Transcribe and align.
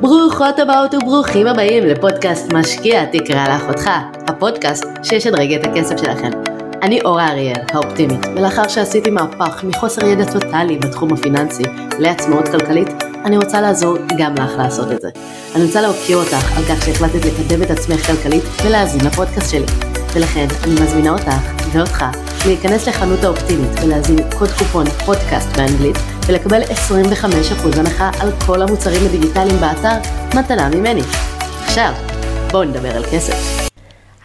ברוכות 0.00 0.58
הבאות 0.58 0.94
וברוכים 0.94 1.46
הבאים 1.46 1.86
לפודקאסט 1.86 2.52
משקיע 2.52 3.04
תקרא 3.04 3.48
לאחותך, 3.48 3.90
הפודקאסט 4.28 4.84
שישדרג 5.02 5.52
את 5.52 5.64
הכסף 5.64 5.96
שלכם. 5.96 6.30
אני 6.82 7.00
אורה 7.00 7.28
אריאל, 7.28 7.60
האופטימית, 7.72 8.26
ולאחר 8.36 8.68
שעשיתי 8.68 9.10
מהפך 9.10 9.64
מחוסר 9.64 10.06
ידע 10.06 10.24
טוטאלי 10.32 10.78
בתחום 10.78 11.12
הפיננסי 11.12 11.62
לעצמאות 11.98 12.48
כלכלית, 12.48 12.88
אני 13.24 13.36
רוצה 13.36 13.60
לעזור 13.60 13.96
גם 14.18 14.34
לך 14.34 14.50
לעשות 14.58 14.92
את 14.92 15.00
זה. 15.00 15.08
אני 15.54 15.64
רוצה 15.64 15.80
להוקיר 15.80 16.16
אותך 16.16 16.56
על 16.56 16.64
כך 16.64 16.84
שהחלטת 16.84 17.24
לקדם 17.24 17.62
את 17.62 17.70
עצמך 17.70 18.06
כלכלית 18.06 18.42
ולהאזין 18.64 19.00
לפודקאסט 19.06 19.50
שלי. 19.50 19.66
ולכן 20.14 20.46
אני 20.64 20.72
מזמינה 20.72 21.10
אותך 21.10 21.32
ואותך 21.72 22.04
להיכנס 22.46 22.88
לחנות 22.88 23.24
האופטימית 23.24 23.70
ולהזין 23.82 24.18
קוד 24.38 24.48
קופון 24.48 24.86
פודקאסט 24.86 25.56
באנגלית 25.56 25.96
ולקבל 26.26 26.62
25% 26.62 27.78
הנחה 27.78 28.10
על 28.20 28.32
כל 28.46 28.62
המוצרים 28.62 29.06
הדיגיטליים 29.06 29.56
באתר 29.56 30.10
מתנה 30.38 30.68
ממני. 30.68 31.02
עכשיו, 31.64 31.92
בואו 32.50 32.64
נדבר 32.64 32.96
על 32.96 33.04
כסף. 33.04 33.68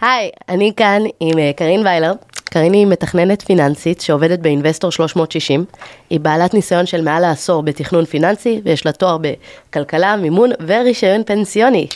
היי, 0.00 0.30
אני 0.48 0.72
כאן 0.76 1.02
עם 1.20 1.38
אה, 1.38 1.50
קרין 1.56 1.86
ויילר. 1.86 2.12
קרין 2.44 2.72
היא 2.72 2.86
מתכננת 2.86 3.42
פיננסית 3.42 4.00
שעובדת 4.00 4.38
באינבסטור 4.38 4.92
360. 4.92 5.64
היא 6.10 6.20
בעלת 6.20 6.54
ניסיון 6.54 6.86
של 6.86 7.02
מעל 7.02 7.24
העשור 7.24 7.62
בתכנון 7.62 8.04
פיננסי, 8.04 8.60
ויש 8.64 8.86
לה 8.86 8.92
תואר 8.92 9.18
בכלכלה, 9.18 10.16
מימון 10.16 10.50
ורישיון 10.66 11.24
פנסיוני. 11.24 11.86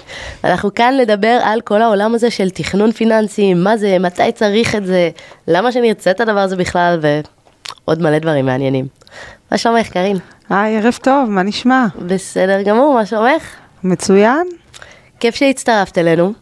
אנחנו 0.44 0.74
כאן 0.74 0.96
לדבר 0.96 1.38
על 1.42 1.60
כל 1.60 1.82
העולם 1.82 2.14
הזה 2.14 2.30
של 2.30 2.50
תכנון 2.50 2.92
פיננסי, 2.92 3.54
מה 3.54 3.76
זה, 3.76 3.98
מתי 3.98 4.32
צריך 4.34 4.74
את 4.74 4.86
זה, 4.86 5.10
למה 5.48 5.72
שנרצה 5.72 6.10
את 6.10 6.20
הדבר 6.20 6.40
הזה 6.40 6.56
בכלל, 6.56 7.00
ועוד 7.02 8.02
מלא 8.02 8.18
דברים 8.18 8.46
מעניינים. 8.46 8.86
מה 9.50 9.58
שלומך, 9.58 9.88
קרין? 9.88 10.16
היי, 10.50 10.76
ערב 10.76 10.98
טוב, 11.02 11.30
מה 11.30 11.42
נשמע? 11.42 11.86
בסדר 12.06 12.62
גמור, 12.62 12.94
מה 12.94 13.06
שלומך? 13.06 13.42
מצוין. 13.84 14.46
כיף 15.20 15.34
שהצטרפת 15.34 15.98
אלינו, 15.98 16.32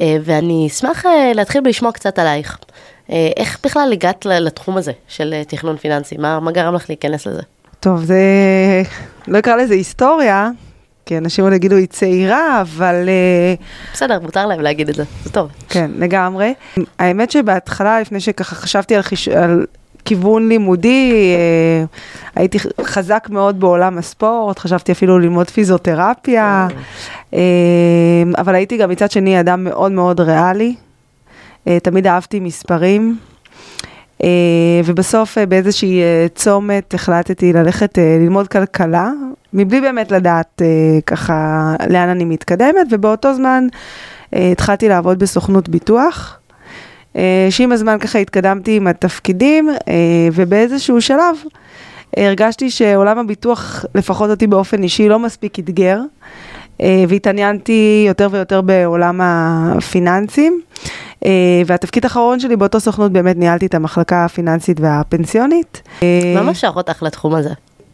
אה, 0.00 0.16
ואני 0.24 0.66
אשמח 0.70 1.06
אה, 1.06 1.32
להתחיל 1.34 1.60
בלשמוע 1.60 1.92
קצת 1.92 2.18
עלייך. 2.18 2.58
אה, 3.10 3.30
איך 3.36 3.58
בכלל 3.64 3.92
הגעת 3.92 4.26
לתחום 4.26 4.76
הזה 4.76 4.92
של 5.08 5.34
תכנון 5.48 5.76
פיננסי? 5.76 6.16
מה, 6.16 6.40
מה 6.40 6.52
גרם 6.52 6.74
לך 6.74 6.84
להיכנס 6.88 7.26
לזה? 7.26 7.42
טוב, 7.80 8.04
זה... 8.04 8.22
לא 9.28 9.38
אקרא 9.38 9.56
לזה 9.56 9.74
היסטוריה, 9.74 10.50
כי 11.06 11.18
אנשים 11.18 11.44
עוד 11.44 11.52
יגידו 11.52 11.76
היא 11.76 11.86
צעירה, 11.86 12.60
אבל... 12.60 13.08
בסדר, 13.92 14.20
מותר 14.20 14.46
להם 14.46 14.60
להגיד 14.60 14.88
את 14.88 14.94
זה, 14.94 15.04
זה 15.24 15.30
טוב. 15.30 15.50
כן, 15.68 15.90
לגמרי. 15.98 16.54
האמת 16.98 17.30
שבהתחלה, 17.30 18.00
לפני 18.00 18.20
שככה 18.20 18.54
חשבתי 18.54 18.94
על, 18.94 19.02
חיש... 19.02 19.28
על 19.28 19.66
כיוון 20.04 20.48
לימודי, 20.48 21.12
אה, 21.12 21.84
הייתי 22.34 22.58
חזק 22.82 23.28
מאוד 23.30 23.60
בעולם 23.60 23.98
הספורט, 23.98 24.58
חשבתי 24.58 24.92
אפילו 24.92 25.18
ללמוד 25.18 25.50
פיזיותרפיה, 25.50 26.68
אה, 27.34 27.40
אבל 28.38 28.54
הייתי 28.54 28.76
גם 28.76 28.90
מצד 28.90 29.10
שני 29.10 29.40
אדם 29.40 29.64
מאוד 29.64 29.92
מאוד 29.92 30.20
ריאלי, 30.20 30.74
אה, 31.68 31.80
תמיד 31.80 32.06
אהבתי 32.06 32.40
מספרים. 32.40 33.16
ובסוף 34.84 35.38
באיזושהי 35.38 36.02
צומת 36.34 36.94
החלטתי 36.94 37.52
ללכת 37.52 37.98
ללמוד 37.98 38.48
כלכלה, 38.48 39.10
מבלי 39.52 39.80
באמת 39.80 40.12
לדעת 40.12 40.62
ככה 41.06 41.74
לאן 41.90 42.08
אני 42.08 42.24
מתקדמת, 42.24 42.86
ובאותו 42.90 43.34
זמן 43.34 43.66
התחלתי 44.32 44.88
לעבוד 44.88 45.18
בסוכנות 45.18 45.68
ביטוח. 45.68 46.38
אה, 47.16 47.46
שעם 47.50 47.72
הזמן 47.72 47.98
ככה 47.98 48.18
התקדמתי 48.18 48.76
עם 48.76 48.86
התפקידים, 48.86 49.70
אה, 49.70 49.94
ובאיזשהו 50.32 51.00
שלב 51.00 51.36
הרגשתי 52.16 52.70
שעולם 52.70 53.18
הביטוח, 53.18 53.84
לפחות 53.94 54.30
אותי 54.30 54.46
באופן 54.46 54.82
אישי, 54.82 55.08
לא 55.08 55.18
מספיק 55.18 55.58
אתגר, 55.58 55.98
אה, 56.80 57.04
והתעניינתי 57.08 58.04
יותר 58.08 58.28
ויותר 58.30 58.60
בעולם 58.60 59.20
הפיננסים. 59.22 60.60
והתפקיד 61.66 62.04
האחרון 62.04 62.40
שלי 62.40 62.56
באותו 62.56 62.80
סוכנות 62.80 63.12
באמת 63.12 63.36
ניהלתי 63.36 63.66
את 63.66 63.74
המחלקה 63.74 64.24
הפיננסית 64.24 64.80
והפנסיונית. 64.80 65.82
מה 66.34 66.42
משך 66.42 66.72
אותך 66.76 67.02
לתחום 67.02 67.34
הזה? 67.34 67.50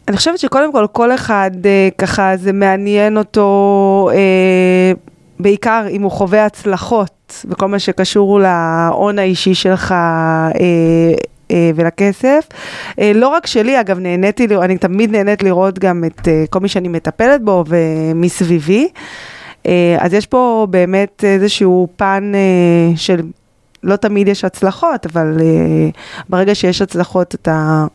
אני 0.07 0.17
חושבת 0.17 0.39
שקודם 0.39 0.71
כל, 0.71 0.85
כל 0.91 1.13
אחד 1.15 1.51
ככה, 1.97 2.37
זה 2.37 2.53
מעניין 2.53 3.17
אותו, 3.17 4.09
בעיקר 5.41 5.85
אם 5.89 6.01
הוא 6.01 6.11
חווה 6.11 6.45
הצלחות. 6.45 7.45
וכל 7.45 7.67
מה 7.67 7.79
שקשור 7.79 8.39
להון 8.39 9.19
האישי 9.19 9.55
שלך 9.55 9.91
אה, 9.91 10.51
אה, 11.51 11.71
ולכסף. 11.75 12.47
אה, 12.99 13.11
לא 13.15 13.27
רק 13.27 13.47
שלי, 13.47 13.79
אגב, 13.79 13.99
נהניתי, 13.99 14.47
אני 14.61 14.77
תמיד 14.77 15.11
נהנית 15.11 15.43
לראות 15.43 15.79
גם 15.79 16.03
את 16.05 16.27
אה, 16.27 16.43
כל 16.49 16.59
מי 16.59 16.67
שאני 16.67 16.87
מטפלת 16.87 17.41
בו 17.41 17.63
ומסביבי. 17.67 18.87
אה, 19.67 19.97
אז 19.99 20.13
יש 20.13 20.25
פה 20.25 20.67
באמת 20.69 21.23
איזשהו 21.23 21.87
פן 21.95 22.31
אה, 22.35 22.97
של... 22.97 23.21
לא 23.83 23.95
תמיד 23.95 24.27
יש 24.27 24.45
הצלחות, 24.45 25.05
אבל 25.05 25.37
uh, 25.37 26.25
ברגע 26.29 26.55
שיש 26.55 26.81
הצלחות 26.81 27.35
אתה 27.35 27.51
אה, 27.51 27.85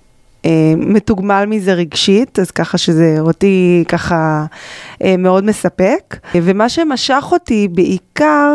מתוגמל 0.77 1.45
מזה 1.49 1.73
רגשית, 1.73 2.39
אז 2.39 2.51
ככה 2.51 2.79
שזה 2.79 3.17
אותי 3.21 3.85
ככה 3.89 4.45
אה, 5.05 5.17
מאוד 5.19 5.45
מספק. 5.45 6.17
ומה 6.35 6.69
שמשך 6.69 7.25
אותי 7.33 7.69
בעיקר 7.69 8.53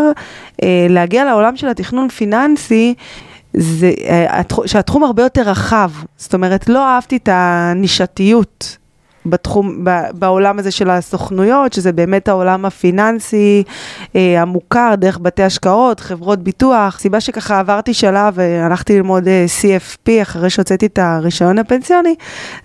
אה, 0.63 0.87
להגיע 0.89 1.25
לעולם 1.25 1.55
של 1.55 1.67
התכנון 1.67 2.09
פיננסי, 2.09 2.93
זה 3.53 3.91
שהתחום 4.65 5.03
הרבה 5.03 5.23
יותר 5.23 5.41
רחב, 5.41 5.91
זאת 6.17 6.33
אומרת, 6.33 6.69
לא 6.69 6.87
אהבתי 6.87 7.17
את 7.17 7.29
הנישתיות 7.31 8.77
בתחום, 9.25 9.85
בעולם 10.13 10.59
הזה 10.59 10.71
של 10.71 10.89
הסוכנויות, 10.89 11.73
שזה 11.73 11.91
באמת 11.91 12.27
העולם 12.27 12.65
הפיננסי 12.65 13.63
אה, 14.15 14.41
המוכר, 14.41 14.93
דרך 14.97 15.19
בתי 15.21 15.43
השקעות, 15.43 15.99
חברות 15.99 16.39
ביטוח. 16.39 16.99
סיבה 16.99 17.21
שככה 17.21 17.59
עברתי 17.59 17.93
שלב 17.93 18.33
והלכתי 18.35 18.95
ללמוד 18.95 19.27
אה, 19.27 19.45
CFP 19.61 20.21
אחרי 20.21 20.49
שהוצאתי 20.49 20.85
את 20.85 20.99
הרישיון 20.99 21.59
הפנסיוני, 21.59 22.15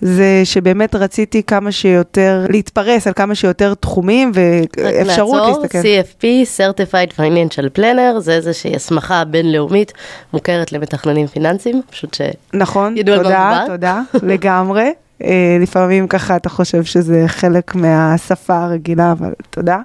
זה 0.00 0.40
שבאמת 0.44 0.94
רציתי 0.94 1.42
כמה 1.42 1.72
שיותר 1.72 2.46
להתפרס 2.48 3.06
על 3.06 3.12
כמה 3.12 3.34
שיותר 3.34 3.74
תחומים 3.74 4.32
ואפשרות 4.34 5.62
להסתכל. 5.62 5.78
CFP, 5.78 6.24
Certified 6.58 7.20
Financial 7.20 7.78
Planner, 7.78 8.18
זה 8.18 8.32
איזושהי 8.32 8.76
הסמכה 8.76 9.24
בינלאומית 9.24 9.92
מוכרת 10.32 10.72
למתכננים 10.72 11.26
פיננסיים, 11.26 11.82
פשוט 11.90 12.14
ש... 12.14 12.20
נכון, 12.52 12.94
תודה, 13.02 13.64
תודה, 13.66 14.00
לגמרי. 14.22 14.90
אה, 15.24 15.56
לפעמים 15.60 16.08
ככה 16.08 16.36
אתה 16.36 16.48
חושב 16.48 16.84
שזה 16.84 17.24
חלק 17.26 17.74
מהשפה 17.74 18.56
הרגילה, 18.56 19.12
אבל 19.12 19.32
תודה. 19.50 19.78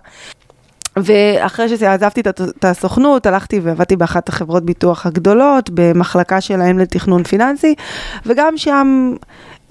ואחרי 0.98 1.78
שעזבתי 1.78 2.22
את 2.22 2.66
הסוכנות, 2.66 3.26
הלכתי 3.26 3.60
ועבדתי 3.60 3.96
באחת 3.96 4.30
החברות 4.30 4.66
ביטוח 4.66 5.06
הגדולות, 5.06 5.70
במחלקה 5.74 6.42
שלהם 6.42 6.80
לתכנון 6.80 7.24
פיננסי, 7.24 7.76
וגם 8.26 8.58
שם 8.58 9.14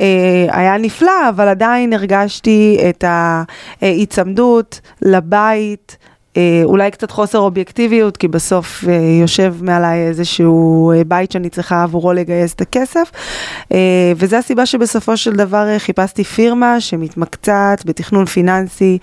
אה, 0.00 0.46
היה 0.50 0.78
נפלא, 0.78 1.28
אבל 1.28 1.48
עדיין 1.48 1.92
הרגשתי 1.92 2.78
את 2.88 3.04
ההיצמדות 3.80 4.80
לבית, 5.02 5.96
אה, 6.00 6.06
אולי 6.64 6.90
קצת 6.90 7.10
חוסר 7.10 7.38
אובייקטיביות, 7.38 8.16
כי 8.16 8.28
בסוף 8.28 8.84
אה, 8.88 8.94
יושב 9.20 9.54
מעליי 9.60 10.08
איזשהו 10.08 10.92
אה, 10.92 11.04
בית 11.04 11.32
שאני 11.32 11.50
צריכה 11.50 11.82
עבורו 11.82 12.12
לגייס 12.12 12.54
את 12.54 12.60
הכסף. 12.60 13.10
וזו 14.16 14.36
הסיבה 14.36 14.66
שבסופו 14.66 15.16
של 15.16 15.32
דבר 15.32 15.78
חיפשתי 15.78 16.24
פירמה 16.24 16.80
שמתמקצעת 16.80 17.86
בתכנון 17.86 18.26
פיננסי, 18.26 18.98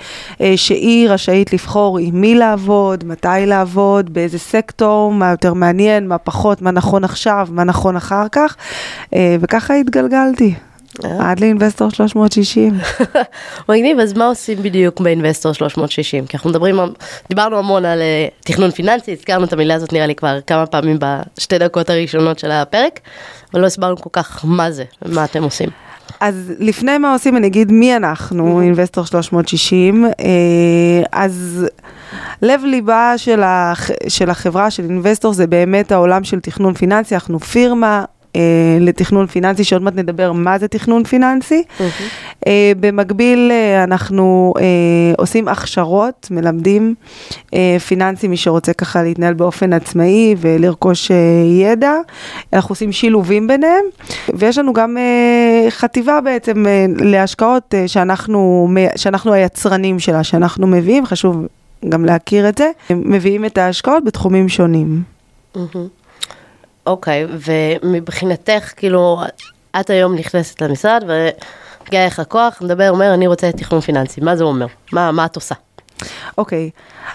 שהיא 0.55 1.09
רשאית 1.09 1.53
לבחור 1.53 1.97
עם 1.99 2.21
מי 2.21 2.35
לעבוד, 2.35 3.03
מתי 3.05 3.27
לעבוד, 3.45 4.13
באיזה 4.13 4.39
סקטור, 4.39 5.13
מה 5.13 5.31
יותר 5.31 5.53
מעניין, 5.53 6.07
מה 6.07 6.17
פחות, 6.17 6.61
מה 6.61 6.71
נכון 6.71 7.03
עכשיו, 7.03 7.47
מה 7.51 7.63
נכון 7.63 7.95
אחר 7.95 8.27
כך, 8.31 8.55
וככה 9.39 9.73
התגלגלתי. 9.73 10.55
אה? 11.05 11.31
עד 11.31 11.39
לאינבסטור 11.39 11.89
360. 11.89 12.79
מגניב, 13.69 13.99
אז 13.99 14.13
מה 14.13 14.27
עושים 14.27 14.63
בדיוק 14.63 15.01
באינבסטור 15.01 15.53
360? 15.53 16.27
כי 16.27 16.37
אנחנו 16.37 16.49
מדברים, 16.49 16.79
דיברנו 17.29 17.57
המון 17.57 17.85
על 17.85 18.01
אה, 18.01 18.27
תכנון 18.39 18.71
פיננסי, 18.71 19.11
הזכרנו 19.11 19.45
את 19.45 19.53
המילה 19.53 19.75
הזאת 19.75 19.93
נראה 19.93 20.07
לי 20.07 20.15
כבר 20.15 20.39
כמה 20.47 20.65
פעמים 20.65 20.97
בשתי 20.99 21.57
דקות 21.57 21.89
הראשונות 21.89 22.39
של 22.39 22.51
הפרק, 22.51 22.99
אבל 23.53 23.61
לא 23.61 23.67
הסברנו 23.67 23.97
כל 23.97 24.09
כך 24.13 24.45
מה 24.45 24.71
זה, 24.71 24.83
מה 25.05 25.25
אתם 25.25 25.43
עושים. 25.43 25.69
אז 26.19 26.53
לפני 26.59 26.97
מה 26.97 27.13
עושים, 27.13 27.37
אני 27.37 27.47
אגיד 27.47 27.71
מי 27.71 27.95
אנחנו, 27.95 28.61
אינבסטור 28.61 29.05
360. 29.05 30.05
אה, 30.05 30.11
אז 31.11 31.65
לב 32.41 32.61
ליבה 32.65 33.13
של, 33.17 33.43
הח... 33.43 33.89
של 34.07 34.29
החברה, 34.29 34.71
של 34.71 34.83
אינבסטור, 34.83 35.33
זה 35.33 35.47
באמת 35.47 35.91
העולם 35.91 36.23
של 36.23 36.39
תכנון 36.39 36.73
פיננסי. 36.73 37.15
אנחנו 37.15 37.39
פירמה 37.39 38.05
לתכנון 38.79 39.27
פיננסי, 39.27 39.63
שעוד 39.63 39.81
מעט 39.81 39.95
נדבר 39.95 40.31
מה 40.31 40.59
זה 40.59 40.67
תכנון 40.67 41.03
פיננסי. 41.03 41.63
Mm-hmm. 41.79 41.83
אה, 42.47 42.71
במקביל 42.79 43.51
אה, 43.51 43.83
אנחנו 43.83 44.53
אה, 44.59 44.63
עושים 45.17 45.47
הכשרות, 45.47 46.27
מלמדים 46.31 46.95
אה, 47.53 47.77
פיננסים, 47.87 48.29
מי 48.29 48.37
שרוצה 48.37 48.73
ככה 48.73 49.03
להתנהל 49.03 49.33
באופן 49.33 49.73
עצמאי 49.73 50.35
ולרכוש 50.37 51.11
אה, 51.11 51.17
ידע. 51.61 51.93
אנחנו 52.53 52.71
עושים 52.73 52.91
שילובים 52.91 53.47
ביניהם, 53.47 53.85
ויש 54.33 54.57
לנו 54.57 54.73
גם 54.73 54.97
אה, 54.97 55.71
חטיבה 55.71 56.21
בעצם 56.21 56.65
אה, 56.67 56.85
להשקעות 56.99 57.73
אה, 57.73 57.87
שאנחנו, 57.87 58.69
שאנחנו 58.95 59.33
היצרנים 59.33 59.99
שלה, 59.99 60.23
שאנחנו 60.23 60.67
מביאים, 60.67 61.05
חשוב 61.05 61.45
גם 61.89 62.05
להכיר 62.05 62.49
את 62.49 62.57
זה, 62.57 62.71
מביאים 62.89 63.45
את 63.45 63.57
ההשקעות 63.57 64.03
בתחומים 64.03 64.49
שונים. 64.49 65.01
מהמם. 65.55 65.87
אוקיי, 66.87 67.25
ומבחינתך, 67.29 68.73
כאילו, 68.75 69.21
את 69.79 69.89
היום 69.89 70.15
נכנסת 70.15 70.61
למשרד 70.61 71.03
ומגיע 71.07 72.07
לך 72.07 72.21
כוח, 72.27 72.61
מדבר, 72.61 72.89
אומר, 72.89 73.13
אני 73.13 73.27
רוצה 73.27 73.51
תכנון 73.51 73.81
פיננסי, 73.81 74.21
מה 74.21 74.35
זה 74.35 74.43
אומר? 74.43 74.67
מה, 74.91 75.11
מה 75.11 75.25
את 75.25 75.35
עושה? 75.35 75.55
אוקיי, 76.37 76.69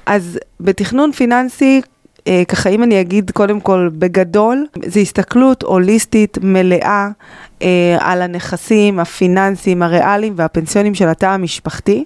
אז 0.06 0.38
בתכנון 0.60 1.12
פיננסי, 1.12 1.80
אה, 2.26 2.42
ככה 2.48 2.68
אם 2.68 2.82
אני 2.82 3.00
אגיד 3.00 3.30
קודם 3.30 3.60
כל 3.60 3.88
בגדול, 3.92 4.66
זה 4.86 5.00
הסתכלות 5.00 5.62
הוליסטית 5.62 6.38
מלאה 6.42 7.08
אה, 7.62 7.96
על 8.00 8.22
הנכסים 8.22 9.00
הפיננסיים, 9.00 9.82
הריאליים 9.82 10.32
והפנסיונים 10.36 10.94
של 10.94 11.08
התא 11.08 11.26
המשפחתי. 11.26 12.04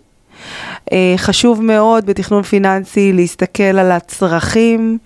אה, 0.92 1.14
חשוב 1.16 1.62
מאוד 1.62 2.06
בתכנון 2.06 2.42
פיננסי 2.42 3.12
להסתכל 3.12 3.62
על 3.62 3.92
הצרכים, 3.92 4.98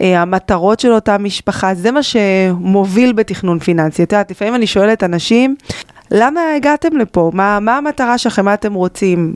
אה, 0.00 0.22
המטרות 0.22 0.80
של 0.80 0.92
אותה 0.92 1.18
משפחה, 1.18 1.74
זה 1.74 1.90
מה 1.90 2.00
שמוביל 2.02 3.12
בתכנון 3.12 3.58
פיננסי. 3.58 4.02
את 4.02 4.12
יודעת, 4.12 4.30
לפעמים 4.30 4.54
אני 4.54 4.66
שואלת 4.66 5.02
אנשים, 5.02 5.56
למה 6.14 6.40
הגעתם 6.56 6.96
לפה? 6.96 7.30
מה, 7.34 7.60
מה 7.60 7.76
המטרה 7.76 8.18
שלכם? 8.18 8.44
מה 8.44 8.54
אתם 8.54 8.74
רוצים? 8.74 9.34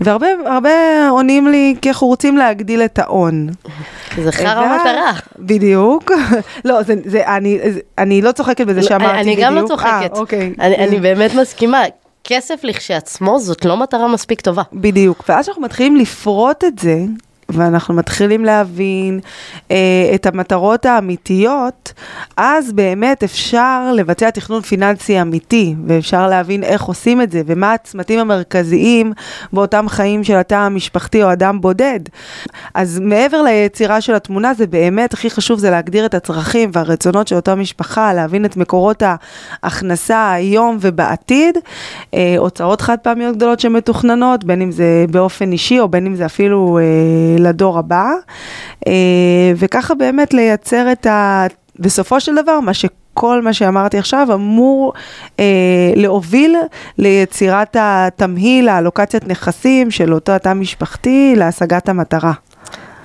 והרבה 0.00 0.26
הרבה 0.46 0.70
עונים 1.10 1.48
לי, 1.48 1.74
כי 1.82 1.88
אנחנו 1.88 2.06
רוצים 2.06 2.36
להגדיל 2.36 2.82
את 2.82 2.98
ההון. 2.98 3.48
זה 4.22 4.32
חרא 4.32 4.60
ואז- 4.60 4.80
מטרה. 4.80 5.12
בדיוק. 5.38 6.10
לא, 6.64 6.82
זה, 6.82 6.94
זה, 7.04 7.22
אני, 7.36 7.58
זה, 7.72 7.80
אני 7.98 8.22
לא 8.22 8.32
צוחקת 8.32 8.66
בזה 8.66 8.82
שאמרתי 8.82 9.20
אני 9.20 9.32
בדיוק. 9.32 9.40
גם 9.40 9.54
לא 9.54 9.66
צוחקת. 9.68 9.90
אה, 10.14 10.18
אוקיי. 10.20 10.52
אני, 10.60 10.76
אני 10.76 11.00
באמת 11.00 11.34
מסכימה. 11.34 11.82
כסף 12.24 12.60
לכשעצמו 12.64 13.38
זאת 13.38 13.64
לא 13.64 13.76
מטרה 13.76 14.08
מספיק 14.08 14.40
טובה. 14.40 14.62
בדיוק, 14.72 15.24
ואז 15.28 15.48
אנחנו 15.48 15.62
מתחילים 15.62 15.96
לפרוט 15.96 16.64
את 16.64 16.78
זה, 16.78 16.98
ואנחנו 17.48 17.94
מתחילים 17.94 18.44
להבין 18.44 19.20
אה, 19.70 19.76
את 20.14 20.26
המטרות 20.26 20.86
האמיתיות, 20.86 21.92
אז 22.36 22.72
באמת 22.72 23.22
אפשר 23.22 23.92
לבצע 23.94 24.30
תכנון 24.30 24.62
פיננסי 24.62 25.20
אמיתי, 25.20 25.74
ואפשר 25.86 26.28
להבין 26.28 26.62
איך 26.62 26.82
עושים 26.82 27.22
את 27.22 27.32
זה, 27.32 27.42
ומה 27.46 27.72
הצמתים 27.72 28.18
המרכזיים 28.18 29.12
באותם 29.52 29.88
חיים 29.88 30.24
של 30.24 30.36
התא 30.36 30.54
המשפחתי 30.54 31.22
או 31.22 31.32
אדם 31.32 31.60
בודד. 31.60 32.00
אז 32.74 33.00
מעבר 33.00 33.42
ליצירה 33.42 34.00
של 34.00 34.14
התמונה, 34.14 34.54
זה 34.54 34.66
באמת, 34.66 35.14
הכי 35.14 35.30
חשוב 35.30 35.58
זה 35.58 35.70
להגדיר 35.70 36.06
את 36.06 36.14
הצרכים 36.14 36.70
והרצונות 36.72 37.28
של 37.28 37.36
אותה 37.36 37.54
משפחה, 37.54 38.12
להבין 38.12 38.44
את 38.44 38.56
מקורות 38.56 39.02
ההכנסה 39.62 40.32
היום 40.32 40.78
ובעתיד, 40.80 41.58
אה, 42.14 42.34
הוצאות 42.38 42.80
חד 42.80 42.96
פעמיות 43.02 43.36
גדולות 43.36 43.60
שמתוכננות, 43.60 44.44
בין 44.44 44.62
אם 44.62 44.72
זה 44.72 45.04
באופן 45.10 45.52
אישי 45.52 45.80
או 45.80 45.88
בין 45.88 46.06
אם 46.06 46.14
זה 46.14 46.26
אפילו 46.26 46.78
אה, 46.78 47.33
לדור 47.38 47.78
הבא, 47.78 48.10
אה, 48.86 48.92
וככה 49.56 49.94
באמת 49.94 50.34
לייצר 50.34 50.92
את 50.92 51.06
ה... 51.06 51.46
בסופו 51.78 52.20
של 52.20 52.34
דבר, 52.42 52.60
מה 52.60 52.74
שכל 52.74 53.42
מה 53.42 53.52
שאמרתי 53.52 53.98
עכשיו 53.98 54.28
אמור 54.34 54.92
אה, 55.40 55.44
להוביל 55.96 56.56
ליצירת 56.98 57.76
התמהיל, 57.80 58.68
האלוקציית 58.68 59.28
נכסים 59.28 59.90
של 59.90 60.14
אותו 60.14 60.32
התא 60.32 60.52
משפחתי 60.52 61.34
להשגת 61.36 61.88
המטרה. 61.88 62.32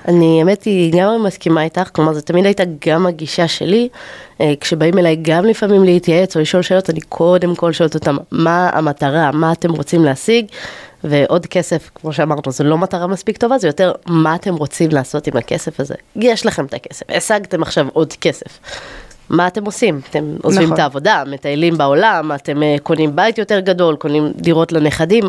אני, 0.08 0.38
האמת 0.40 0.62
היא, 0.64 0.92
גם 0.96 1.22
מסכימה 1.26 1.62
איתך, 1.62 1.88
כלומר, 1.92 2.14
זו 2.14 2.20
תמיד 2.20 2.44
הייתה 2.44 2.62
גם 2.86 3.06
הגישה 3.06 3.48
שלי, 3.48 3.88
אה, 4.40 4.52
כשבאים 4.60 4.98
אליי 4.98 5.16
גם 5.22 5.44
לפעמים 5.44 5.84
להתייעץ 5.84 6.36
או 6.36 6.40
לשאול 6.40 6.62
שאלות, 6.62 6.90
אני 6.90 7.00
קודם 7.00 7.54
כל 7.54 7.72
שואלת 7.72 7.94
אותם, 7.94 8.16
מה 8.30 8.70
המטרה, 8.72 9.30
מה 9.32 9.52
אתם 9.52 9.70
רוצים 9.70 10.04
להשיג, 10.04 10.46
ועוד 11.04 11.46
כסף, 11.46 11.90
כמו 11.94 12.12
שאמרנו, 12.12 12.42
זו 12.48 12.64
לא 12.64 12.78
מטרה 12.78 13.06
מספיק 13.06 13.36
טובה, 13.36 13.58
זה 13.58 13.66
יותר 13.66 13.92
מה 14.06 14.34
אתם 14.34 14.54
רוצים 14.54 14.90
לעשות 14.90 15.26
עם 15.26 15.36
הכסף 15.36 15.80
הזה. 15.80 15.94
יש 16.16 16.46
לכם 16.46 16.64
את 16.64 16.74
הכסף, 16.74 17.06
השגתם 17.08 17.62
עכשיו 17.62 17.86
עוד 17.92 18.12
כסף. 18.12 18.58
מה 19.30 19.46
אתם 19.46 19.64
עושים? 19.64 20.00
אתם 20.10 20.36
עוזבים 20.42 20.64
נכון. 20.64 20.74
את 20.74 20.78
העבודה, 20.78 21.22
מטיילים 21.26 21.78
בעולם, 21.78 22.32
אתם 22.34 22.62
אה, 22.62 22.76
קונים 22.82 23.16
בית 23.16 23.38
יותר 23.38 23.60
גדול, 23.60 23.96
קונים 23.96 24.32
דירות 24.36 24.72
לנכדים. 24.72 25.24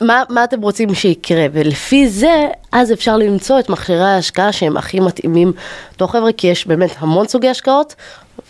מה, 0.00 0.22
מה 0.28 0.44
אתם 0.44 0.60
רוצים 0.60 0.94
שיקרה, 0.94 1.46
ולפי 1.52 2.08
זה, 2.08 2.46
אז 2.72 2.92
אפשר 2.92 3.16
למצוא 3.16 3.58
את 3.58 3.68
מכשירי 3.68 4.04
ההשקעה 4.04 4.52
שהם 4.52 4.76
הכי 4.76 5.00
מתאימים 5.00 5.52
אותו 5.92 6.08
חבר'ה, 6.08 6.32
כי 6.32 6.46
יש 6.46 6.66
באמת 6.66 6.90
המון 6.98 7.28
סוגי 7.28 7.48
השקעות, 7.48 7.94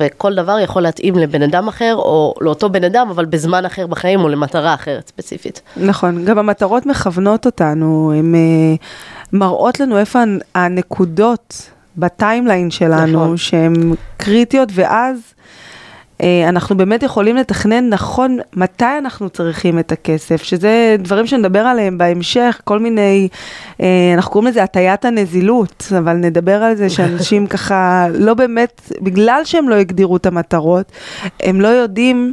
וכל 0.01 0.35
דבר 0.35 0.59
יכול 0.59 0.83
להתאים 0.83 1.15
לבן 1.19 1.43
אדם 1.43 1.69
אחר, 1.69 1.95
או 1.97 2.35
לאותו 2.41 2.69
בן 2.71 2.85
אדם, 2.85 3.09
אבל 3.11 3.25
בזמן 3.25 3.65
אחר 3.65 3.87
בחיים, 3.87 4.21
או 4.21 4.29
למטרה 4.29 4.75
אחרת 4.75 5.09
ספציפית. 5.09 5.61
נכון, 5.77 6.25
גם 6.25 6.39
המטרות 6.39 6.87
מכוונות 6.87 7.47
אותנו, 7.47 8.13
הן 8.17 8.35
אה, 8.35 8.41
מראות 9.33 9.81
לנו 9.81 9.99
איפה 9.99 10.23
הנ- 10.23 10.41
הנקודות 10.55 11.71
בטיימליין 11.97 12.71
שלנו, 12.71 13.23
נכון. 13.25 13.37
שהן 13.37 13.75
קריטיות, 14.17 14.69
ואז 14.75 15.17
אנחנו 16.49 16.77
באמת 16.77 17.03
יכולים 17.03 17.37
לתכנן 17.37 17.89
נכון 17.89 18.39
מתי 18.57 18.99
אנחנו 18.99 19.31
צריכים 19.31 19.79
את 19.79 19.93
הכסף, 19.93 20.43
שזה 20.43 20.97
דברים 20.99 21.27
שנדבר 21.27 21.59
עליהם 21.59 21.99
בהמשך, 21.99 22.61
כל 22.65 22.79
מיני, 22.79 23.29
אה, 23.81 23.87
אנחנו 24.15 24.31
קוראים 24.31 24.51
לזה 24.51 24.63
הטיית 24.63 25.05
הנזילות, 25.05 25.93
אבל 25.99 26.13
נדבר 26.13 26.63
על 26.63 26.75
זה 26.75 26.91
שאנשים 26.91 27.47
ככה 27.55 28.07
לא 28.15 28.35
באמת, 28.35 28.93
בגלל 29.01 29.41
שהם 29.45 29.69
לא 29.69 29.75
הגדירו 29.75 30.17
את 30.17 30.27
המטרות, 30.27 30.93
הם 31.41 31.61
לא 31.61 31.69
יודעים 31.69 32.33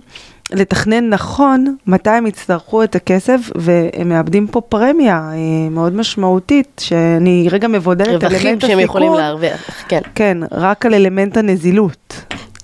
לתכנן 0.52 1.10
נכון 1.10 1.76
מתי 1.88 2.10
הם 2.10 2.28
יצטרכו 2.28 2.84
את 2.84 2.96
הכסף, 2.96 3.40
והם 3.56 4.10
מאבדים 4.10 4.48
פה 4.48 4.62
פרמיה 4.62 5.30
אה, 5.34 5.70
מאוד 5.72 5.96
משמעותית, 5.96 6.82
שאני 6.84 7.48
רגע 7.52 7.68
מבודדת 7.68 8.08
את 8.08 8.24
רווחים 8.24 8.48
אלמנט 8.48 8.62
שהם 8.62 8.80
יכולים 8.80 9.08
הסיכון. 9.08 9.26
להרוויח, 9.26 9.86
כן. 9.88 10.02
כן, 10.16 10.38
רק 10.52 10.86
על 10.86 10.94
אלמנט 10.94 11.38
הנזילות. 11.38 12.24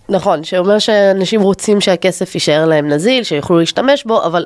נכון, 0.09 0.43
שאומר 0.43 0.79
שאנשים 0.79 1.41
רוצים 1.41 1.81
שהכסף 1.81 2.35
יישאר 2.35 2.65
להם 2.65 2.87
נזיל, 2.87 3.23
שיוכלו 3.23 3.59
להשתמש 3.59 4.03
בו, 4.03 4.23
אבל 4.23 4.45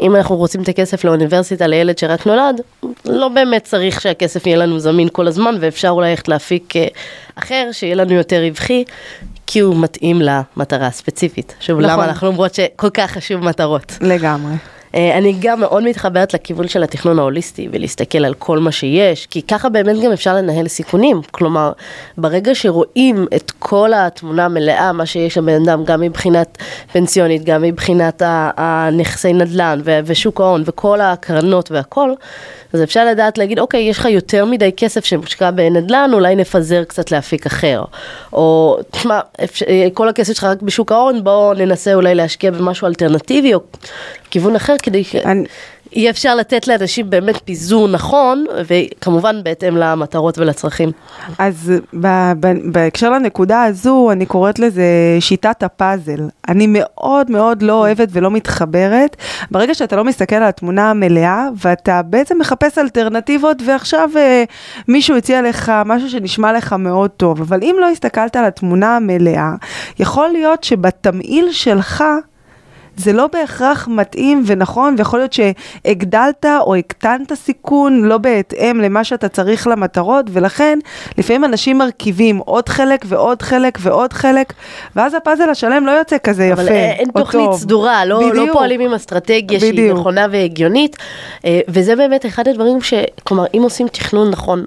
אם 0.00 0.16
אנחנו 0.16 0.36
רוצים 0.36 0.62
את 0.62 0.68
הכסף 0.68 1.04
לאוניברסיטה 1.04 1.66
לילד 1.66 1.98
שרק 1.98 2.26
נולד, 2.26 2.60
לא 3.04 3.28
באמת 3.28 3.64
צריך 3.64 4.00
שהכסף 4.00 4.46
יהיה 4.46 4.56
לנו 4.56 4.78
זמין 4.78 5.08
כל 5.12 5.28
הזמן, 5.28 5.54
ואפשר 5.60 5.88
אולי 5.88 6.10
ללכת 6.10 6.28
להפיק 6.28 6.76
אה, 6.76 6.86
אחר, 7.34 7.68
שיהיה 7.72 7.94
לנו 7.94 8.12
יותר 8.12 8.42
רווחי, 8.48 8.84
כי 9.46 9.60
הוא 9.60 9.76
מתאים 9.76 10.22
למטרה 10.22 10.86
הספציפית. 10.86 11.54
שוב, 11.60 11.80
נכון. 11.80 11.92
למה 11.92 12.04
אנחנו 12.04 12.26
אומרות 12.26 12.54
שכל 12.54 12.90
כך 12.90 13.10
חשוב 13.10 13.44
מטרות. 13.44 13.92
לגמרי. 14.00 14.54
אה, 14.94 15.18
אני 15.18 15.34
גם 15.40 15.60
מאוד 15.60 15.82
מתחברת 15.82 16.34
לכיוון 16.34 16.68
של 16.68 16.82
התכנון 16.82 17.18
ההוליסטי 17.18 17.68
ולהסתכל 17.72 18.24
על 18.24 18.34
כל 18.34 18.58
מה 18.58 18.72
שיש, 18.72 19.26
כי 19.26 19.42
ככה 19.42 19.68
באמת 19.68 19.96
גם 20.04 20.12
אפשר 20.12 20.34
לנהל 20.34 20.68
סיכונים. 20.68 21.20
כלומר, 21.30 21.72
ברגע 22.18 22.54
שרואים 22.54 23.26
את 23.36 23.52
כל 23.58 23.92
התמונה 23.94 24.44
המלאה, 24.44 24.92
מה 24.92 25.06
שיש 25.06 25.38
לבן 25.38 25.62
אדם, 25.62 25.84
גם 25.84 26.00
מבחינת 26.00 26.58
פנסיונית, 26.92 27.44
גם 27.44 27.62
מבחינת 27.62 28.22
הנכסי 28.56 29.32
נדל"ן 29.32 29.80
ושוק 29.84 30.40
ההון 30.40 30.62
וכל 30.66 31.00
הקרנות 31.00 31.70
והכל, 31.70 32.10
אז 32.74 32.82
אפשר 32.82 33.04
לדעת 33.06 33.38
להגיד, 33.38 33.58
אוקיי, 33.58 33.80
יש 33.82 33.98
לך 33.98 34.04
יותר 34.04 34.44
מדי 34.44 34.70
כסף 34.76 35.04
שמושקע 35.04 35.50
בנדל"ן, 35.50 36.10
אולי 36.12 36.36
נפזר 36.36 36.84
קצת 36.84 37.10
לאפיק 37.10 37.46
אחר. 37.46 37.82
או, 38.32 38.78
תשמע, 38.90 39.20
אפשר- 39.44 39.64
כל 39.94 40.08
הכסף 40.08 40.32
שלך 40.32 40.44
רק 40.44 40.62
בשוק 40.62 40.92
ההון, 40.92 41.24
בואו 41.24 41.54
ננסה 41.54 41.94
אולי 41.94 42.14
להשקיע 42.14 42.50
במשהו 42.50 42.86
אלטרנטיבי 42.86 43.54
או 43.54 43.60
כיוון 44.30 44.56
אחר, 44.56 44.74
כדי. 44.82 45.02
אני- 45.24 45.44
יהיה 45.94 46.10
אפשר 46.10 46.34
לתת 46.34 46.68
לאנשים 46.68 47.10
באמת 47.10 47.40
פיזור 47.44 47.88
נכון, 47.88 48.44
וכמובן 48.66 49.40
בהתאם 49.44 49.76
למטרות 49.76 50.38
ולצרכים. 50.38 50.90
אז 51.38 51.72
בהקשר 52.72 53.10
לנקודה 53.10 53.62
הזו, 53.62 54.10
אני 54.12 54.26
קוראת 54.26 54.58
לזה 54.58 54.84
שיטת 55.20 55.62
הפאזל. 55.62 56.28
אני 56.48 56.66
מאוד 56.68 57.30
מאוד 57.30 57.62
לא 57.62 57.72
אוהבת 57.72 58.08
ולא 58.12 58.30
מתחברת. 58.30 59.16
ברגע 59.50 59.74
שאתה 59.74 59.96
לא 59.96 60.04
מסתכל 60.04 60.36
על 60.36 60.42
התמונה 60.42 60.90
המלאה, 60.90 61.48
ואתה 61.62 62.02
בעצם 62.02 62.38
מחפש 62.38 62.78
אלטרנטיבות, 62.78 63.56
ועכשיו 63.66 64.10
אה, 64.16 64.44
מישהו 64.88 65.16
הציע 65.16 65.42
לך 65.42 65.72
משהו 65.84 66.10
שנשמע 66.10 66.52
לך 66.52 66.72
מאוד 66.72 67.10
טוב, 67.10 67.40
אבל 67.40 67.58
אם 67.62 67.76
לא 67.80 67.88
הסתכלת 67.88 68.36
על 68.36 68.44
התמונה 68.44 68.96
המלאה, 68.96 69.54
יכול 69.98 70.28
להיות 70.28 70.64
שבתמהיל 70.64 71.52
שלך, 71.52 72.04
זה 72.96 73.12
לא 73.12 73.26
בהכרח 73.32 73.88
מתאים 73.88 74.42
ונכון, 74.46 74.94
ויכול 74.98 75.18
להיות 75.18 75.32
שהגדלת 75.32 76.46
או 76.60 76.74
הקטנת 76.74 77.32
סיכון 77.34 78.02
לא 78.04 78.18
בהתאם 78.18 78.80
למה 78.80 79.04
שאתה 79.04 79.28
צריך 79.28 79.66
למטרות, 79.66 80.26
ולכן 80.32 80.78
לפעמים 81.18 81.44
אנשים 81.44 81.78
מרכיבים 81.78 82.38
עוד 82.38 82.68
חלק 82.68 83.04
ועוד 83.08 83.42
חלק 83.42 83.78
ועוד 83.80 84.12
חלק, 84.12 84.52
ואז 84.96 85.14
הפאזל 85.14 85.50
השלם 85.50 85.86
לא 85.86 85.90
יוצא 85.90 86.16
כזה 86.22 86.44
יפה 86.44 86.62
אבל 86.62 86.68
אה, 86.68 86.92
אין 86.92 87.08
תוכנית 87.18 87.44
טוב. 87.44 87.60
סדורה, 87.60 88.04
לא, 88.04 88.34
לא. 88.34 88.52
פועלים 88.52 88.80
עם 88.80 88.94
אסטרטגיה 88.94 89.60
שהיא 89.60 89.72
בדיוק. 89.72 89.98
נכונה 89.98 90.26
והגיונית, 90.30 90.96
אה, 91.44 91.60
וזה 91.68 91.96
באמת 91.96 92.26
אחד 92.26 92.48
הדברים 92.48 92.82
ש... 92.82 92.94
כלומר, 93.24 93.44
אם 93.56 93.62
עושים 93.62 93.88
תכנון 93.88 94.30
נכון 94.30 94.64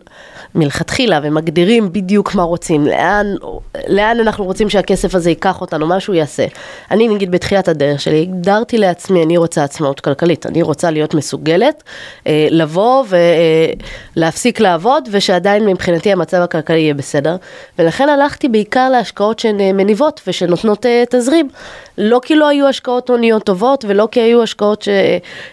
מלכתחילה 0.55 1.19
ומגדירים 1.23 1.91
בדיוק 1.91 2.35
מה 2.35 2.43
רוצים, 2.43 2.87
לאן, 2.87 3.25
לאן 3.87 4.19
אנחנו 4.19 4.45
רוצים 4.45 4.69
שהכסף 4.69 5.15
הזה 5.15 5.29
ייקח 5.29 5.61
אותנו, 5.61 5.87
מה 5.87 5.99
שהוא 5.99 6.15
יעשה. 6.15 6.45
אני 6.91 7.07
נגיד 7.07 7.31
בתחילת 7.31 7.67
הדרך 7.67 8.01
שלי, 8.01 8.16
הגדרתי 8.21 8.77
לעצמי, 8.77 9.23
אני 9.23 9.37
רוצה 9.37 9.63
עצמאות 9.63 9.99
כלכלית, 9.99 10.45
אני 10.45 10.61
רוצה 10.61 10.91
להיות 10.91 11.13
מסוגלת 11.13 11.83
אה, 12.27 12.47
לבוא 12.51 13.03
ולהפסיק 14.15 14.59
לעבוד, 14.59 15.09
ושעדיין 15.11 15.65
מבחינתי 15.65 16.11
המצב 16.11 16.37
הכלכלי 16.37 16.79
יהיה 16.79 16.93
בסדר, 16.93 17.35
ולכן 17.79 18.09
הלכתי 18.09 18.47
בעיקר 18.47 18.89
להשקעות 18.89 19.39
שהן 19.39 19.59
אה, 19.59 19.73
מניבות 19.73 20.21
ושנותנות 20.27 20.85
אה, 20.85 21.03
תזרים. 21.09 21.49
לא 21.97 22.19
כי 22.23 22.35
לא 22.35 22.47
היו 22.47 22.67
השקעות 22.67 23.09
הוניות 23.09 23.43
טובות, 23.43 23.85
ולא 23.87 24.07
כי 24.11 24.21
היו 24.21 24.43
השקעות 24.43 24.87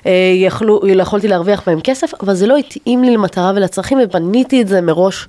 שיכולתי 0.04 1.28
להרוויח 1.28 1.62
בהן 1.66 1.78
כסף, 1.84 2.12
אבל 2.22 2.34
זה 2.34 2.46
לא 2.46 2.56
התאים 2.56 3.04
לי 3.04 3.10
למטרה 3.10 3.52
ולצרכים, 3.56 3.98
ובניתי 4.02 4.62
את 4.62 4.68
זה 4.68 4.80
מראש 4.80 5.28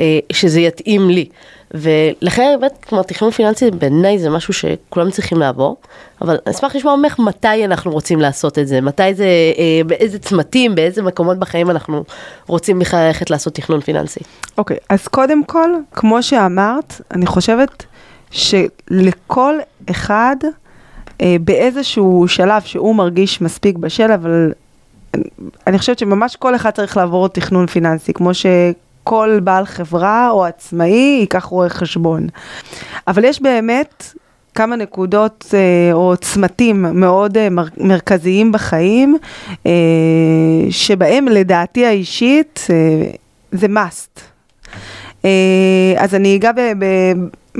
אה, 0.00 0.18
שזה 0.32 0.60
יתאים 0.60 1.10
לי. 1.10 1.28
ולכן 1.74 2.56
באמת, 2.60 2.84
כלומר, 2.88 3.02
תכנון 3.02 3.30
פיננסי 3.30 3.70
בעיניי 3.70 4.18
זה 4.18 4.30
משהו 4.30 4.52
שכולם 4.52 5.10
צריכים 5.10 5.38
לעבור, 5.38 5.76
אבל 6.22 6.38
אני 6.46 6.54
אשמח 6.54 6.76
לשמוע 6.76 6.96
ממך 6.96 7.18
מתי 7.18 7.64
אנחנו 7.64 7.92
רוצים 7.92 8.20
לעשות 8.20 8.58
את 8.58 8.68
זה, 8.68 8.80
מתי 8.80 9.14
זה, 9.14 9.24
אה, 9.58 9.80
באיזה 9.86 10.18
צמתים, 10.18 10.74
באיזה 10.74 11.02
מקומות 11.02 11.38
בחיים 11.38 11.70
אנחנו 11.70 12.04
רוצים 12.46 12.78
בכלל 12.78 13.06
ללכת 13.06 13.30
לעשות 13.30 13.54
תכנון 13.54 13.80
פיננסי. 13.80 14.20
אוקיי, 14.58 14.76
אז 14.88 15.08
קודם 15.08 15.44
כל, 15.44 15.70
כמו 15.92 16.22
שאמרת, 16.22 17.00
אני 17.10 17.26
חושבת 17.26 17.84
שלכל 18.30 19.54
אחד 19.90 20.36
אה, 21.20 21.36
באיזשהו 21.40 22.24
שלב 22.28 22.62
שהוא 22.62 22.94
מרגיש 22.94 23.40
מספיק 23.40 23.76
בשל, 23.76 24.12
אבל 24.12 24.52
אני, 25.66 25.78
חושבת 25.78 25.98
שממש 25.98 26.36
כל 26.36 26.56
אחד 26.56 26.70
צריך 26.70 26.96
לעבור 26.96 27.28
תכנון 27.28 27.66
פיננסי, 27.66 28.12
כמו 28.12 28.34
שכל 29.04 29.38
בעל 29.42 29.64
חברה 29.66 30.30
או 30.30 30.44
עצמאי 30.44 31.16
ייקח 31.20 31.44
רואה 31.44 31.68
חשבון. 31.68 32.26
אבל 33.08 33.24
יש 33.24 33.42
באמת 33.42 34.04
כמה 34.54 34.76
נקודות 34.76 35.54
אה, 35.54 35.92
או 35.92 36.14
צמתים 36.16 36.82
מאוד 37.00 37.36
אה, 37.36 37.50
מר, 37.50 37.64
מרכזיים 37.76 38.52
בחיים, 38.52 39.16
אה, 39.66 39.72
שבהם 40.70 41.28
לדעתי 41.28 41.86
האישית 41.86 42.66
זה 43.52 43.66
must. 43.66 44.20
אז 45.98 46.14
אני 46.14 46.36
אגע 46.36 46.52
ב, 46.52 46.60
ב, 46.60 46.84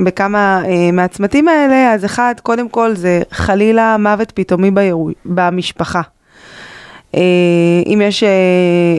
בכמה 0.03 0.61
אה, 0.65 0.91
מהצמתים 0.91 1.47
האלה, 1.47 1.93
אז 1.93 2.05
אחד, 2.05 2.33
קודם 2.43 2.69
כל 2.69 2.95
זה 2.95 3.21
חלילה 3.31 3.97
מוות 3.99 4.31
פתאומי 4.31 4.71
באירוע, 4.71 5.11
במשפחה. 5.25 6.01
אה, 7.15 7.21
אם 7.85 8.01
יש 8.03 8.23
אה, 8.23 8.97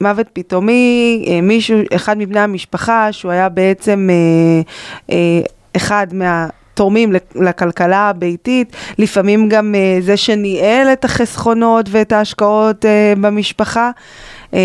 מוות 0.00 0.26
פתאומי, 0.32 1.24
אה, 1.28 1.40
מישהו, 1.40 1.78
אחד 1.94 2.18
מבני 2.18 2.40
המשפחה, 2.40 3.12
שהוא 3.12 3.32
היה 3.32 3.48
בעצם 3.48 4.08
אה, 4.10 4.62
אה, 5.16 5.40
אחד 5.76 6.06
מה... 6.12 6.46
תורמים 6.74 7.12
לכלכלה 7.34 8.08
הביתית, 8.08 8.76
לפעמים 8.98 9.48
גם 9.48 9.74
זה 10.00 10.16
שניהל 10.16 10.88
את 10.92 11.04
החסכונות 11.04 11.86
ואת 11.90 12.12
ההשקעות 12.12 12.84
במשפחה. 13.20 13.90
אה, 14.54 14.60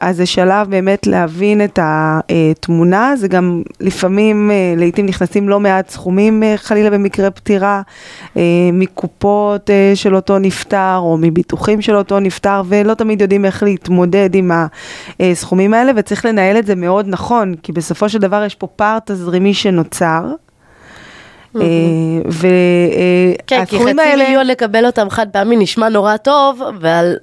אז 0.00 0.16
זה 0.16 0.26
שלב 0.26 0.70
באמת 0.70 1.06
להבין 1.06 1.64
את 1.64 1.78
התמונה, 1.82 3.16
זה 3.16 3.28
גם 3.28 3.62
לפעמים, 3.80 4.50
אה, 4.50 4.74
לעיתים 4.76 5.06
נכנסים 5.06 5.48
לא 5.48 5.60
מעט 5.60 5.90
סכומים 5.90 6.42
אה, 6.42 6.54
חלילה 6.56 6.90
במקרה 6.90 7.30
פטירה, 7.30 7.82
מקופות 8.72 9.70
של 9.94 10.16
אותו 10.16 10.38
נפטר 10.38 10.96
או 10.96 11.16
מביטוחים 11.20 11.82
של 11.82 11.96
אותו 11.96 12.20
נפטר, 12.20 12.62
ולא 12.68 12.94
תמיד 12.94 13.20
יודעים 13.20 13.44
איך 13.44 13.62
להתמודד 13.62 14.34
עם 14.34 14.50
הסכומים 15.20 15.74
האלה, 15.74 15.92
וצריך 15.96 16.24
לנהל 16.24 16.58
את 16.58 16.66
זה 16.66 16.74
מאוד 16.74 17.06
נכון, 17.08 17.54
כי 17.62 17.72
בסופו 17.72 18.08
של 18.08 18.18
דבר 18.18 18.44
יש 18.44 18.54
פה 18.54 18.66
פער 18.66 18.98
תזרימי 19.04 19.54
שנוצר. 19.54 20.24
אה, 21.56 21.62
כן, 23.46 23.64
כי 23.64 23.78
חצי. 23.78 23.92
מיליון 23.92 24.46
לקבל 24.46 24.86
אותם 24.86 25.10
חד 25.10 25.26
פעמי 25.32 25.56
נשמע 25.56 25.88
נורא 25.88 26.16
טוב, 26.16 26.62
ועל... 26.80 27.16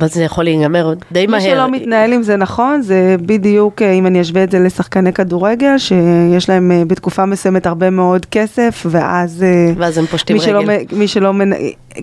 אבל 0.00 0.08
זה 0.08 0.24
יכול 0.24 0.44
להיגמר 0.44 0.94
די 1.12 1.26
מהר. 1.26 1.40
מי 1.40 1.44
שלא 1.44 1.70
מתנהל 1.70 2.12
עם 2.12 2.22
זה 2.22 2.36
נכון, 2.36 2.82
זה 2.82 3.16
בדיוק, 3.22 3.82
אה, 3.82 3.92
אם 3.92 4.06
אני 4.06 4.20
אשווה 4.20 4.44
את 4.44 4.50
זה 4.50 4.58
לשחקני 4.58 5.12
כדורגל, 5.12 5.78
שיש 5.78 6.48
להם 6.48 6.72
אה, 6.72 6.82
בתקופה 6.86 7.26
מסוימת 7.26 7.66
הרבה 7.66 7.90
מאוד 7.90 8.26
כסף, 8.26 8.86
ואז... 8.90 9.42
אה, 9.42 9.72
ואז 9.76 9.98
הם 9.98 10.06
פושטים 10.06 10.36
מי 10.36 10.42
שלא, 10.42 10.58
רגל. 10.58 10.84
מ- 10.92 10.98
מי 10.98 11.08
שלא, 11.08 11.32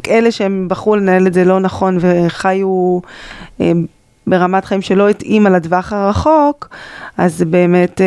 אלה 0.09 0.31
שהם 0.31 0.67
בחרו 0.69 0.95
לנהל 0.95 1.27
את 1.27 1.33
זה 1.33 1.45
לא 1.45 1.59
נכון 1.59 1.97
וחיו 1.99 2.99
ברמת 4.27 4.65
חיים 4.65 4.81
שלא 4.81 5.09
התאימה 5.09 5.49
לטווח 5.49 5.93
הרחוק, 5.93 6.69
אז 7.17 7.43
באמת, 7.43 8.01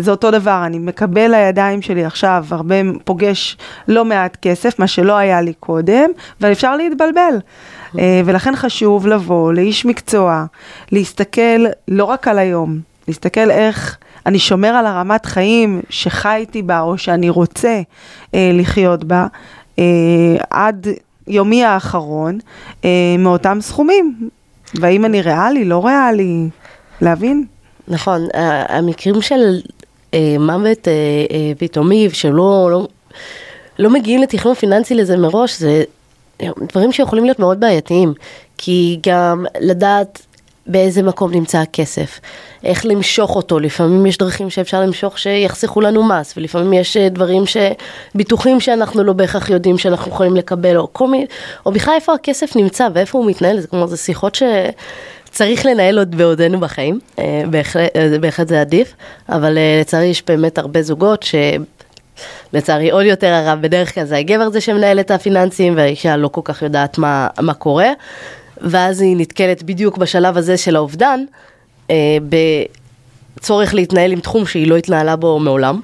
זה 0.00 0.10
אותו 0.10 0.30
דבר, 0.30 0.62
אני 0.66 0.78
מקבל 0.78 1.30
לידיים 1.30 1.82
שלי 1.82 2.04
עכשיו 2.04 2.44
הרבה, 2.50 2.74
פוגש 3.04 3.56
לא 3.88 4.04
מעט 4.04 4.36
כסף, 4.42 4.78
מה 4.78 4.86
שלא 4.86 5.16
היה 5.16 5.40
לי 5.40 5.52
קודם, 5.60 6.10
ואפשר 6.40 6.76
להתבלבל. 6.76 7.34
אה, 7.98 8.20
ולכן 8.24 8.56
חשוב 8.56 9.06
לבוא 9.06 9.52
לאיש 9.52 9.86
מקצוע, 9.86 10.44
להסתכל 10.92 11.64
לא 11.88 12.04
רק 12.04 12.28
על 12.28 12.38
היום, 12.38 12.80
להסתכל 13.08 13.50
איך 13.50 13.98
אני 14.26 14.38
שומר 14.38 14.68
על 14.68 14.86
הרמת 14.86 15.26
חיים 15.26 15.82
שחייתי 15.90 16.62
בה 16.62 16.80
או 16.80 16.98
שאני 16.98 17.30
רוצה 17.30 17.80
אה, 18.34 18.50
לחיות 18.54 19.04
בה 19.04 19.26
אה, 19.78 19.84
עד 20.50 20.86
יומי 21.26 21.64
האחרון 21.64 22.38
אה, 22.84 22.90
מאותם 23.18 23.58
סכומים. 23.60 24.28
והאם 24.80 25.04
אני 25.04 25.22
ריאלי, 25.22 25.64
לא 25.64 25.86
ריאלי, 25.86 26.48
להבין? 27.00 27.44
נכון, 27.88 28.20
המקרים 28.68 29.22
של 29.22 29.60
אה, 30.14 30.36
מוות 30.38 30.88
אה, 30.88 30.92
אה, 31.30 31.52
פתאומי, 31.58 32.08
שלא 32.12 32.68
לא, 32.70 32.88
לא 33.78 33.90
מגיעים 33.90 34.22
לתכנון 34.22 34.54
פיננסי 34.54 34.94
לזה 34.94 35.16
מראש, 35.16 35.58
זה 35.58 35.84
דברים 36.42 36.92
שיכולים 36.92 37.24
להיות 37.24 37.38
מאוד 37.38 37.60
בעייתיים, 37.60 38.14
כי 38.58 38.98
גם 39.06 39.44
לדעת 39.60 40.26
באיזה 40.66 41.02
מקום 41.02 41.30
נמצא 41.30 41.58
הכסף, 41.58 42.20
איך 42.64 42.86
למשוך 42.86 43.36
אותו, 43.36 43.60
לפעמים 43.60 44.06
יש 44.06 44.18
דרכים 44.18 44.50
שאפשר 44.50 44.80
למשוך 44.80 45.18
שיחסכו 45.18 45.80
לנו 45.80 46.02
מס, 46.02 46.34
ולפעמים 46.36 46.72
יש 46.72 46.96
אה, 46.96 47.08
דברים 47.08 47.46
ש... 47.46 47.56
ביטוחים 48.14 48.60
שאנחנו 48.60 49.04
לא 49.04 49.12
בהכרח 49.12 49.50
יודעים 49.50 49.78
שאנחנו 49.78 50.10
יכולים 50.10 50.36
לקבל, 50.36 50.76
או 50.76 50.88
כל 50.92 51.08
מיני, 51.08 51.26
או 51.66 51.72
בכלל 51.72 51.94
איפה 51.94 52.14
הכסף 52.14 52.56
נמצא 52.56 52.88
ואיפה 52.94 53.18
הוא 53.18 53.26
מתנהל, 53.26 53.60
זה 53.60 53.66
כלומר 53.66 53.86
זה 53.86 53.96
שיחות 53.96 54.34
ש... 54.34 54.42
צריך 55.34 55.66
לנהל 55.66 55.98
עוד 55.98 56.14
בעודנו 56.14 56.60
בחיים, 56.60 56.98
אה, 57.18 57.42
בהחלט, 57.50 57.96
אה, 57.96 58.18
בהחלט 58.20 58.48
זה 58.48 58.60
עדיף, 58.60 58.94
אבל 59.28 59.58
אה, 59.58 59.78
לצערי 59.80 60.06
יש 60.06 60.22
באמת 60.26 60.58
הרבה 60.58 60.82
זוגות 60.82 61.22
ש... 61.22 61.34
לצערי 62.52 62.90
עוד 62.90 63.06
יותר 63.06 63.26
הרב, 63.26 63.58
בדרך 63.60 63.94
כלל 63.94 64.04
זה 64.04 64.16
הגבר 64.16 64.50
זה 64.50 64.60
שמנהל 64.60 65.00
את 65.00 65.10
הפיננסים 65.10 65.76
והאישה 65.76 66.16
לא 66.16 66.28
כל 66.28 66.40
כך 66.44 66.62
יודעת 66.62 66.98
מה, 66.98 67.28
מה 67.40 67.54
קורה, 67.54 67.88
ואז 68.60 69.00
היא 69.00 69.16
נתקלת 69.16 69.62
בדיוק 69.62 69.98
בשלב 69.98 70.36
הזה 70.36 70.56
של 70.56 70.76
האובדן, 70.76 71.20
אה, 71.90 72.16
בצורך 73.38 73.74
להתנהל 73.74 74.12
עם 74.12 74.20
תחום 74.20 74.46
שהיא 74.46 74.68
לא 74.68 74.76
התנהלה 74.76 75.16
בו 75.16 75.38
מעולם, 75.38 75.80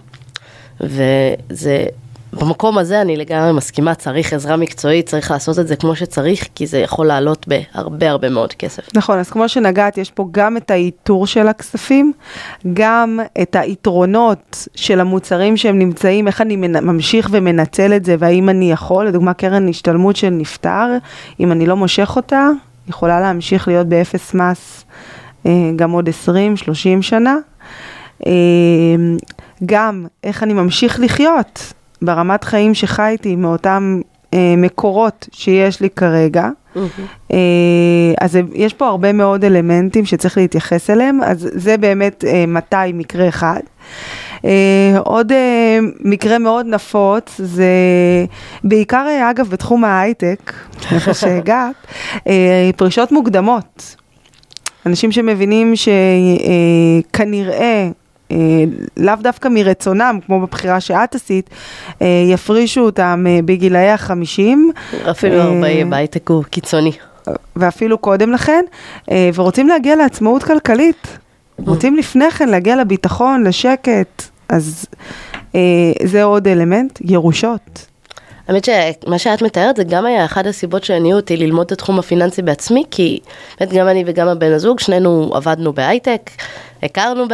וזה, 0.80 1.84
במקום 2.32 2.78
הזה 2.78 3.00
אני 3.00 3.16
לגמרי 3.16 3.52
מסכימה, 3.52 3.94
צריך 3.94 4.32
עזרה 4.32 4.56
מקצועית, 4.56 5.06
צריך 5.06 5.30
לעשות 5.30 5.58
את 5.58 5.68
זה 5.68 5.76
כמו 5.76 5.96
שצריך, 5.96 6.48
כי 6.54 6.66
זה 6.66 6.78
יכול 6.78 7.06
לעלות 7.06 7.46
בהרבה 7.48 8.10
הרבה 8.10 8.28
מאוד 8.28 8.52
כסף. 8.52 8.96
נכון, 8.96 9.18
אז 9.18 9.30
כמו 9.30 9.48
שנגעת, 9.48 9.98
יש 9.98 10.10
פה 10.10 10.28
גם 10.30 10.56
את 10.56 10.70
האיתור 10.70 11.26
של 11.26 11.48
הכספים, 11.48 12.12
גם 12.72 13.20
את 13.42 13.56
היתרונות 13.56 14.68
של 14.74 15.00
המוצרים 15.00 15.56
שהם 15.56 15.78
נמצאים, 15.78 16.26
איך 16.26 16.40
אני 16.40 16.56
ממשיך 16.56 17.28
ומנצל 17.32 17.92
את 17.96 18.04
זה, 18.04 18.16
והאם 18.18 18.48
אני 18.48 18.72
יכול, 18.72 19.06
לדוגמה 19.06 19.34
קרן 19.34 19.68
השתלמות 19.68 20.16
של 20.16 20.30
נפטר, 20.30 20.86
אם 21.40 21.52
אני 21.52 21.66
לא 21.66 21.76
מושך 21.76 22.12
אותה, 22.16 22.48
יכולה 22.88 23.20
להמשיך 23.20 23.68
להיות 23.68 23.86
באפס 23.86 24.34
מס 24.34 24.84
אה, 25.46 25.70
גם 25.76 25.90
עוד 25.90 26.08
20-30 26.08 26.12
שנה. 27.00 27.36
אה, 28.26 28.32
גם 29.66 30.06
איך 30.24 30.42
אני 30.42 30.52
ממשיך 30.52 31.00
לחיות 31.00 31.72
ברמת 32.02 32.44
חיים 32.44 32.74
שחייתי 32.74 33.36
מאותם 33.36 34.00
אה, 34.34 34.54
מקורות 34.56 35.28
שיש 35.32 35.80
לי 35.80 35.90
כרגע. 35.90 36.48
אה, 37.32 37.38
אז 38.20 38.38
יש 38.54 38.74
פה 38.74 38.86
הרבה 38.86 39.12
מאוד 39.12 39.44
אלמנטים 39.44 40.06
שצריך 40.06 40.36
להתייחס 40.36 40.90
אליהם, 40.90 41.22
אז 41.22 41.48
זה 41.52 41.76
באמת 41.76 42.24
אה, 42.24 42.44
מתי 42.46 42.92
מקרה 42.94 43.28
אחד. 43.28 43.60
עוד 44.98 45.32
מקרה 46.00 46.38
מאוד 46.38 46.66
נפוץ 46.66 47.40
זה 47.44 47.64
בעיקר 48.64 49.06
אגב 49.30 49.48
בתחום 49.48 49.84
ההייטק, 49.84 50.52
איפה 50.94 51.14
שהגעת, 51.14 51.86
פרישות 52.76 53.12
מוקדמות. 53.12 53.96
אנשים 54.86 55.12
שמבינים 55.12 55.72
שכנראה 57.10 57.60
אה, 57.60 57.88
לאו 58.96 59.14
דווקא 59.20 59.48
מרצונם, 59.48 60.18
כמו 60.26 60.40
בבחירה 60.40 60.80
שאת 60.80 61.14
עשית, 61.14 61.50
אה, 62.02 62.06
יפרישו 62.32 62.80
אותם 62.80 63.24
אה, 63.28 63.38
בגילאי 63.44 63.90
החמישים. 63.90 64.72
אפילו 65.10 65.34
הרבה 65.40 65.84
בהייטק 65.84 66.30
הוא 66.30 66.44
קיצוני. 66.44 66.92
ואפילו 67.56 67.98
קודם 67.98 68.32
לכן, 68.32 68.64
ורוצים 69.34 69.68
להגיע 69.68 69.96
לעצמאות 69.96 70.42
כלכלית. 70.42 71.18
רוצים 71.58 71.96
לפני 71.96 72.30
כן 72.30 72.48
להגיע 72.48 72.76
לביטחון, 72.76 73.44
לשקט, 73.44 74.22
אז 74.48 74.86
זה 76.04 76.22
עוד 76.22 76.48
אלמנט, 76.48 76.98
ירושות. 77.04 77.89
האמת 78.48 78.64
שמה 78.64 79.18
שאת 79.18 79.42
מתארת 79.42 79.76
זה 79.76 79.84
גם 79.84 80.06
היה 80.06 80.24
אחת 80.24 80.46
הסיבות 80.46 80.84
שהניעו 80.84 81.18
אותי 81.18 81.36
ללמוד 81.36 81.66
את 81.66 81.72
התחום 81.72 81.98
הפיננסי 81.98 82.42
בעצמי, 82.42 82.84
כי 82.90 83.20
באמת 83.60 83.72
גם 83.72 83.88
אני 83.88 84.04
וגם 84.06 84.28
הבן 84.28 84.52
הזוג, 84.52 84.80
שנינו 84.80 85.30
עבדנו 85.34 85.72
בהייטק, 85.72 86.30
הכרנו 86.82 87.24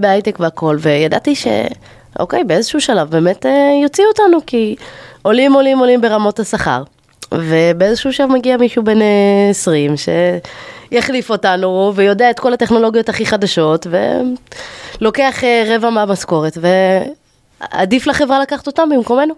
בהייטק 0.00 0.36
והכל, 0.40 0.76
וידעתי 0.80 1.34
שאוקיי, 1.34 2.44
באיזשהו 2.44 2.80
שלב 2.80 3.10
באמת 3.10 3.46
אה, 3.46 3.80
יוציאו 3.82 4.08
אותנו, 4.08 4.38
כי 4.46 4.76
עולים 5.22 5.52
עולים 5.52 5.78
עולים 5.78 6.00
ברמות 6.00 6.40
השכר. 6.40 6.82
ובאיזשהו 7.34 8.12
שלב 8.12 8.30
מגיע 8.30 8.56
מישהו 8.56 8.84
בן 8.84 8.98
20 9.50 9.90
אה, 10.08 10.38
שיחליף 10.92 11.30
אותנו 11.30 11.92
ויודע 11.94 12.30
את 12.30 12.40
כל 12.40 12.52
הטכנולוגיות 12.52 13.08
הכי 13.08 13.26
חדשות 13.26 13.86
ולוקח 15.00 15.44
אה, 15.44 15.64
רבע 15.66 15.90
מהמשכורת 15.90 16.58
ועדיף 17.60 18.06
לחברה 18.06 18.40
לקחת 18.40 18.66
אותם 18.66 18.88
במקומנו. 18.94 19.34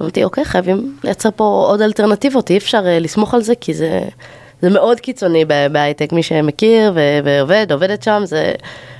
אמרתי, 0.00 0.24
אוקיי, 0.24 0.44
חייבים 0.44 0.96
לייצר 1.04 1.28
פה 1.36 1.44
עוד 1.68 1.80
אלטרנטיבות, 1.80 2.50
אי 2.50 2.56
אפשר 2.56 2.80
uh, 2.80 3.02
לסמוך 3.02 3.34
על 3.34 3.42
זה, 3.42 3.54
כי 3.60 3.74
זה, 3.74 4.00
זה 4.62 4.70
מאוד 4.70 5.00
קיצוני 5.00 5.44
בהייטק, 5.72 6.12
מי 6.12 6.22
שמכיר 6.22 6.92
ו- 6.94 7.18
ועובד, 7.24 7.72
עובדת 7.72 8.02
שם, 8.02 8.22
זה 8.24 8.52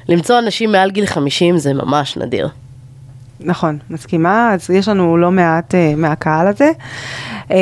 למצוא 0.08 0.38
אנשים 0.38 0.72
מעל 0.72 0.90
גיל 0.90 1.06
50 1.06 1.58
זה 1.58 1.72
ממש 1.74 2.16
נדיר. 2.16 2.48
נכון, 3.40 3.78
מסכימה, 3.90 4.54
אז 4.54 4.70
יש 4.70 4.88
לנו 4.88 5.16
לא 5.16 5.30
מעט 5.30 5.74
uh, 5.74 5.96
מהקהל 5.96 6.46
הזה. 6.46 6.70
Uh, 7.48 7.52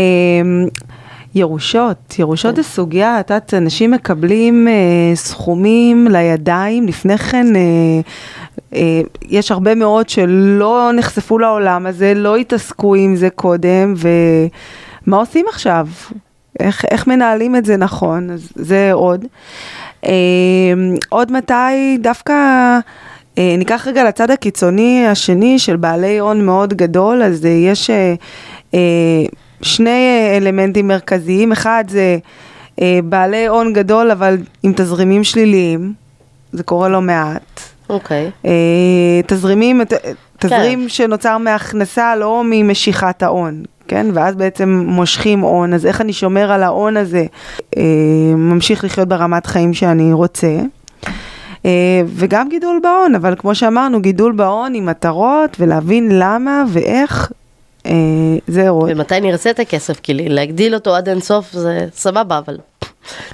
ירושות, 1.34 2.18
ירושות 2.18 2.56
כן. 2.56 2.62
זה 2.62 2.68
סוגיה, 2.68 3.20
את 3.20 3.30
יודעת, 3.30 3.54
אנשים 3.54 3.90
מקבלים 3.90 4.68
uh, 4.68 5.16
סכומים 5.16 6.08
לידיים, 6.10 6.86
לפני 6.86 7.18
כן 7.18 7.46
uh, 7.52 7.56
אה, 7.56 8.00
יש 9.28 9.50
הרבה 9.50 9.74
מאוד 9.74 10.08
שלא 10.08 10.90
נחשפו 10.96 11.38
לעולם 11.38 11.86
הזה, 11.86 12.14
לא 12.14 12.36
התעסקו 12.36 12.94
עם 12.94 13.16
זה 13.16 13.30
קודם, 13.30 13.94
ומה 13.96 15.16
עושים 15.16 15.46
עכשיו? 15.48 15.86
איך, 16.60 16.84
איך 16.90 17.06
מנהלים 17.06 17.56
את 17.56 17.64
זה 17.64 17.76
נכון? 17.76 18.30
אז 18.30 18.52
זה 18.54 18.92
עוד. 18.92 19.24
אה, 20.06 20.12
עוד 21.08 21.32
מתי 21.32 21.98
דווקא... 22.00 22.32
אה, 23.38 23.54
ניקח 23.58 23.86
רגע 23.86 24.04
לצד 24.04 24.30
הקיצוני 24.30 25.06
השני 25.06 25.58
של 25.58 25.76
בעלי 25.76 26.18
הון 26.18 26.46
מאוד 26.46 26.74
גדול, 26.74 27.22
אז 27.22 27.44
יש 27.44 27.90
שני 29.62 30.32
אלמנטים 30.36 30.88
מרכזיים, 30.88 31.52
אחד 31.52 31.84
זה 31.88 32.18
בעלי 33.04 33.46
הון 33.46 33.72
גדול 33.72 34.10
אבל 34.10 34.36
עם 34.62 34.72
תזרימים 34.76 35.24
שליליים, 35.24 35.92
זה 36.52 36.62
קורה 36.62 36.88
לא 36.88 37.00
מעט. 37.00 37.71
אוקיי. 37.92 38.26
Okay. 38.26 38.46
אה, 38.48 39.20
תזרימים, 39.26 39.80
תזרים 40.38 40.82
כן. 40.82 40.88
שנוצר 40.88 41.38
מהכנסה, 41.38 42.16
לא 42.16 42.42
ממשיכת 42.44 43.22
ההון. 43.22 43.62
כן? 43.88 44.06
ואז 44.14 44.34
בעצם 44.34 44.84
מושכים 44.86 45.40
הון, 45.40 45.74
אז 45.74 45.86
איך 45.86 46.00
אני 46.00 46.12
שומר 46.12 46.52
על 46.52 46.62
ההון 46.62 46.96
הזה, 46.96 47.24
אה, 47.76 47.82
ממשיך 48.36 48.84
לחיות 48.84 49.08
ברמת 49.08 49.46
חיים 49.46 49.74
שאני 49.74 50.12
רוצה. 50.12 50.58
אה, 51.64 52.02
וגם 52.06 52.48
גידול 52.48 52.80
בהון, 52.82 53.14
אבל 53.14 53.34
כמו 53.38 53.54
שאמרנו, 53.54 54.00
גידול 54.00 54.32
בהון 54.32 54.74
עם 54.74 54.86
מטרות 54.86 55.56
ולהבין 55.60 56.08
למה 56.12 56.64
ואיך, 56.68 57.32
אה, 57.86 57.92
זה 58.46 58.68
עוד. 58.68 58.90
ומתי 58.92 59.20
נרצה 59.20 59.50
את 59.50 59.60
הכסף? 59.60 60.00
כי 60.00 60.14
להגדיל 60.14 60.74
אותו 60.74 60.96
עד 60.96 61.08
אינסוף 61.08 61.52
זה 61.52 61.86
סבבה, 61.94 62.38
אבל 62.38 62.58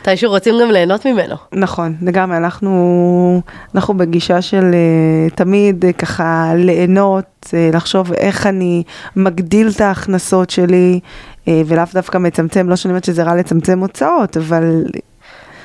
מתישהו 0.00 0.30
רוצים 0.30 0.54
גם 0.62 0.70
ליהנות 0.70 1.06
ממנו. 1.06 1.36
נכון, 1.52 1.94
לגמרי, 2.02 2.36
אנחנו, 2.36 3.42
אנחנו 3.74 3.96
בגישה 3.96 4.42
של 4.42 4.64
uh, 4.70 5.34
תמיד 5.34 5.84
uh, 5.84 5.92
ככה 5.92 6.52
ליהנות, 6.56 7.24
uh, 7.46 7.76
לחשוב 7.76 8.12
איך 8.12 8.46
אני 8.46 8.82
מגדיל 9.16 9.68
את 9.76 9.80
ההכנסות 9.80 10.50
שלי, 10.50 11.00
ולאו 11.46 11.84
דווקא 11.94 12.18
מצמצם, 12.18 12.68
לא 12.68 12.76
שאני 12.76 12.92
אומרת 12.92 13.04
שזה 13.04 13.22
רע 13.22 13.34
לצמצם 13.34 13.78
הוצאות, 13.78 14.36
אבל... 14.36 14.84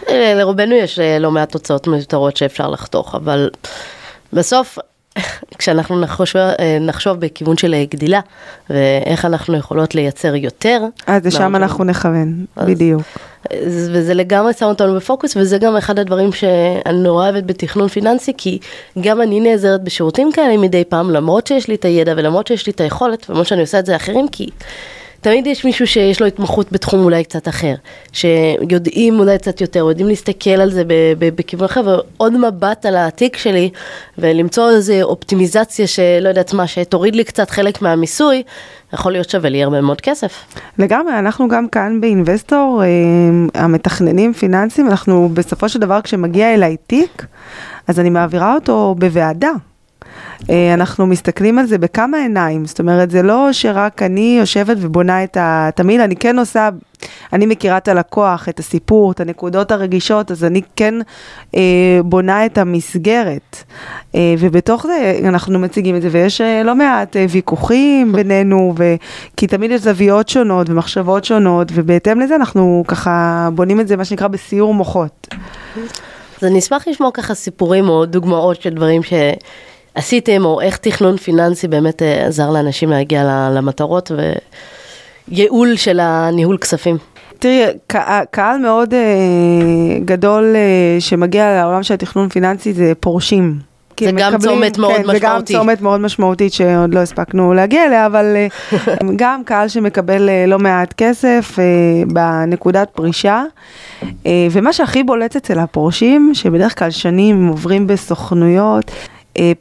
לרובנו 0.10 0.76
יש 0.76 1.00
לא 1.20 1.32
מעט 1.32 1.52
תוצאות 1.52 1.88
מיותרות 1.88 2.38
שאפשר 2.38 2.70
לחתוך, 2.70 3.16
אבל 3.16 3.50
בסוף 4.34 4.80
כשאנחנו 5.60 6.00
נחשוב, 6.00 6.42
נחשוב 6.82 7.20
בכיוון 7.20 7.58
של 7.58 7.76
גדילה, 7.90 8.20
ואיך 8.70 9.26
אנחנו 9.26 9.58
יכולות 9.58 9.96
לייצר 9.96 10.36
יותר. 10.36 10.82
אז 11.08 11.26
לשם 11.26 11.56
אנחנו 11.56 11.84
נכוון, 11.84 12.46
אז, 12.56 12.68
בדיוק. 12.68 13.02
וזה 13.68 14.14
לגמרי 14.14 14.54
שם 14.54 14.66
אותנו 14.66 14.96
בפוקוס, 14.96 15.38
וזה 15.38 15.58
גם 15.58 15.78
אחד 15.78 16.00
הדברים 16.00 16.32
שאני 16.32 16.98
נורא 16.98 17.24
אוהבת 17.24 17.44
בתכנון 17.44 17.88
פיננסי, 17.88 18.34
כי 18.38 18.60
גם 19.02 19.22
אני 19.22 19.40
נעזרת 19.40 19.84
בשירותים 19.84 20.32
כאלה 20.32 20.58
מדי 20.58 20.84
פעם, 20.84 21.12
למרות 21.12 21.48
שיש 21.48 21.68
לי 21.68 21.76
את 21.76 21.86
הידע 21.86 22.14
ולמרות 22.18 22.48
שיש 22.48 22.68
לי 22.68 22.72
את 22.72 22.82
היכולת, 22.82 23.30
ולמרות 23.30 23.48
שאני 23.48 23.62
עושה 23.62 23.80
את 23.80 23.86
זה 23.86 23.96
אחרים, 23.96 24.28
כי 24.28 24.50
תמיד 25.24 25.48
יש 25.48 25.66
מישהו 25.66 25.88
שיש 25.88 26.22
לו 26.22 26.28
התמחות 26.28 26.72
בתחום 26.72 27.04
אולי 27.04 27.24
קצת 27.24 27.48
אחר, 27.48 27.74
שיודעים 28.12 29.20
אולי 29.20 29.38
קצת 29.38 29.62
יותר, 29.62 29.80
יודעים 29.80 30.08
להסתכל 30.08 30.50
על 30.50 30.72
זה 30.72 30.84
בכיוון 31.20 31.66
אחר, 31.66 31.82
ועוד 31.86 32.38
מבט 32.38 32.86
על 32.86 32.96
התיק 32.98 33.38
שלי, 33.38 33.70
ולמצוא 34.18 34.70
איזו 34.70 34.94
אופטימיזציה 35.02 35.88
שלא 35.88 36.30
יודעת 36.30 36.54
מה, 36.54 36.68
שתוריד 36.68 37.16
לי 37.16 37.24
קצת 37.24 37.50
חלק 37.50 37.82
מהמיסוי, 37.82 38.44
יכול 38.94 39.12
להיות 39.12 39.30
שווה 39.30 39.50
לי 39.50 39.64
הרבה 39.64 39.82
מאוד 39.82 40.02
כסף. 40.02 40.46
לגמרי, 40.80 41.20
אנחנו 41.20 41.48
גם 41.48 41.68
כאן 41.68 42.02
באינבסטור, 42.02 42.82
אה, 42.84 43.62
המתכננים 43.62 44.34
פיננסיים, 44.34 44.90
אנחנו 44.90 45.30
בסופו 45.34 45.70
של 45.70 45.80
דבר 45.80 46.02
כשמגיע 46.02 46.54
אליי 46.54 46.78
תיק, 46.88 47.26
אז 47.88 48.00
אני 48.00 48.10
מעבירה 48.10 48.56
אותו 48.56 48.96
בוועדה. 48.98 49.52
אה, 50.50 50.74
אנחנו 50.74 51.08
מסתכלים 51.08 51.60
על 51.60 51.66
זה 51.66 51.78
בכמה 51.78 52.18
עיניים, 52.18 52.66
זאת 52.66 52.80
אומרת, 52.80 53.12
זה 53.12 53.22
לא 53.22 53.50
שרק 53.52 54.02
אני 54.02 54.36
יושבת 54.40 54.78
ובונה 54.80 55.24
את 55.24 55.38
התמיד, 55.40 56.00
אני 56.00 56.16
כן 56.16 56.40
עושה, 56.40 56.70
אני 57.34 57.46
מכירה 57.46 57.78
את 57.78 57.88
הלקוח, 57.88 58.50
את 58.50 58.60
הסיפור, 58.60 59.12
את 59.12 59.20
הנקודות 59.20 59.72
הרגישות, 59.72 60.32
אז 60.32 60.44
אני 60.44 60.62
כן 60.76 60.94
אה, 61.56 62.00
בונה 62.06 62.46
את 62.46 62.58
המסגרת, 62.58 63.64
אה, 64.16 64.36
ובתוך 64.40 64.86
זה 64.88 65.20
אנחנו 65.24 65.60
מציגים 65.60 65.96
את 65.96 66.02
זה, 66.02 66.08
ויש 66.12 66.42
אה, 66.42 66.64
לא 66.64 66.76
מעט 66.76 67.18
אה, 67.18 67.26
ויכוחים 67.30 68.14
בינינו, 68.14 68.74
ו... 68.78 68.96
כי 69.38 69.48
תמיד 69.48 69.72
יש 69.72 69.82
זוויות 69.82 70.30
שונות 70.30 70.70
ומחשבות 70.70 71.26
שונות, 71.26 71.68
ובהתאם 71.74 72.20
לזה 72.20 72.36
אנחנו 72.36 72.84
ככה 72.88 73.50
בונים 73.56 73.80
את 73.80 73.88
זה, 73.88 73.98
מה 73.98 74.06
שנקרא, 74.06 74.28
בסיור 74.28 74.74
מוחות. 74.74 75.28
אז 76.38 76.44
אני 76.44 76.60
אשמח 76.60 76.88
לשמוע 76.88 77.12
ככה 77.14 77.34
סיפורים 77.34 77.90
או 77.90 78.06
דוגמאות 78.06 78.62
של 78.62 78.70
דברים 78.70 79.04
ש... 79.04 79.14
עשיתם, 79.96 80.46
או 80.46 80.62
איך 80.62 80.78
תכנון 80.78 81.18
פיננסי 81.18 81.68
באמת 81.68 82.02
אה, 82.02 82.26
עזר 82.26 82.50
לאנשים 82.50 82.90
להגיע 82.90 83.50
למטרות 83.56 84.12
וייעול 85.30 85.76
של 85.76 86.00
הניהול 86.00 86.58
כספים. 86.58 86.98
תראי, 87.40 87.64
קהל 88.32 88.58
מאוד 88.58 88.94
uh, 88.94 88.96
גדול 90.06 90.56
uh, 90.56 91.02
שמגיע 91.02 91.62
לעולם 91.62 91.84
של 91.84 91.94
התכנון 91.94 92.30
פיננסי 92.30 92.74
זה 92.74 92.92
פורשים. 93.00 93.60
זה 94.00 94.12
גם 94.12 94.34
מקבלים, 94.34 94.56
צומת 94.56 94.78
מאוד 94.78 94.92
כן, 94.92 95.02
משמעותי. 95.02 95.20
זה 95.20 95.26
גם 95.26 95.42
צומת 95.44 95.82
מאוד 95.82 96.00
משמעותית 96.00 96.54
שעוד 96.54 96.94
לא 96.94 97.00
הספקנו 97.00 97.54
להגיע 97.54 97.86
אליה, 97.86 98.06
אבל 98.06 98.26
גם 99.22 99.44
קהל 99.44 99.68
שמקבל 99.68 100.30
לא 100.48 100.60
מעט 100.60 100.94
כסף 100.94 101.58
בנקודת 102.08 102.90
פרישה. 102.90 103.44
ומה 104.52 104.74
שהכי 104.74 105.04
בולט 105.04 105.36
אצל 105.36 105.60
הפורשים, 105.60 106.32
שבדרך 106.34 106.80
כלל 106.80 106.92
שנים 106.92 107.48
עוברים 107.48 107.88
בסוכנויות, 107.88 108.92
אה, 108.92 109.13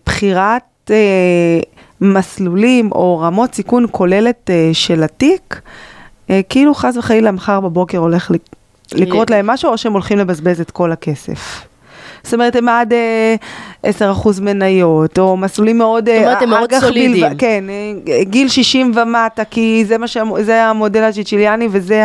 בחירת 0.07 0.91
אה, 0.91 1.61
מסלולים 2.01 2.93
או 2.93 3.19
רמות 3.19 3.55
סיכון 3.55 3.87
כוללת 3.91 4.51
אה, 4.51 4.71
של 4.73 5.03
התיק, 5.03 5.61
אה, 6.31 6.41
כאילו 6.49 6.75
חס 6.75 6.97
וחלילה 6.97 7.31
מחר 7.31 7.61
בבוקר 7.61 7.99
הולך 7.99 8.31
לקרות 8.93 9.31
להם 9.31 9.47
משהו, 9.47 9.71
או 9.71 9.79
שהם 9.79 9.93
הולכים 9.93 10.19
לבזבז 10.19 10.61
את 10.61 10.71
כל 10.71 10.93
הכסף. 10.93 11.67
זאת 12.25 12.35
אומרת, 12.35 12.57
הם 12.57 12.69
עד 12.69 12.93
אה, 12.93 13.91
10% 14.23 14.41
מניות, 14.41 15.19
או 15.19 15.37
מסלולים 15.37 15.79
מאוד... 15.79 16.09
זאת 16.09 16.19
אומרת, 16.25 16.43
הם 16.43 16.51
מאוד 16.51 16.75
סולידיים. 16.75 17.23
בלבד, 17.23 17.39
כן, 17.39 17.65
אה, 18.09 18.25
גיל 18.25 18.49
60 18.49 18.93
ומטה, 18.95 19.45
כי 19.45 19.85
זה, 19.87 19.97
ש... 20.07 20.19
זה 20.41 20.65
המודל 20.65 21.03
הג'יצ'יליאני 21.03 21.69
וזה 21.71 22.05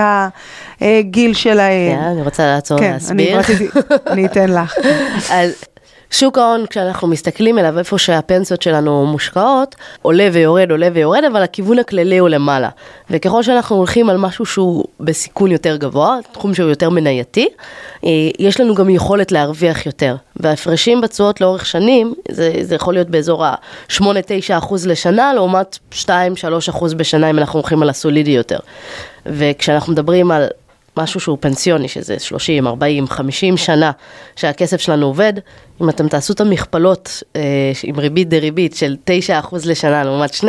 הגיל 0.81 1.33
שלהם. 1.33 1.95
כן, 1.95 2.03
אני 2.03 2.21
רוצה 2.21 2.45
לעצור 2.45 2.79
כן, 2.79 2.91
להסביר. 2.91 3.39
אני, 3.39 3.67
אני 4.07 4.25
אתן 4.25 4.49
לך. 4.49 4.73
אז 5.31 5.63
שוק 6.11 6.37
ההון, 6.37 6.65
כשאנחנו 6.65 7.07
מסתכלים 7.07 7.59
אליו, 7.59 7.79
איפה 7.79 7.97
שהפנסיות 7.97 8.61
שלנו 8.61 9.05
מושקעות, 9.05 9.75
עולה 10.01 10.29
ויורד, 10.33 10.71
עולה 10.71 10.89
ויורד, 10.93 11.23
אבל 11.23 11.43
הכיוון 11.43 11.79
הכללי 11.79 12.17
הוא 12.17 12.29
למעלה. 12.29 12.69
וככל 13.09 13.43
שאנחנו 13.43 13.75
הולכים 13.75 14.09
על 14.09 14.17
משהו 14.17 14.45
שהוא 14.45 14.85
בסיכון 14.99 15.51
יותר 15.51 15.77
גבוה, 15.77 16.17
תחום 16.31 16.53
שהוא 16.53 16.69
יותר 16.69 16.89
מנייתי, 16.89 17.47
אה, 18.03 18.09
יש 18.39 18.59
לנו 18.59 18.75
גם 18.75 18.89
יכולת 18.89 19.31
להרוויח 19.31 19.85
יותר. 19.85 20.15
וההפרשים 20.35 21.01
בתשואות 21.01 21.41
לאורך 21.41 21.65
שנים, 21.65 22.13
זה, 22.31 22.53
זה 22.61 22.75
יכול 22.75 22.93
להיות 22.93 23.09
באזור 23.09 23.45
ה-8-9 23.45 24.01
אחוז 24.49 24.87
לשנה, 24.87 25.33
לעומת 25.33 25.77
2-3 25.91 26.05
אחוז 26.69 26.93
בשנה 26.93 27.29
אם 27.29 27.39
אנחנו 27.39 27.59
הולכים 27.59 27.81
על 27.81 27.89
הסולידי 27.89 28.31
יותר. 28.31 28.59
וכשאנחנו 29.25 29.93
מדברים 29.93 30.31
על 30.31 30.47
משהו 30.97 31.19
שהוא 31.19 31.37
פנסיוני, 31.39 31.87
שזה 31.87 32.19
30, 32.19 32.67
40, 32.67 33.07
50 33.07 33.57
שנה 33.57 33.91
שהכסף 34.35 34.81
שלנו 34.81 35.05
עובד, 35.05 35.33
אם 35.81 35.89
אתם 35.89 36.07
תעשו 36.07 36.33
את 36.33 36.41
המכפלות 36.41 37.23
אה, 37.35 37.41
עם 37.83 37.99
ריבית 37.99 38.29
דריבית 38.29 38.75
של 38.75 38.95
9% 39.29 39.55
לשנה 39.65 40.03
לעומת 40.03 40.35
2%, 40.35 40.45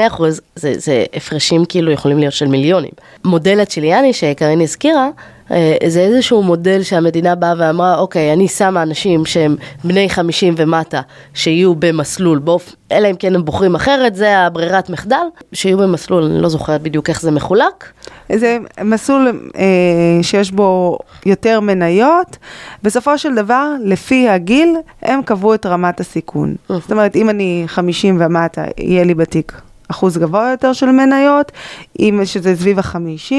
זה, 0.56 0.72
זה 0.78 1.04
הפרשים 1.14 1.64
כאילו 1.64 1.92
יכולים 1.92 2.18
להיות 2.18 2.34
של 2.34 2.46
מיליונים. 2.46 2.90
מודל 3.24 3.60
הצ'יליאני 3.60 4.12
שקרין 4.12 4.60
הזכירה, 4.60 5.08
אה, 5.50 5.76
זה 5.86 6.00
איזשהו 6.00 6.42
מודל 6.42 6.82
שהמדינה 6.82 7.34
באה 7.34 7.54
ואמרה, 7.58 7.98
אוקיי, 7.98 8.32
אני 8.32 8.48
שמה 8.48 8.82
אנשים 8.82 9.26
שהם 9.26 9.56
בני 9.84 10.08
50 10.08 10.54
ומטה, 10.56 11.00
שיהיו 11.34 11.74
במסלול, 11.74 12.38
באופ... 12.38 12.74
אלא 12.92 13.10
אם 13.10 13.16
כן 13.16 13.34
הם 13.34 13.44
בוחרים 13.44 13.74
אחרת, 13.74 14.14
זה 14.14 14.38
הברירת 14.38 14.90
מחדל, 14.90 15.26
שיהיו 15.52 15.78
במסלול, 15.78 16.22
אני 16.22 16.42
לא 16.42 16.48
זוכרת 16.48 16.82
בדיוק 16.82 17.08
איך 17.08 17.22
זה 17.22 17.30
מחולק. 17.30 17.92
זה 18.34 18.58
מסלול 18.84 19.48
אה, 19.56 20.22
שיש 20.22 20.50
בו 20.50 20.98
יותר 21.26 21.60
מניות, 21.60 22.36
בסופו 22.82 23.18
של 23.18 23.34
דבר, 23.34 23.72
לפי 23.84 24.28
הגיל, 24.28 24.76
הם 25.02 25.17
קבעו 25.22 25.54
את 25.54 25.66
רמת 25.66 26.00
הסיכון. 26.00 26.56
זאת 26.68 26.92
אומרת, 26.92 27.16
אם 27.16 27.30
אני 27.30 27.64
50 27.66 28.16
ומטה, 28.20 28.64
יהיה 28.78 29.04
לי 29.04 29.14
בתיק 29.14 29.60
אחוז 29.88 30.18
גבוה 30.18 30.50
יותר 30.50 30.72
של 30.72 30.90
מניות, 30.90 31.52
אם 31.98 32.20
שזה 32.24 32.56
סביב 32.56 32.78
ה-50, 32.78 33.32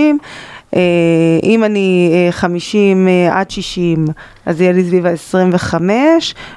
אה, 0.75 0.79
אם 1.43 1.63
אני 1.63 2.11
50 2.31 3.07
אה, 3.07 3.13
אה, 3.13 3.39
עד 3.39 3.51
60, 3.51 4.05
אז 4.45 4.61
יהיה 4.61 4.71
לי 4.71 4.83
סביב 4.83 5.05
ה-25, 5.05 5.81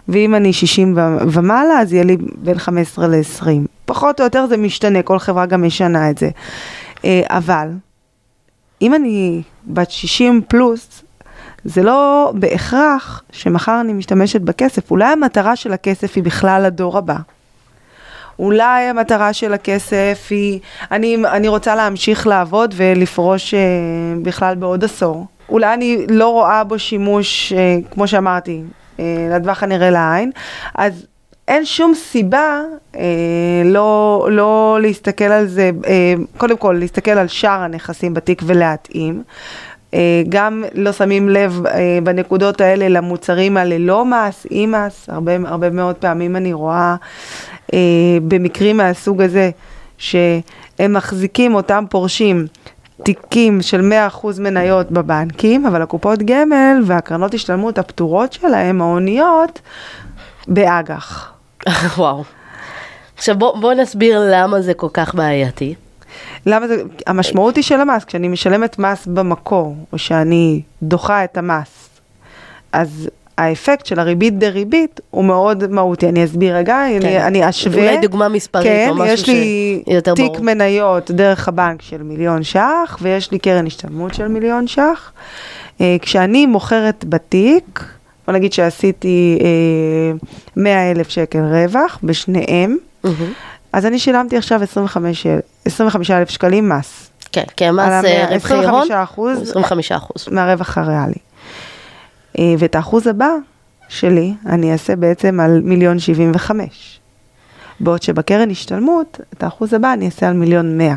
ואם 0.09 0.35
אני 0.35 0.53
60 0.53 0.99
ומעלה, 1.33 1.81
אז 1.81 1.93
יהיה 1.93 2.05
לי 2.05 2.17
בין 2.37 2.59
15 2.59 3.07
ל-20. 3.07 3.47
פחות 3.85 4.21
או 4.21 4.25
יותר 4.25 4.47
זה 4.47 4.57
משתנה, 4.57 5.03
כל 5.03 5.19
חברה 5.19 5.47
גם 5.47 5.63
משנה 5.63 6.11
את 6.11 6.19
זה. 6.19 6.31
אבל, 7.31 7.69
אם 8.83 8.95
אני 8.95 9.43
בת 9.67 9.91
60 9.91 10.41
פלוס, 10.49 11.03
זה 11.65 11.83
לא 11.83 12.33
בהכרח 12.35 13.23
שמחר 13.33 13.81
אני 13.81 13.93
משתמשת 13.93 14.41
בכסף. 14.41 14.91
אולי 14.91 15.05
המטרה 15.05 15.57
של 15.57 15.73
הכסף 15.73 16.13
היא 16.17 16.25
בכלל 16.25 16.65
הדור 16.65 16.99
הבא. 16.99 17.17
אולי 18.39 18.85
המטרה 18.85 19.33
של 19.33 19.53
הכסף 19.53 20.27
היא, 20.31 20.61
אני, 20.91 21.17
אני 21.33 21.49
רוצה 21.49 21.75
להמשיך 21.75 22.27
לעבוד 22.27 22.75
ולפרוש 22.77 23.55
אה, 23.55 23.61
בכלל 24.23 24.55
בעוד 24.55 24.85
עשור. 24.85 25.27
אולי 25.49 25.75
אני 25.75 26.07
לא 26.09 26.29
רואה 26.29 26.65
בו 26.65 26.79
שימוש, 26.79 27.53
אה, 27.53 27.77
כמו 27.91 28.09
שאמרתי, 28.09 28.63
אה, 29.01 29.29
לטווח 29.31 29.63
הנראה 29.63 29.91
לעין, 29.91 30.31
אז 30.75 31.07
אין 31.49 31.65
שום 31.65 31.95
סיבה 31.95 32.61
אה, 32.97 33.03
לא, 33.65 34.29
לא 34.31 34.79
להסתכל 34.83 35.25
על 35.25 35.47
זה, 35.47 35.71
אה, 35.87 36.15
קודם 36.37 36.57
כל 36.57 36.77
להסתכל 36.79 37.11
על 37.11 37.29
שאר 37.29 37.61
הנכסים 37.61 38.15
בתיק 38.15 38.43
ולהתאים. 38.47 39.23
אה, 39.95 40.23
גם 40.29 40.65
לא 40.75 40.93
שמים 40.93 41.29
לב 41.29 41.67
אה, 41.67 41.99
בנקודות 42.03 42.61
האלה 42.61 42.89
למוצרים 42.89 43.57
הללא 43.57 44.05
מס, 44.05 44.47
עם 44.51 44.75
מס, 44.75 45.09
הרבה, 45.09 45.33
הרבה 45.45 45.71
מאוד 45.71 45.97
פעמים 45.97 46.37
אני 46.37 46.53
רואה 46.53 46.97
אה, 47.75 47.79
במקרים 48.29 48.77
מהסוג 48.77 49.23
הזה, 49.23 49.51
שהם 49.99 50.93
מחזיקים 50.93 51.55
אותם 51.55 51.85
פורשים 51.91 52.47
תיקים 53.03 53.63
של 53.63 53.93
100% 54.11 54.27
מניות 54.41 54.91
בבנקים, 54.91 55.67
אבל 55.67 55.83
הקופות 55.83 56.19
גמל 56.23 56.83
והקרנות 56.87 57.35
השתלמות 57.35 57.79
הפטורות 57.79 58.33
שלהם, 58.33 58.81
ההוניות, 58.81 59.61
באג"ח. 60.49 61.33
וואו. 61.97 62.25
עכשיו 63.17 63.39
בוא, 63.39 63.61
בוא 63.61 63.75
נסביר 63.75 64.23
למה 64.33 64.61
זה 64.61 64.75
כל 64.75 64.89
כך 64.93 65.15
בעייתי. 65.15 65.75
למה 66.47 66.69
זה, 66.69 66.83
המשמעות 67.07 67.57
היא 67.57 67.65
של 67.65 67.81
המס, 67.81 68.05
כשאני 68.05 68.29
משלמת 68.29 68.79
מס 68.79 69.07
במקור, 69.07 69.77
או 69.93 69.99
שאני 69.99 70.63
דוחה 70.83 71.25
את 71.25 71.39
המס, 71.39 71.89
אז 72.73 73.09
האפקט 73.39 73.87
של 73.87 73.99
הריבית 73.99 74.39
דריבית 74.39 75.01
הוא 75.11 75.25
מאוד 75.25 75.67
מהותי. 75.71 76.09
אני 76.09 76.25
אסביר 76.25 76.57
רגע, 76.57 76.85
כן. 76.89 77.07
אני, 77.07 77.23
אני 77.27 77.49
אשווה. 77.49 77.83
אולי 77.83 77.97
דוגמה 78.03 78.29
מספרית 78.29 78.67
כן, 78.67 78.87
או 78.91 78.95
משהו 78.95 79.27
שיותר 79.27 80.15
ברור. 80.15 80.17
כן, 80.17 80.23
יש 80.23 80.33
לי 80.33 80.39
תיק 80.39 80.41
מניות 80.41 81.11
דרך 81.11 81.49
הבנק 81.49 81.83
של 81.83 82.03
מיליון 82.03 82.43
ש"ח, 82.43 82.99
ויש 83.03 83.31
לי 83.31 83.39
קרן 83.39 83.67
השתלמות 83.67 84.15
של 84.15 84.29
מיליון 84.29 84.67
ש"ח. 84.67 85.13
אה, 85.81 85.97
כשאני 86.03 86.47
מוכרת 86.47 87.05
בתיק, 87.09 87.85
בוא 88.27 88.35
נגיד 88.35 88.53
שעשיתי 88.53 89.39
אה, 89.41 90.29
100 90.57 90.91
אלף 90.91 91.09
שקל 91.09 91.39
רווח 91.39 91.99
בשניהם, 92.03 92.77
mm-hmm. 93.07 93.09
אז 93.73 93.87
אני 93.87 93.99
שילמתי 93.99 94.37
עכשיו 94.37 94.63
25 94.63 96.11
אלף 96.11 96.31
שקלים 96.31 96.69
מס. 96.69 97.11
כן, 97.33 97.45
כי 97.57 97.65
המס 97.65 98.05
אה, 98.05 98.27
רווחי 98.31 98.55
הון 98.55 98.89
הוא 99.15 99.31
25 99.31 99.93
אחוז 99.93 100.29
מהרווח 100.31 100.79
הריאלי. 100.79 101.15
אה, 102.39 102.55
ואת 102.59 102.75
האחוז 102.75 103.07
הבא 103.07 103.31
שלי 103.89 104.35
אני 104.47 104.73
אעשה 104.73 104.97
בעצם 104.97 105.41
על 105.41 105.61
מיליון 105.65 105.99
75. 105.99 107.01
בעוד 107.81 108.03
שבקרן 108.03 108.51
השתלמות, 108.51 109.21
את 109.35 109.43
האחוז 109.43 109.75
הבא 109.75 109.93
אני 109.93 110.07
אעשה 110.07 110.29
על 110.29 110.33
מיליון 110.35 110.79
100. 110.79 110.95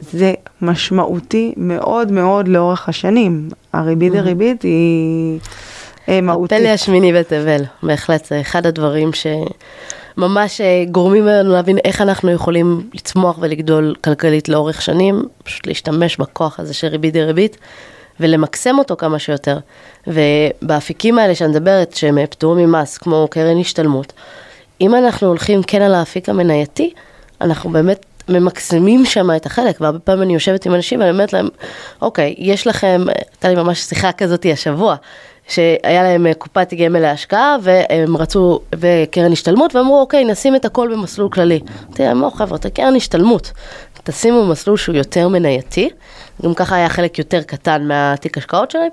זה 0.00 0.34
משמעותי 0.62 1.54
מאוד 1.56 2.12
מאוד 2.12 2.48
לאורך 2.48 2.88
השנים. 2.88 3.48
הריבית 3.72 4.12
דריבית 4.12 4.62
היא 4.62 5.38
אה, 6.08 6.20
מהותית. 6.20 6.58
הפלא 6.58 6.68
השמיני 6.68 7.12
בתבל, 7.12 7.62
בהחלט, 7.82 8.24
זה 8.24 8.40
אחד 8.40 8.66
הדברים 8.66 9.12
ש... 9.12 9.26
ממש 10.16 10.60
אה, 10.60 10.84
גורמים 10.90 11.26
לנו 11.26 11.52
להבין 11.52 11.78
איך 11.84 12.00
אנחנו 12.00 12.30
יכולים 12.30 12.90
לצמוח 12.94 13.38
ולגדול 13.40 13.94
כלכלית 14.04 14.48
לאורך 14.48 14.82
שנים, 14.82 15.22
פשוט 15.44 15.66
להשתמש 15.66 16.16
בכוח 16.16 16.60
הזה 16.60 16.74
של 16.74 16.86
ריבית 16.86 17.14
דריבית 17.14 17.56
ולמקסם 18.20 18.78
אותו 18.78 18.96
כמה 18.96 19.18
שיותר. 19.18 19.58
ובאפיקים 20.06 21.18
האלה 21.18 21.34
שאני 21.34 21.50
מדברת, 21.50 21.94
שהם 21.94 22.26
פטורים 22.26 22.72
ממס, 22.72 22.98
כמו 22.98 23.28
קרן 23.30 23.60
השתלמות, 23.60 24.12
אם 24.80 24.94
אנחנו 24.94 25.28
הולכים 25.28 25.62
כן 25.62 25.82
על 25.82 25.94
האפיק 25.94 26.28
המנייתי, 26.28 26.92
אנחנו 27.40 27.70
באמת 27.70 28.06
ממקסמים 28.28 29.04
שם 29.04 29.30
את 29.36 29.46
החלק, 29.46 29.80
והרבה 29.80 29.98
פעמים 29.98 30.22
אני 30.22 30.34
יושבת 30.34 30.66
עם 30.66 30.74
אנשים 30.74 31.00
ואני 31.00 31.10
אומרת 31.10 31.32
להם, 31.32 31.48
אוקיי, 32.02 32.34
יש 32.38 32.66
לכם, 32.66 33.04
הייתה 33.08 33.48
לי 33.48 33.54
ממש 33.54 33.78
שיחה 33.80 34.12
כזאת 34.12 34.46
השבוע, 34.52 34.96
שהיה 35.48 36.02
להם 36.02 36.26
אה, 36.26 36.34
קופת 36.34 36.74
גמל 36.74 37.00
להשקעה 37.00 37.56
והם 37.62 38.16
רצו, 38.16 38.60
וקרן 38.74 39.32
השתלמות, 39.32 39.74
ואמרו 39.74 40.00
אוקיי 40.00 40.24
נשים 40.24 40.56
את 40.56 40.64
הכל 40.64 40.88
במסלול 40.92 41.28
כללי. 41.28 41.60
אמרתי 41.86 42.02
להם, 42.02 42.20
לא 42.20 42.30
חבר'ה, 42.30 42.56
את 42.56 42.64
הקרן 42.64 42.96
השתלמות, 42.96 43.52
תשימו 44.04 44.46
במסלול 44.46 44.76
שהוא 44.76 44.96
יותר 44.96 45.28
מנייתי, 45.28 45.90
גם 46.42 46.54
ככה 46.54 46.76
היה 46.76 46.88
חלק 46.88 47.18
יותר 47.18 47.42
קטן 47.42 47.88
מהתיק 47.88 48.38
השקעות 48.38 48.70
שלהם, 48.70 48.90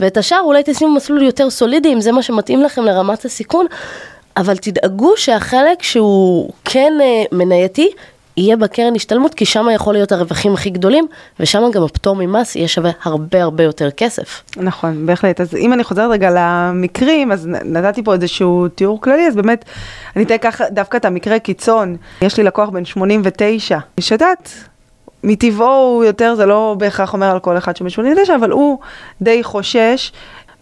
ואת 0.00 0.16
השאר 0.16 0.40
אולי 0.44 0.62
תשימו 0.64 0.94
במסלול 0.94 1.22
יותר 1.22 1.50
סולידי, 1.50 1.92
אם 1.92 2.00
זה 2.00 2.12
מה 2.12 2.22
שמתאים 2.22 2.62
לכם 2.62 2.84
לרמת 2.84 3.24
הסיכון, 3.24 3.66
אבל 4.36 4.56
תדאגו 4.56 5.16
שהחלק 5.16 5.82
שהוא 5.82 6.50
כן 6.64 6.92
אה, 7.00 7.22
מנייתי, 7.32 7.90
יהיה 8.36 8.56
בקרן 8.56 8.94
השתלמות, 8.96 9.34
כי 9.34 9.44
שם 9.44 9.66
יכול 9.74 9.94
להיות 9.94 10.12
הרווחים 10.12 10.54
הכי 10.54 10.70
גדולים, 10.70 11.06
ושם 11.40 11.62
גם 11.72 11.82
הפטור 11.82 12.16
ממס 12.16 12.56
יהיה 12.56 12.68
שווה 12.68 12.90
הרבה 13.02 13.42
הרבה 13.42 13.64
יותר 13.64 13.90
כסף. 13.90 14.42
נכון, 14.56 15.06
בהחלט. 15.06 15.40
אז 15.40 15.54
אם 15.54 15.72
אני 15.72 15.84
חוזרת 15.84 16.10
רגע 16.10 16.30
למקרים, 16.34 17.32
אז 17.32 17.46
נתתי 17.46 18.02
פה 18.02 18.14
איזשהו 18.14 18.68
תיאור 18.68 19.00
כללי, 19.00 19.26
אז 19.26 19.36
באמת, 19.36 19.64
אני 20.16 20.24
אתן 20.24 20.36
ככה 20.40 20.64
דווקא 20.70 20.96
את 20.96 21.04
המקרה 21.04 21.38
קיצון. 21.38 21.96
יש 22.22 22.36
לי 22.36 22.44
לקוח 22.44 22.68
בן 22.68 22.84
89, 22.84 23.78
שדעת, 24.00 24.52
מטבעו 25.24 25.66
הוא 25.66 26.04
יותר, 26.04 26.34
זה 26.34 26.46
לא 26.46 26.76
בהכרח 26.78 27.12
אומר 27.12 27.30
על 27.30 27.38
כל 27.38 27.58
אחד 27.58 27.76
שבן 27.76 27.88
89, 27.90 28.34
אבל 28.34 28.50
הוא 28.50 28.78
די 29.22 29.42
חושש, 29.42 30.12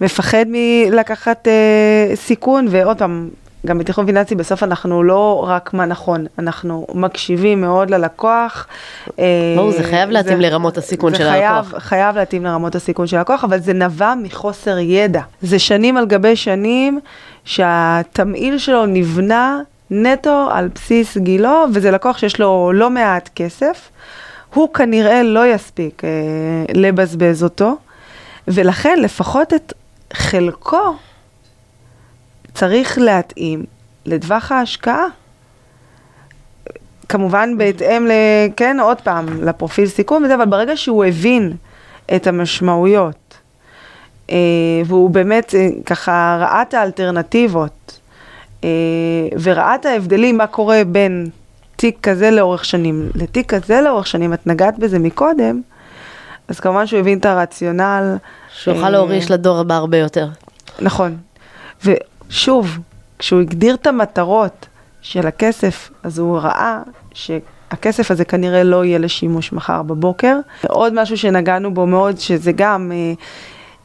מפחד 0.01 0.45
מלקחת 0.49 1.49
אה, 1.49 2.17
סיכון, 2.17 2.67
ועוד 2.71 2.99
פעם, 2.99 3.31
גם 3.66 3.79
בתכנון 3.79 4.07
פיננסי 4.07 4.35
בסוף 4.35 4.62
אנחנו 4.62 5.03
לא 5.03 5.44
רק 5.49 5.75
מה 5.75 5.87
נכון, 5.87 6.27
אנחנו 6.38 6.87
מקשיבים 6.94 7.61
מאוד 7.61 7.90
ללקוח. 7.90 8.66
אה, 9.18 9.25
ברור, 9.57 9.73
זה 9.73 9.85
חייב 9.85 10.11
להתאים 10.11 10.37
זה, 10.37 10.42
לרמות 10.42 10.79
הסיכון 10.79 11.14
של 11.14 11.31
חייב, 11.31 11.55
הלקוח. 11.55 11.73
זה 11.73 11.81
חייב 11.81 12.16
להתאים 12.16 12.44
לרמות 12.44 12.75
הסיכון 12.75 13.07
של 13.07 13.16
הלקוח, 13.16 13.44
אבל 13.44 13.59
זה 13.59 13.73
נבע 13.73 14.14
מחוסר 14.23 14.79
ידע. 14.79 15.23
זה 15.42 15.59
שנים 15.59 15.96
על 15.96 16.07
גבי 16.07 16.37
שנים 16.37 17.01
שהתמהיל 17.44 18.59
שלו 18.59 18.87
נבנה 18.87 19.61
נטו 19.90 20.49
על 20.53 20.68
בסיס 20.75 21.16
גילו, 21.18 21.64
וזה 21.75 21.90
לקוח 21.90 22.18
שיש 22.18 22.40
לו 22.40 22.73
לא 22.75 22.90
מעט 22.90 23.31
כסף. 23.35 23.88
הוא 24.55 24.75
כנראה 24.75 25.23
לא 25.23 25.46
יספיק 25.46 26.03
אה, 26.05 26.11
לבזבז 26.75 27.44
אותו, 27.44 27.77
ולכן 28.49 28.99
לפחות 29.03 29.55
את 29.55 29.73
חלקו 30.12 30.96
צריך 32.55 32.99
להתאים 32.99 33.65
לטווח 34.07 34.53
ההשקעה. 34.53 35.07
כמובן 37.09 37.59
בהתאם 37.59 38.07
ל... 38.07 38.11
כן, 38.57 38.77
עוד 38.83 39.01
פעם, 39.01 39.43
לפרופיל 39.43 39.87
סיכון 39.87 40.25
וזה, 40.25 40.35
אבל 40.35 40.45
ברגע 40.45 40.77
שהוא 40.77 41.05
הבין 41.05 41.53
את 42.17 42.27
המשמעויות, 42.27 43.39
אה, 44.31 44.37
והוא 44.87 45.11
באמת 45.11 45.55
אה, 45.55 45.69
ככה 45.87 46.39
ראה 46.41 46.63
את 46.63 46.75
האלטרנטיבות, 46.75 48.01
אה, 48.65 48.69
וראה 49.43 49.75
את 49.75 49.87
ההבדלים, 49.87 50.37
מה 50.37 50.47
קורה 50.47 50.83
בין 50.87 51.29
תיק 51.77 51.99
כזה 52.03 52.31
לאורך 52.31 52.65
שנים 52.65 53.11
לתיק 53.15 53.55
כזה 53.55 53.81
לאורך 53.81 54.07
שנים, 54.07 54.35
את 54.35 54.47
נגעת 54.47 54.79
בזה 54.79 54.99
מקודם, 54.99 55.61
אז 56.49 56.61
כמובן 56.61 56.87
שהוא 56.87 57.01
הבין 57.01 57.19
את 57.19 57.27
הרציונל. 57.27 58.17
שיוכל 58.55 58.85
אה, 58.85 58.91
להוריש 58.91 59.31
לדור 59.31 59.59
הבא 59.59 59.75
הרבה 59.75 59.97
יותר. 59.97 60.29
נכון. 60.81 61.17
ושוב, 62.31 62.79
כשהוא 63.19 63.40
הגדיר 63.40 63.75
את 63.75 63.87
המטרות 63.87 64.66
של 65.03 65.27
הכסף, 65.27 65.90
אז 66.03 66.19
הוא 66.19 66.38
ראה 66.38 66.79
שהכסף 67.14 68.11
הזה 68.11 68.25
כנראה 68.25 68.62
לא 68.62 68.85
יהיה 68.85 68.99
לשימוש 68.99 69.53
מחר 69.53 69.83
בבוקר. 69.83 70.37
עוד 70.69 71.03
משהו 71.03 71.16
שנגענו 71.16 71.75
בו 71.75 71.87
מאוד, 71.87 72.19
שזה 72.19 72.53
גם, 72.53 72.93
אה, 72.95 73.12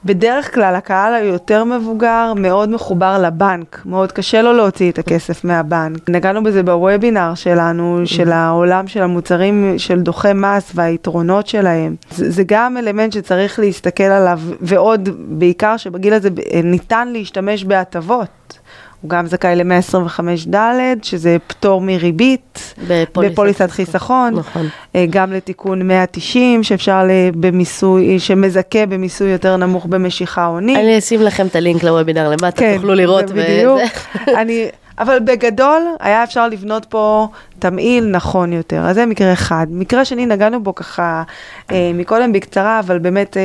בדרך 0.06 0.54
כלל 0.54 0.76
הקהל 0.76 1.14
היותר 1.14 1.64
מבוגר 1.64 2.34
מאוד 2.36 2.70
מחובר 2.70 3.18
לבנק, 3.22 3.82
מאוד 3.86 4.12
קשה 4.12 4.42
לו 4.42 4.54
להוציא 4.54 4.92
את 4.92 5.00
הכסף 5.00 5.44
מהבנק. 5.44 6.10
נגענו 6.10 6.44
בזה 6.44 6.64
בוובינר 6.64 7.36
שלנו, 7.36 8.02
של 8.06 8.32
העולם 8.32 8.88
של 8.88 9.02
המוצרים 9.02 9.74
של 9.78 10.02
דוחי 10.02 10.34
מס 10.36 10.72
והיתרונות 10.76 11.48
שלהם. 11.48 11.96
זה, 12.12 12.32
זה 12.32 12.44
גם 12.48 12.78
אלמנט 12.78 13.14
שצריך 13.14 13.60
להסתכל 13.60 14.04
עליו, 14.04 14.40
ועוד, 14.62 15.10
בעיקר 15.28 15.78
שבגיל 15.78 16.14
הזה 16.14 16.30
אה, 16.54 16.62
ניתן 16.64 17.08
להשתמש 17.08 17.64
בהטבות. 17.64 18.60
הוא 19.06 19.10
גם 19.10 19.28
זכאי 19.28 19.56
ל-125 19.56 20.20
ד', 20.56 21.04
שזה 21.04 21.38
פטור 21.48 21.82
מריבית, 21.82 22.74
בפוליסת 22.88 23.32
בפוליסת 23.34 23.72
חיסכון. 23.72 24.34
נכון. 24.34 24.68
אה, 24.96 25.06
גם 25.10 25.34
לתיקון 25.34 25.88
190, 25.88 26.64
שאפשר 26.64 27.02
במיסוי, 27.36 28.20
שמזכה 28.20 28.86
במיסוי 28.86 29.30
יותר 29.30 29.58
נמוך 29.58 29.86
במשיכה 29.86 30.46
הונית. 30.46 30.78
אני 30.78 30.98
אשים 30.98 31.22
לכם 31.22 31.48
את 31.48 31.56
הלינק 31.56 31.84
לוובינר 31.84 32.30
למטה, 32.30 32.66
תוכלו 32.76 32.96
לראות. 32.96 33.30
כן, 33.30 33.36
בדיוק. 33.36 33.82
אני, 34.42 34.68
אבל 35.00 35.20
בגדול, 35.20 35.82
היה 36.00 36.24
אפשר 36.24 36.48
לבנות 36.48 36.86
פה 36.86 37.28
תמהיל 37.60 38.06
נכון 38.06 38.54
יותר. 38.54 38.82
אז 38.86 38.96
זה 38.96 39.06
מקרה 39.06 39.34
אחד. 39.34 39.68
מקרה 39.70 40.06
שני, 40.06 40.26
נגענו 40.26 40.64
בו 40.64 40.76
ככה 40.76 41.24
אה, 41.72 41.92
מקודם 41.94 42.34
בקצרה, 42.34 42.80
אבל 42.80 43.00
באמת 43.00 43.38
אה, 43.38 43.42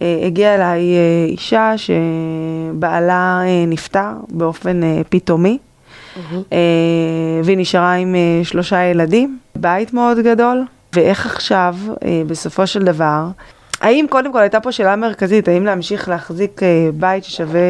הגיעה 0.00 0.54
אליי 0.54 0.94
אה, 0.94 1.24
אישה 1.28 1.72
שבעלה 1.76 3.40
אה, 3.46 3.64
נפטר 3.66 4.10
באופן 4.28 4.82
אה, 4.82 5.00
פתאומי. 5.08 5.58
אה, 6.52 6.58
והיא 7.44 7.58
נשארה 7.58 7.92
עם 7.94 8.14
אה, 8.14 8.44
שלושה 8.44 8.84
ילדים, 8.84 9.38
בית 9.56 9.94
מאוד 9.94 10.18
גדול, 10.18 10.64
ואיך 10.92 11.26
עכשיו, 11.26 11.74
אה, 12.04 12.22
בסופו 12.26 12.66
של 12.66 12.82
דבר, 12.84 13.26
האם 13.80 14.06
קודם 14.10 14.32
כל 14.32 14.38
הייתה 14.40 14.60
פה 14.60 14.72
שאלה 14.72 14.96
מרכזית, 14.96 15.48
האם 15.48 15.64
להמשיך 15.64 16.08
להחזיק 16.08 16.62
אה, 16.62 16.88
בית 16.94 17.24
ששווה 17.24 17.60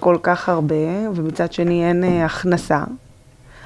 כל 0.00 0.16
כך 0.22 0.48
הרבה, 0.48 0.74
ומצד 1.14 1.52
שני 1.52 1.88
אין 1.88 2.04
אה, 2.04 2.24
הכנסה? 2.24 2.78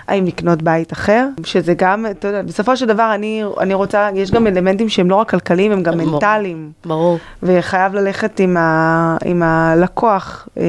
האם 0.09 0.27
לקנות 0.27 0.63
בית 0.63 0.93
אחר? 0.93 1.27
שזה 1.45 1.75
גם, 1.77 2.07
אתה 2.11 2.29
יודע, 2.29 2.43
בסופו 2.43 2.77
של 2.77 2.87
דבר 2.87 3.15
אני, 3.15 3.43
אני 3.61 3.75
רוצה, 3.75 4.09
יש 4.15 4.31
גם 4.31 4.47
אלמנטים 4.47 4.89
שהם 4.89 5.11
לא 5.11 5.15
רק 5.15 5.31
כלכליים, 5.31 5.73
הם 5.73 5.83
גם. 5.83 5.99
מנטליים. 5.99 6.71
ברור. 6.85 7.19
וחייב 7.43 7.95
ללכת 7.95 8.41
עם, 8.41 8.57
ה, 8.57 9.17
עם 9.25 9.43
הלקוח 9.43 10.49
אה, 10.59 10.63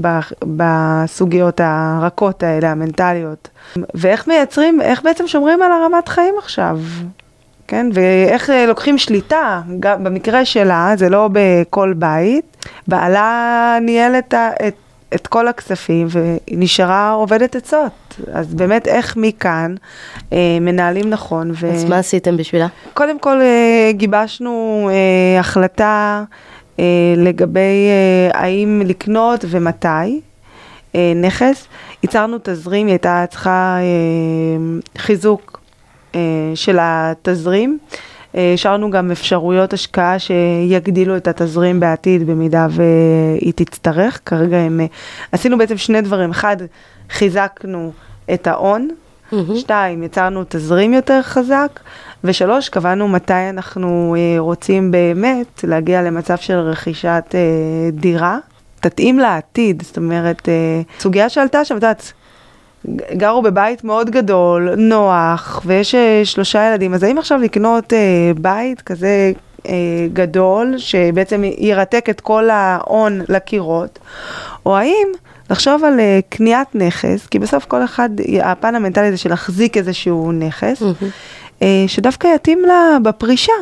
ב, 0.00 0.18
בסוגיות 0.56 1.60
הרכות 1.64 2.42
האלה, 2.42 2.70
המנטליות. 2.70 3.48
ואיך 3.94 4.28
מייצרים, 4.28 4.80
איך 4.80 5.02
בעצם 5.02 5.26
שומרים 5.26 5.62
על 5.62 5.72
הרמת 5.72 6.08
חיים 6.08 6.34
עכשיו? 6.38 6.78
כן, 7.68 7.86
ואיך 7.92 8.50
אה, 8.50 8.66
לוקחים 8.66 8.98
שליטה, 8.98 9.60
גם 9.80 10.04
במקרה 10.04 10.44
שלה, 10.44 10.92
זה 10.96 11.08
לא 11.08 11.28
בכל 11.32 11.92
בית, 11.96 12.66
בעלה 12.88 13.78
ניהל 13.80 14.14
את, 14.14 14.34
את, 14.68 14.74
את 15.14 15.26
כל 15.26 15.48
הכספים 15.48 16.06
והיא 16.10 16.38
נשארה 16.50 17.10
עובדת 17.10 17.56
עצות. 17.56 18.20
אז 18.32 18.54
באמת 18.54 18.88
איך 18.88 19.16
מכאן 19.16 19.74
אה, 20.32 20.58
מנהלים 20.60 21.10
נכון. 21.10 21.50
ו... 21.54 21.72
אז 21.72 21.84
מה 21.84 21.98
עשיתם 21.98 22.36
בשבילה? 22.36 22.66
קודם 22.94 23.18
כל 23.18 23.40
אה, 23.40 23.90
גיבשנו 23.92 24.90
אה, 24.92 25.40
החלטה 25.40 26.24
אה, 26.78 26.84
לגבי 27.16 27.88
אה, 27.88 28.40
האם 28.40 28.82
לקנות 28.84 29.44
ומתי 29.48 30.20
אה, 30.94 31.12
נכס. 31.16 31.66
ייצרנו 32.02 32.36
תזרים, 32.42 32.86
היא 32.86 32.92
הייתה 32.92 33.24
צריכה 33.30 33.76
אה, 33.78 34.80
חיזוק 34.98 35.60
אה, 36.14 36.20
של 36.54 36.78
התזרים. 36.80 37.78
אה, 37.92 38.11
השארנו 38.34 38.90
גם 38.90 39.10
אפשרויות 39.10 39.72
השקעה 39.72 40.18
שיגדילו 40.18 41.16
את 41.16 41.28
התזרים 41.28 41.80
בעתיד 41.80 42.26
במידה 42.26 42.66
והיא 42.70 43.52
תצטרך. 43.56 44.20
כרגע 44.26 44.56
הם... 44.56 44.80
אה, 44.80 44.86
עשינו 45.32 45.58
בעצם 45.58 45.76
שני 45.76 46.00
דברים. 46.00 46.30
אחד, 46.30 46.56
חיזקנו 47.10 47.92
את 48.34 48.46
ההון. 48.46 48.88
שתיים, 49.56 50.02
יצרנו 50.02 50.44
תזרים 50.48 50.94
יותר 50.94 51.22
חזק, 51.22 51.80
ושלוש, 52.24 52.68
קבענו 52.68 53.08
מתי 53.08 53.32
אנחנו 53.50 54.16
אה, 54.18 54.34
רוצים 54.38 54.90
באמת 54.90 55.64
להגיע 55.68 56.02
למצב 56.02 56.36
של 56.36 56.58
רכישת 56.58 57.24
אה, 57.34 57.40
דירה, 57.92 58.38
תתאים 58.80 59.18
לעתיד, 59.18 59.82
זאת 59.82 59.96
אומרת, 59.96 60.48
אה, 60.48 60.82
סוגיה 61.00 61.28
שעלתה 61.28 61.64
שם, 61.64 61.76
את 61.76 61.82
יודעת, 61.82 62.12
גרו 63.12 63.42
בבית 63.42 63.84
מאוד 63.84 64.10
גדול, 64.10 64.74
נוח, 64.76 65.62
ויש 65.66 65.94
אה, 65.94 66.20
שלושה 66.24 66.68
ילדים, 66.68 66.94
אז 66.94 67.02
האם 67.02 67.18
עכשיו 67.18 67.38
לקנות 67.38 67.92
אה, 67.92 67.98
בית 68.36 68.80
כזה 68.80 69.32
אה, 69.68 69.72
גדול, 70.12 70.74
שבעצם 70.78 71.42
ירתק 71.58 72.06
את 72.10 72.20
כל 72.20 72.50
ההון 72.50 73.20
לקירות, 73.28 73.98
או 74.66 74.76
האם 74.76 75.06
לחשוב 75.50 75.84
על 75.84 76.00
אה, 76.00 76.20
קניית 76.28 76.68
נכס, 76.74 77.26
כי 77.26 77.38
בסוף 77.38 77.64
כל 77.64 77.84
אחד, 77.84 78.10
הפן 78.42 78.74
המנטלי 78.74 79.10
זה 79.10 79.16
של 79.16 79.30
להחזיק 79.30 79.76
איזשהו 79.76 80.32
נכס, 80.32 80.82
מהמם. 80.82 80.94
אה, 81.62 81.84
שדווקא 81.86 82.28
יתאים 82.34 82.62
לה 82.66 82.98
בפרישה. 83.02 83.52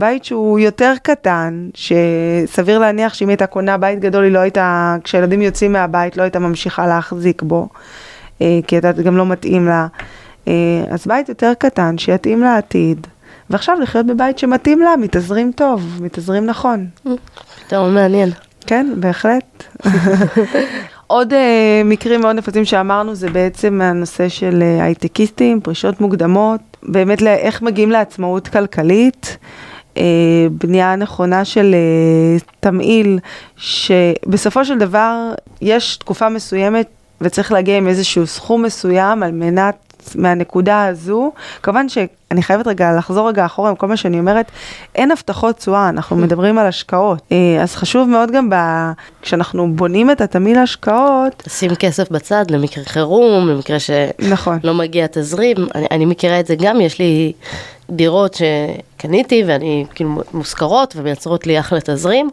בית 0.00 0.24
שהוא 0.24 0.58
יותר 0.58 0.92
קטן, 1.02 1.68
שסביר 1.74 2.78
להניח 2.78 3.14
שאם 3.14 3.28
הייתה 3.28 3.46
קונה 3.46 3.76
בית 3.76 4.00
גדול, 4.00 4.24
היא 4.24 4.32
לא 4.32 4.38
הייתה, 4.38 4.96
כשהילדים 5.04 5.42
יוצאים 5.42 5.72
מהבית, 5.72 6.16
לא 6.16 6.22
הייתה 6.22 6.38
ממשיכה 6.38 6.86
להחזיק 6.86 7.42
בו, 7.42 7.68
אה, 8.42 8.58
כי 8.66 8.78
אתה 8.78 8.92
גם 8.92 9.16
לא 9.16 9.26
מתאים 9.26 9.66
לה. 9.66 9.86
אה, 10.48 10.52
אז 10.90 11.06
בית 11.06 11.28
יותר 11.28 11.52
קטן, 11.58 11.98
שיתאים 11.98 12.40
לעתיד, 12.40 13.06
ועכשיו 13.50 13.80
לחיות 13.80 14.06
בבית 14.06 14.38
שמתאים 14.38 14.80
לה, 14.80 14.96
מתזרים 14.96 15.52
טוב, 15.52 15.98
מתזרים 16.00 16.46
נכון. 16.46 16.86
פתרון 17.66 17.94
מעניין. 17.94 18.30
כן, 18.66 18.92
בהחלט. 18.96 19.64
עוד 21.06 21.32
uh, 21.32 21.36
מקרים 21.84 22.20
מאוד 22.20 22.36
נפוצים 22.36 22.64
שאמרנו 22.64 23.14
זה 23.14 23.30
בעצם 23.30 23.80
הנושא 23.80 24.28
של 24.28 24.62
uh, 24.62 24.82
הייטקיסטים, 24.82 25.60
פרישות 25.60 26.00
מוקדמות, 26.00 26.60
באמת 26.82 27.22
לא- 27.22 27.30
איך 27.30 27.62
מגיעים 27.62 27.90
לעצמאות 27.90 28.48
כלכלית, 28.48 29.36
uh, 29.40 29.69
בנייה 30.50 30.96
נכונה 30.96 31.44
של 31.44 31.74
uh, 31.74 32.42
תמהיל, 32.60 33.18
שבסופו 33.56 34.64
של 34.64 34.78
דבר 34.78 35.32
יש 35.60 35.96
תקופה 35.96 36.28
מסוימת 36.28 36.86
וצריך 37.20 37.52
להגיע 37.52 37.76
עם 37.76 37.88
איזשהו 37.88 38.26
סכום 38.26 38.62
מסוים 38.62 39.22
על 39.22 39.32
מנת 39.32 39.90
מהנקודה 40.14 40.86
הזו, 40.86 41.32
כמובן 41.62 41.88
שאני 41.88 42.42
חייבת 42.42 42.66
רגע 42.66 42.92
לחזור 42.96 43.28
רגע 43.28 43.46
אחורה 43.46 43.70
עם 43.70 43.76
כל 43.76 43.88
מה 43.88 43.96
שאני 43.96 44.18
אומרת, 44.18 44.50
אין 44.94 45.10
הבטחות 45.10 45.56
תשואה, 45.56 45.88
אנחנו 45.88 46.16
מדברים 46.16 46.58
על 46.58 46.66
השקעות. 46.66 47.22
אה, 47.32 47.62
אז 47.62 47.74
חשוב 47.74 48.08
מאוד 48.08 48.30
גם 48.30 48.50
ב... 48.50 48.54
כשאנחנו 49.22 49.72
בונים 49.74 50.10
את 50.10 50.20
התמהיל 50.20 50.58
השקעות, 50.58 51.42
שים 51.48 51.74
כסף 51.74 52.10
בצד 52.10 52.44
למקרה 52.50 52.84
חירום, 52.84 53.48
למקרה 53.48 53.78
שלא 53.78 54.04
נכון, 54.28 54.58
מגיע 54.74 55.06
תזרים. 55.06 55.56
אני, 55.74 55.86
אני 55.90 56.04
מכירה 56.04 56.40
את 56.40 56.46
זה 56.46 56.54
גם, 56.58 56.80
יש 56.80 56.98
לי 56.98 57.32
דירות 57.90 58.34
שקניתי 58.34 59.42
ואני 59.46 59.84
כאילו 59.94 60.10
מושכרות 60.34 60.94
ומייצרות 60.96 61.46
לי 61.46 61.60
אחלה 61.60 61.78
תזרים. 61.80 62.30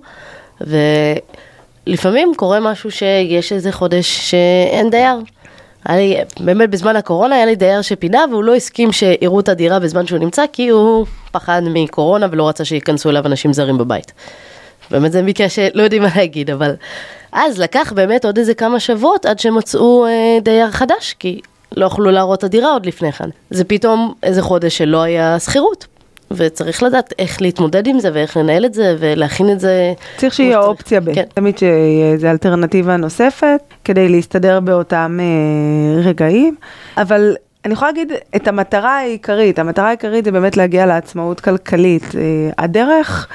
ולפעמים 1.88 2.32
קורה 2.36 2.60
משהו 2.60 2.92
שיש 2.92 3.54
איזה 3.54 3.72
חודש 3.72 4.30
שאין 4.30 4.90
דייר. 4.90 5.18
היה 5.86 5.98
לי, 5.98 6.18
באמת 6.40 6.70
בזמן 6.70 6.96
הקורונה 6.96 7.36
היה 7.36 7.46
לי 7.46 7.56
דייר 7.56 7.82
שפינה 7.82 8.26
והוא 8.32 8.44
לא 8.44 8.56
הסכים 8.56 8.92
שיראו 8.92 9.40
את 9.40 9.50
הדירה 9.50 9.80
בזמן 9.80 10.08
שהוא 10.08 10.20
נמצא 10.20 10.46
כי 10.54 10.68
הוא 10.68 11.06
פחד 11.32 11.62
מקורונה 11.66 12.28
ולא 12.32 12.50
רצה 12.50 12.66
שייכנסו 12.66 13.10
אליו 13.10 13.26
אנשים 13.26 13.54
זרים 13.54 13.78
בבית. 13.78 14.12
באמת 14.92 15.12
זה 15.12 15.22
מקרה 15.22 15.50
שלא 15.50 15.82
יודעים 15.82 16.02
מה 16.02 16.10
להגיד, 16.16 16.50
אבל 16.50 16.76
אז 17.32 17.60
לקח 17.60 17.94
באמת 17.96 18.26
עוד 18.26 18.38
איזה 18.38 18.54
כמה 18.54 18.80
שבועות 18.80 19.26
עד 19.26 19.40
שמצאו 19.40 20.06
אה, 20.06 20.38
דייר 20.42 20.72
חדש, 20.72 21.16
כי 21.20 21.42
לא 21.76 21.86
יכלו 21.86 22.12
להראות 22.12 22.40
את 22.40 22.44
הדירה 22.44 22.72
עוד 22.72 22.86
לפני 22.86 23.12
כן. 23.12 23.30
זה 23.50 23.64
פתאום 23.64 24.14
איזה 24.24 24.42
חודש 24.42 24.78
שלא 24.78 25.02
היה 25.02 25.40
שכירות. 25.40 25.88
וצריך 26.32 26.84
לדעת 26.84 27.14
איך 27.20 27.42
להתמודד 27.42 27.88
עם 27.88 28.00
זה 28.00 28.10
ואיך 28.14 28.38
לנהל 28.38 28.66
את 28.66 28.74
זה 28.74 28.96
ולהכין 29.00 29.52
את 29.52 29.60
זה. 29.60 29.94
צריך 30.18 30.34
שיהיה 30.34 30.58
כמו 30.58 30.66
אופציה 30.66 31.02
ב', 31.02 31.14
כן. 31.14 31.24
תמיד 31.34 31.58
שיהיה 31.58 32.12
איזו 32.14 32.28
אלטרנטיבה 32.28 32.98
נוספת, 32.98 33.60
כדי 33.84 34.10
להסתדר 34.10 34.60
באותם 34.60 35.20
אה, 35.20 36.02
רגעים. 36.02 36.56
אבל 36.98 37.36
אני 37.66 37.74
יכולה 37.74 37.92
להגיד 37.92 38.12
את 38.36 38.48
המטרה 38.48 38.98
העיקרית, 38.98 39.60
המטרה 39.60 39.88
העיקרית 39.88 40.26
זה 40.26 40.32
באמת 40.32 40.58
להגיע 40.58 40.86
לעצמאות 40.86 41.40
כלכלית. 41.40 42.04
אה, 42.16 42.50
הדרך... 42.58 43.28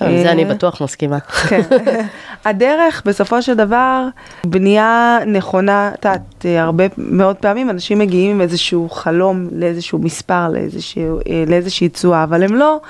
עם 0.00 0.18
זה 0.18 0.26
אה, 0.26 0.32
אני 0.32 0.44
בטוח 0.44 0.82
מסכימה. 0.82 1.20
כן. 1.20 1.60
הדרך, 2.44 3.02
בסופו 3.06 3.42
של 3.42 3.54
דבר, 3.54 4.06
בנייה 4.46 5.18
נכונה, 5.26 5.90
את 5.94 6.04
יודעת, 6.04 6.20
אה, 6.44 6.62
הרבה 6.62 6.84
מאוד 6.98 7.36
פעמים 7.36 7.70
אנשים 7.70 7.98
מגיעים 7.98 8.30
עם 8.30 8.40
איזשהו 8.40 8.88
חלום 8.90 9.48
לאיזשהו 9.52 9.98
מספר, 9.98 10.48
לאיזשהו, 10.48 11.18
אה, 11.18 11.44
לאיזושהי 11.46 11.88
תשואה, 11.88 12.24
אבל 12.24 12.42
הם 12.42 12.54
לא 12.54 12.80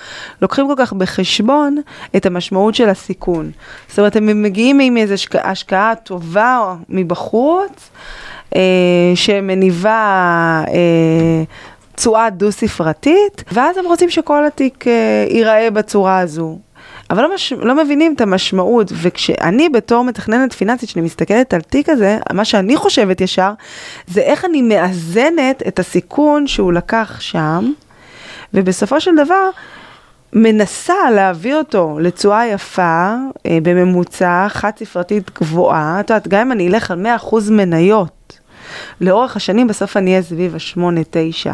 לוקחים 0.42 0.66
כל 0.66 0.74
כך 0.76 0.92
בחשבון 0.92 1.76
את 2.16 2.26
המשמעות 2.26 2.74
של 2.74 2.88
הסיכון. 2.88 3.50
זאת 3.88 3.98
אומרת, 3.98 4.16
הם 4.16 4.42
מגיעים 4.42 4.80
עם 4.80 4.96
איזו 4.96 5.14
השקעה, 5.14 5.50
השקעה 5.50 5.94
טובה 6.04 6.74
מבחוץ, 6.88 7.90
אה, 8.56 8.60
שמניבה... 9.14 10.64
אה, 10.68 11.44
תשואה 11.96 12.30
דו-ספרתית, 12.30 13.44
ואז 13.52 13.76
הם 13.76 13.86
רוצים 13.86 14.10
שכל 14.10 14.46
התיק 14.46 14.88
אה, 14.88 15.26
ייראה 15.30 15.70
בצורה 15.70 16.18
הזו. 16.18 16.58
אבל 17.14 17.22
לא, 17.22 17.34
מש... 17.34 17.52
לא 17.52 17.84
מבינים 17.84 18.14
את 18.14 18.20
המשמעות, 18.20 18.92
וכשאני 19.02 19.68
בתור 19.68 20.04
מתכננת 20.04 20.52
פיננסית, 20.52 20.88
כשאני 20.88 21.04
מסתכלת 21.04 21.54
על 21.54 21.60
תיק 21.60 21.88
הזה, 21.88 22.18
מה 22.32 22.44
שאני 22.44 22.76
חושבת 22.76 23.20
ישר, 23.20 23.52
זה 24.06 24.20
איך 24.20 24.44
אני 24.44 24.62
מאזנת 24.62 25.62
את 25.68 25.78
הסיכון 25.78 26.46
שהוא 26.46 26.72
לקח 26.72 27.20
שם, 27.20 27.72
ובסופו 28.54 29.00
של 29.00 29.16
דבר, 29.16 29.50
מנסה 30.32 31.10
להביא 31.14 31.54
אותו 31.54 31.98
לתשואה 32.00 32.46
יפה, 32.46 33.14
אה, 33.46 33.58
בממוצע, 33.62 34.46
חד 34.48 34.70
ספרתית 34.78 35.30
גבוהה, 35.40 36.00
את 36.00 36.10
יודעת, 36.10 36.28
גם 36.28 36.40
אם 36.40 36.52
אני 36.52 36.68
אלך 36.68 36.90
על 36.90 37.06
100% 37.06 37.50
מניות, 37.50 38.38
לאורך 39.00 39.36
השנים 39.36 39.66
בסוף 39.66 39.96
אני 39.96 40.10
אהיה 40.10 40.22
סביב 40.22 40.54
ה-8-9. 40.54 41.50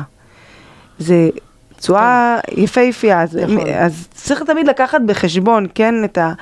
זה 0.99 1.29
תשואה 1.81 2.39
יפהפייה, 2.57 3.23
אז, 3.23 3.37
נכון. 3.37 3.69
אז 3.79 4.09
צריך 4.15 4.43
תמיד 4.43 4.69
לקחת 4.69 5.01
בחשבון, 5.07 5.67
כן, 5.75 6.05
את, 6.05 6.19
ה, 6.19 6.33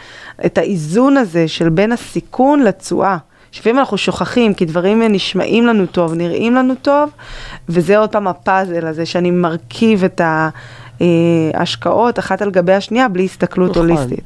את 0.47 0.59
האיזון 0.59 1.17
הזה 1.17 1.49
של 1.49 1.69
בין 1.69 1.93
הסיכון 1.93 2.63
לתשואה. 2.63 3.17
שלפעמים 3.53 3.79
אנחנו 3.79 3.99
שוכחים, 3.99 4.55
כי 4.55 4.65
דברים 4.65 5.03
נשמעים 5.03 5.67
לנו 5.67 5.87
טוב, 5.87 6.15
נראים 6.15 6.55
לנו 6.55 6.75
טוב, 6.83 7.11
וזה 7.69 7.99
עוד 7.99 8.11
פעם 8.11 8.29
הפאזל 8.29 8.87
הזה, 8.87 9.07
שאני 9.07 9.31
מרכיב 9.31 10.05
את 10.05 10.21
ההשקעות 11.55 12.19
אחת 12.19 12.43
על 12.43 12.51
גבי 12.51 12.73
השנייה, 12.73 13.09
בלי 13.09 13.25
הסתכלות 13.25 13.71
נכון. 13.71 13.91
הוליסטית. 13.91 14.25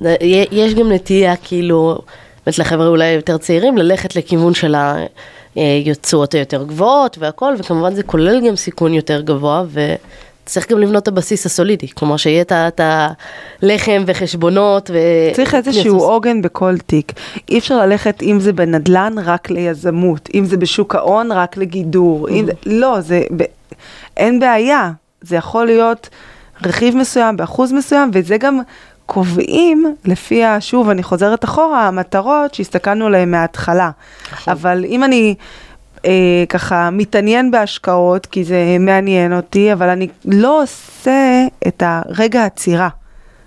יש 0.53 0.75
גם 0.75 0.93
נטייה, 0.93 1.37
כאילו, 1.37 1.99
באמת 2.47 2.59
לחבר'ה 2.59 2.87
אולי 2.87 3.11
יותר 3.11 3.37
צעירים, 3.39 3.79
ללכת 3.79 4.17
לכיוון 4.17 4.55
של 4.55 4.75
היוצאות 5.55 6.35
היותר 6.35 6.65
גבוהות 6.65 7.19
והכל, 7.21 7.55
וכמובן 7.59 7.95
זה 7.95 8.03
כולל 8.03 8.49
גם 8.49 8.57
סיכון 8.57 8.95
יותר 8.95 9.21
גבוה, 9.21 9.65
וצריך 10.45 10.71
גם 10.71 10.79
לבנות 10.79 11.03
את 11.03 11.09
הבסיס 11.09 11.47
הסולידי, 11.47 11.89
כלומר 11.89 12.17
שיהיה 12.17 12.45
את 12.53 12.81
הלחם 13.63 14.03
וחשבונות. 14.07 14.91
ו... 14.91 14.99
צריך 15.35 15.55
איזשהו 15.55 15.99
עוגן 15.99 16.43
בכל 16.43 16.79
תיק. 16.79 17.13
אי 17.49 17.59
אפשר 17.59 17.77
ללכת, 17.87 18.23
אם 18.23 18.41
זה 18.41 18.53
בנדלן, 18.53 19.15
רק 19.25 19.51
ליזמות, 19.51 20.29
אם 20.35 20.45
זה 20.45 20.57
בשוק 20.57 20.95
ההון, 20.95 21.33
רק 21.33 21.57
לגידור. 21.57 22.29
אם 22.29 22.47
זה, 22.47 22.53
לא, 22.67 23.01
זה, 23.01 23.23
ב, 23.37 23.43
אין 24.17 24.41
בעיה. 24.41 24.91
זה 25.21 25.37
יכול 25.37 25.67
להיות 25.67 26.09
רכיב 26.65 26.97
מסוים 26.97 27.37
באחוז 27.37 27.73
מסוים, 27.73 28.11
וזה 28.15 28.37
גם 28.37 28.61
קובעים 29.07 29.95
לפי, 30.05 30.45
ה- 30.45 30.61
שוב, 30.61 30.89
אני 30.89 31.03
חוזרת 31.03 31.45
אחורה, 31.45 31.89
המטרות 31.89 32.55
שהסתכלנו 32.55 33.07
עליהן 33.07 33.31
מההתחלה. 33.31 33.91
אבל 34.49 34.85
אם 34.89 35.05
אני... 35.05 35.35
אה, 36.07 36.45
ככה 36.49 36.91
מתעניין 36.91 37.51
בהשקעות, 37.51 38.27
כי 38.27 38.45
זה 38.45 38.77
מעניין 38.81 39.33
אותי, 39.33 39.73
אבל 39.73 39.89
אני 39.89 40.09
לא 40.25 40.63
עושה 40.63 41.47
את 41.69 41.83
הרגע 41.87 42.43
העצירה. 42.43 42.89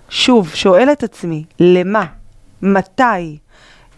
שוב, 0.09 0.51
שואל 0.53 0.89
את 0.91 1.03
עצמי, 1.03 1.43
למה? 1.59 2.05
מתי? 2.61 3.37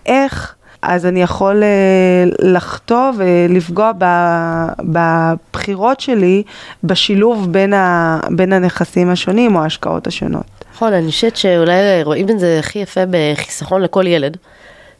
איך? 0.06 0.56
אז 0.82 1.06
אני 1.06 1.22
יכול 1.22 1.64
אה, 1.64 2.24
לחטוא 2.40 3.12
ולפגוע 3.18 3.92
ב- 3.98 4.68
בבחירות 4.80 6.00
שלי 6.00 6.44
בשילוב 6.84 7.52
בין, 7.52 7.74
ה, 7.74 8.20
בין 8.30 8.54
הנכסים 8.54 9.10
השונים 9.10 9.56
או 9.56 9.64
ההשקעות 9.64 10.08
השונות. 10.08 10.46
נכון, 10.74 10.94
אני 10.94 11.12
חושבת 11.12 11.38
שאולי 11.38 12.04
רואים 12.04 12.30
את 12.30 12.40
זה 12.40 12.60
הכי 12.60 12.80
יפה 12.80 13.02
בחיסכון 13.10 13.82
לכל 13.82 14.08
ילד. 14.08 14.38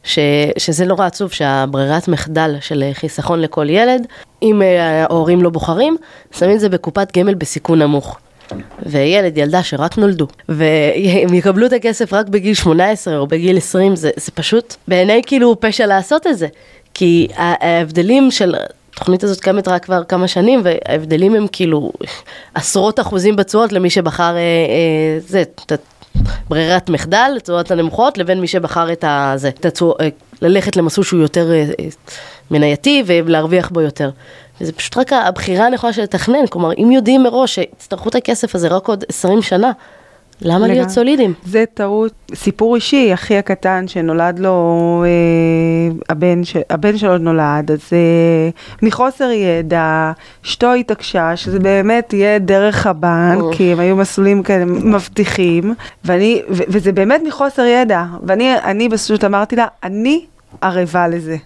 ש, 0.08 0.18
שזה 0.58 0.84
נורא 0.84 1.06
עצוב 1.06 1.32
שהברירת 1.32 2.08
מחדל 2.08 2.54
של 2.60 2.84
חיסכון 2.92 3.40
לכל 3.40 3.70
ילד, 3.70 4.06
אם 4.42 4.62
אה, 4.62 5.02
ההורים 5.02 5.42
לא 5.42 5.50
בוחרים, 5.50 5.96
שמים 6.38 6.54
את 6.54 6.60
זה 6.60 6.68
בקופת 6.68 7.16
גמל 7.18 7.34
בסיכון 7.34 7.82
נמוך. 7.82 8.18
וילד, 8.86 9.38
ילדה 9.38 9.62
שרק 9.62 9.98
נולדו, 9.98 10.26
והם 10.48 11.34
יקבלו 11.34 11.66
את 11.66 11.72
הכסף 11.72 12.12
רק 12.12 12.28
בגיל 12.28 12.54
18 12.54 13.18
או 13.18 13.26
בגיל 13.26 13.56
20, 13.56 13.96
זה, 13.96 14.10
זה 14.16 14.32
פשוט 14.32 14.74
בעיניי 14.88 15.22
כאילו 15.26 15.56
פשע 15.60 15.86
לעשות 15.86 16.26
את 16.26 16.38
זה. 16.38 16.46
כי 16.94 17.28
ההבדלים 17.36 18.30
של, 18.30 18.54
התוכנית 18.92 19.24
הזאת 19.24 19.40
קיימת 19.40 19.68
רק 19.68 19.84
כבר 19.84 20.04
כמה 20.04 20.28
שנים, 20.28 20.62
וההבדלים 20.64 21.34
הם 21.34 21.46
כאילו 21.52 21.92
עשרות 22.54 23.00
אחוזים 23.00 23.36
בתשואות 23.36 23.72
למי 23.72 23.90
שבחר, 23.90 24.36
אה, 24.36 24.38
אה, 24.38 25.18
זה, 25.18 25.42
ברירת 26.48 26.90
מחדל, 26.90 27.32
התשואות 27.36 27.70
הנמוכות, 27.70 28.18
לבין 28.18 28.40
מי 28.40 28.46
שבחר 28.46 28.92
את 28.92 29.04
ה... 29.04 29.32
זה, 29.36 29.48
את 29.48 29.66
התשואות, 29.66 30.00
אה, 30.00 30.08
ללכת 30.42 30.76
למסלול 30.76 31.04
שהוא 31.04 31.20
יותר 31.20 31.52
אה, 31.52 31.64
אה, 31.80 31.88
מנייתי 32.50 33.02
ולהרוויח 33.06 33.68
בו 33.68 33.80
יותר. 33.80 34.10
וזה 34.60 34.72
פשוט 34.72 34.96
רק 34.96 35.12
הבחירה 35.12 35.66
הנכונה 35.66 35.92
של 35.92 36.02
לתכנן, 36.02 36.46
כלומר, 36.50 36.72
אם 36.72 36.92
יודעים 36.92 37.22
מראש 37.22 37.54
שיצטרכו 37.54 38.08
את 38.08 38.14
הכסף 38.14 38.54
הזה 38.54 38.68
רק 38.68 38.88
עוד 38.88 39.04
20 39.08 39.42
שנה, 39.42 39.72
למה 40.42 40.58
להיות 40.58 40.78
לגמרי. 40.78 40.94
סולידיים? 40.94 41.34
זה 41.44 41.64
טעות. 41.74 42.12
סיפור 42.34 42.74
אישי, 42.74 43.14
אחי 43.14 43.36
הקטן 43.36 43.88
שנולד 43.88 44.38
לו, 44.38 45.04
אה, 45.06 45.96
הבן, 46.08 46.44
ש, 46.44 46.56
הבן 46.70 46.98
שלו 46.98 47.18
נולד, 47.18 47.70
אז 47.70 47.80
אה, 47.92 48.48
מחוסר 48.82 49.30
ידע, 49.30 50.12
אשתו 50.44 50.72
התעקשה 50.72 51.36
שזה 51.36 51.58
באמת 51.58 52.12
יהיה 52.12 52.38
דרך 52.38 52.86
הבנק, 52.86 53.40
או. 53.40 53.50
כי 53.52 53.72
הם 53.72 53.80
היו 53.80 53.96
מסלולים 53.96 54.42
כאלה 54.42 54.64
מבטיחים, 54.64 55.74
ואני, 56.04 56.42
ו, 56.50 56.62
וזה 56.68 56.92
באמת 56.92 57.20
מחוסר 57.26 57.64
ידע, 57.64 58.04
ואני 58.22 58.54
אני 58.58 58.88
פשוט 58.90 59.24
אמרתי 59.24 59.56
לה, 59.56 59.66
אני 59.82 60.24
ערבה 60.60 61.08
לזה. 61.08 61.36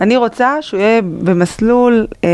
אני 0.00 0.16
רוצה 0.16 0.56
שהוא 0.60 0.80
יהיה 0.80 1.02
במסלול 1.02 2.06
אה, 2.24 2.28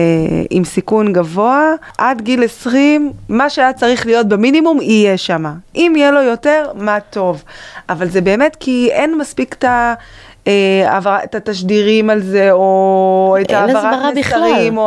עם 0.50 0.64
סיכון 0.64 1.12
גבוה, 1.12 1.72
עד 1.98 2.20
גיל 2.20 2.44
20, 2.44 3.12
מה 3.28 3.50
שהיה 3.50 3.72
צריך 3.72 4.06
להיות 4.06 4.28
במינימום 4.28 4.80
יהיה 4.80 5.18
שם. 5.18 5.44
אם 5.76 5.92
יהיה 5.96 6.10
לו 6.10 6.22
יותר, 6.22 6.70
מה 6.74 7.00
טוב. 7.00 7.42
אבל 7.88 8.08
זה 8.08 8.20
באמת 8.20 8.56
כי 8.60 8.88
אין 8.92 9.18
מספיק 9.18 9.54
את 9.54 9.64
ה... 9.64 9.94
אה, 10.46 11.20
את 11.24 11.34
התשדירים 11.34 12.10
על 12.10 12.20
זה, 12.20 12.52
או 12.52 13.36
את 13.40 13.50
העברת. 13.50 14.14
מסרים, 14.16 14.78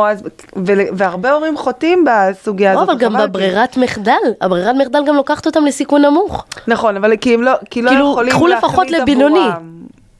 והרבה 0.92 1.32
הורים 1.32 1.56
חוטאים 1.56 2.04
בסוגיה 2.04 2.74
לא, 2.74 2.82
הזאת. 2.82 2.88
אבל 2.90 2.98
גם 2.98 3.12
בברירת 3.12 3.76
מחדל, 3.76 4.12
הברירת 4.40 4.74
מחדל 4.78 5.04
גם 5.06 5.14
לוקחת 5.14 5.46
אותם 5.46 5.64
לסיכון 5.64 6.04
נמוך. 6.04 6.44
נכון, 6.68 6.96
אבל 6.96 7.16
כי 7.16 7.34
הם 7.34 7.42
לא, 7.42 7.52
כי 7.70 7.82
לא 7.82 7.90
כאילו, 7.90 8.10
יכולים 8.10 8.32
קחו 8.32 8.46
לפחות 8.46 8.90
להחליט 8.90 9.08
לבינוני. 9.08 9.48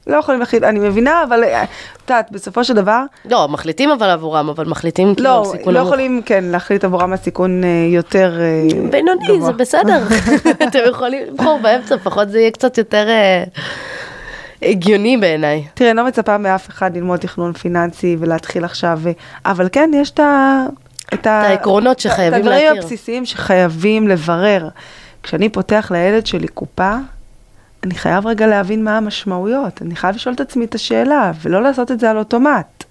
לא 0.09 0.17
יכולים 0.17 0.39
להחליט, 0.39 0.63
אני 0.63 0.79
מבינה, 0.79 1.23
אבל 1.23 1.43
אה, 1.43 1.63
את 1.63 2.09
יודעת, 2.09 2.31
בסופו 2.31 2.63
של 2.63 2.73
דבר, 2.73 3.03
לא, 3.25 3.47
מחליטים 3.47 3.91
אבל 3.91 4.09
עבורם, 4.09 4.49
אבל 4.49 4.65
מחליטים 4.65 5.15
כאילו 5.15 5.29
לא, 5.29 5.51
סיכון 5.51 5.73
לא 5.73 5.79
נמוך. 5.79 5.93
יכולים, 5.93 6.21
כן, 6.25 6.43
להחליט 6.43 6.83
עבורם 6.83 7.11
על 7.11 7.17
סיכון 7.17 7.63
אה, 7.63 7.69
יותר 7.89 8.39
אה, 8.39 8.89
בינוני, 8.89 9.27
גבוה. 9.27 9.45
זה 9.45 9.51
בסדר. 9.51 10.03
אתם 10.67 10.79
יכולים 10.89 11.23
לבחור 11.27 11.59
באמצע, 11.61 11.95
לפחות 11.95 12.29
זה 12.29 12.39
יהיה 12.39 12.51
קצת 12.51 12.77
יותר 12.77 13.07
הגיוני 14.61 15.17
בעיניי. 15.17 15.63
תראה, 15.73 15.89
אני 15.91 15.97
לא 15.97 16.05
מצפה 16.05 16.37
מאף 16.37 16.69
אחד 16.69 16.97
ללמוד 16.97 17.19
תכנון 17.19 17.53
פיננסי 17.53 18.17
ולהתחיל 18.19 18.65
עכשיו, 18.65 18.99
אבל 19.45 19.69
כן, 19.71 19.91
יש 19.93 20.11
את 20.11 20.19
ה... 20.19 20.65
את 21.13 21.27
העקרונות 21.27 21.99
שחייבים 21.99 22.41
את 22.41 22.45
הדברים 22.45 22.65
להכיר. 22.65 22.83
הבסיסיים 22.83 23.25
שחייבים 23.25 24.07
לברר. 24.07 24.67
כשאני 25.23 25.49
פותח 25.49 25.91
לילד 25.93 26.25
שלי 26.25 26.47
קופה, 26.47 26.95
אני 27.83 27.95
חייב 27.95 28.27
רגע 28.27 28.47
להבין 28.47 28.83
מה 28.83 28.97
המשמעויות. 28.97 29.81
אני 29.81 29.95
חייב 29.95 30.15
לשאול 30.15 30.35
את 30.35 30.39
עצמי 30.41 30.65
את 30.65 30.75
השאלה, 30.75 31.31
ולא 31.41 31.63
לעשות 31.63 31.91
את 31.91 31.99
זה 31.99 32.09
על 32.09 32.17
אוטומט. 32.17 32.83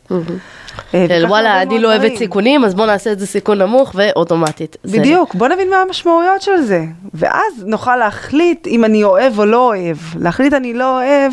אה, 0.94 1.07
וואלה, 1.29 1.62
אני 1.62 1.79
לא 1.79 1.88
אוהבת. 1.88 2.16
סיכונים, 2.16 2.64
אז 2.64 2.74
בוא 2.74 2.87
נעשה 2.87 3.12
את 3.12 3.18
זה 3.18 3.27
סיכון 3.27 3.62
נמוך 3.62 3.92
ואוטומטית. 3.94 4.77
בדיוק, 4.85 5.35
בוא 5.35 5.48
נבין 5.48 5.70
מה 5.70 5.77
המשמעויות 5.77 6.42
של 6.42 6.61
זה, 6.62 6.85
ואז 7.14 7.64
נוכל 7.66 7.96
להחליט 7.96 8.66
אם 8.66 8.85
אני 8.85 9.05
אוהב 9.05 9.38
או 9.38 9.44
לא 9.44 9.66
אוהב. 9.66 9.96
להחליט 10.20 10.53
אני 10.53 10.74
לא 10.74 10.96
אוהב 10.96 11.33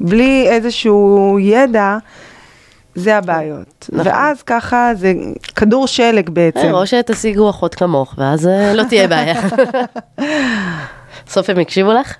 בלי 0.00 0.48
איזשהו 0.48 1.38
ידע, 1.40 1.96
זה 2.94 3.16
הבעיות. 3.16 3.88
נכון. 3.92 4.06
ואז 4.06 4.42
ככה 4.42 4.90
זה 4.94 5.12
כדור 5.56 5.86
שלג 5.86 6.30
בעצם. 6.30 6.58
אה, 6.58 6.72
או 6.72 6.86
שתשיגו 6.86 7.50
אחות 7.50 7.74
כמוך, 7.74 8.14
ואז 8.18 8.46
אה, 8.46 8.74
לא 8.74 8.82
תהיה 8.82 9.08
בעיה. 9.08 9.40
סוף 11.32 11.50
הם 11.50 11.58
הקשיבו 11.58 11.92
לך? 11.92 12.14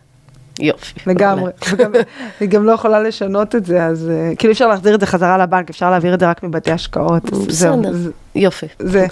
יופי. 0.61 0.93
לגמרי. 1.07 1.51
וגם- 1.73 1.93
היא 2.41 2.49
גם 2.49 2.65
לא 2.65 2.73
יכולה 2.73 3.01
לשנות 3.03 3.55
את 3.55 3.65
זה, 3.67 3.85
אז 3.85 4.11
אה, 4.11 4.33
כאילו 4.37 4.51
אי 4.51 4.55
אפשר 4.55 4.69
להחזיר 4.69 4.95
את 4.95 5.01
זה 5.01 5.07
חזרה 5.07 5.39
לבנק, 5.39 5.71
אפשר 5.71 5.91
להעביר 5.91 6.15
את 6.15 6.21
זה 6.21 6.31
רק 6.31 6.43
מבתי 6.43 6.71
השקעות. 6.73 7.31
בסדר. 7.31 7.93
יופי. 8.35 8.67
זה 8.79 9.07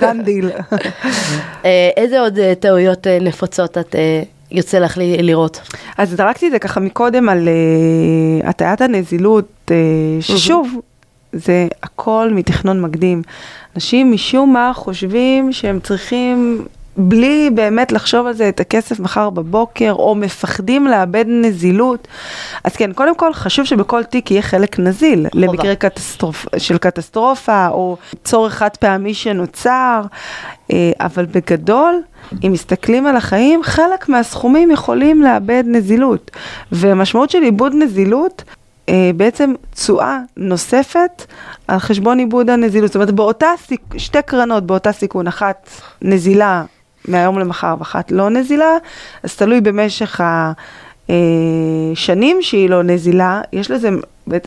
דן 0.00 0.22
דיל. 0.22 0.50
אה, 1.64 1.90
איזה 1.96 2.20
עוד 2.20 2.38
אה, 2.38 2.52
טעויות 2.60 3.06
נפוצות 3.20 3.78
את 3.78 3.94
יוצא 4.50 4.78
לך 4.78 4.98
לראות? 5.00 5.60
אז 5.98 6.10
זרקתי 6.10 6.46
את 6.46 6.52
זה 6.52 6.58
ככה 6.58 6.80
מקודם 6.80 7.28
על 7.28 7.48
הטיית 8.44 8.80
הנזילות, 8.80 9.70
ששוב, 10.20 10.80
זה 11.32 11.66
הכל 11.82 12.30
מתכנון 12.34 12.80
מקדים. 12.80 13.22
אנשים 13.76 14.12
משום 14.12 14.52
מה 14.52 14.70
חושבים 14.74 15.52
שהם 15.52 15.80
צריכים, 15.80 16.64
בלי 16.96 17.50
באמת 17.54 17.92
לחשוב 17.92 18.26
על 18.26 18.32
זה, 18.32 18.48
את 18.48 18.60
הכסף 18.60 19.00
מחר 19.00 19.30
בבוקר, 19.30 19.92
או 19.92 20.14
מפחדים 20.14 20.86
לאבד 20.86 21.24
נזילות. 21.28 22.08
אז 22.64 22.76
כן, 22.76 22.92
קודם 22.92 23.16
כל 23.16 23.32
חשוב 23.32 23.64
שבכל 23.64 24.04
תיק 24.04 24.30
יהיה 24.30 24.42
חלק 24.42 24.78
נזיל, 24.78 25.26
למקרה 25.34 25.74
קטסטרופ, 25.74 26.46
של 26.58 26.78
קטסטרופה, 26.78 27.68
או 27.68 27.96
צורך 28.24 28.54
חד 28.54 28.76
פעמי 28.76 29.14
שנוצר, 29.14 30.02
אה, 30.72 30.92
אבל 31.00 31.26
בגדול, 31.26 32.02
אם 32.46 32.52
מסתכלים 32.52 33.06
על 33.06 33.16
החיים, 33.16 33.62
חלק 33.62 34.08
מהסכומים 34.08 34.70
יכולים 34.70 35.22
לאבד 35.22 35.64
נזילות. 35.66 36.30
והמשמעות 36.72 37.30
של 37.30 37.42
איבוד 37.42 37.72
נזילות, 37.74 38.44
אה, 38.88 39.10
בעצם 39.16 39.54
תשואה 39.74 40.18
נוספת 40.36 41.26
על 41.68 41.78
חשבון 41.78 42.18
איבוד 42.18 42.50
הנזילות. 42.50 42.88
זאת 42.88 42.94
אומרת, 42.94 43.10
באותה 43.10 43.46
סיק... 43.66 43.80
שתי 43.96 44.22
קרנות 44.26 44.66
באותה 44.66 44.92
סיכון, 44.92 45.26
אחת 45.26 45.70
נזילה 46.02 46.64
מהיום 47.08 47.38
למחר 47.38 47.74
ואחת 47.78 48.12
לא 48.12 48.30
נזילה, 48.30 48.76
אז 49.22 49.36
תלוי 49.36 49.60
במשך 49.60 50.20
השנים 51.08 52.38
שהיא 52.42 52.70
לא 52.70 52.82
נזילה, 52.82 53.40
יש 53.52 53.70
לזה 53.70 53.88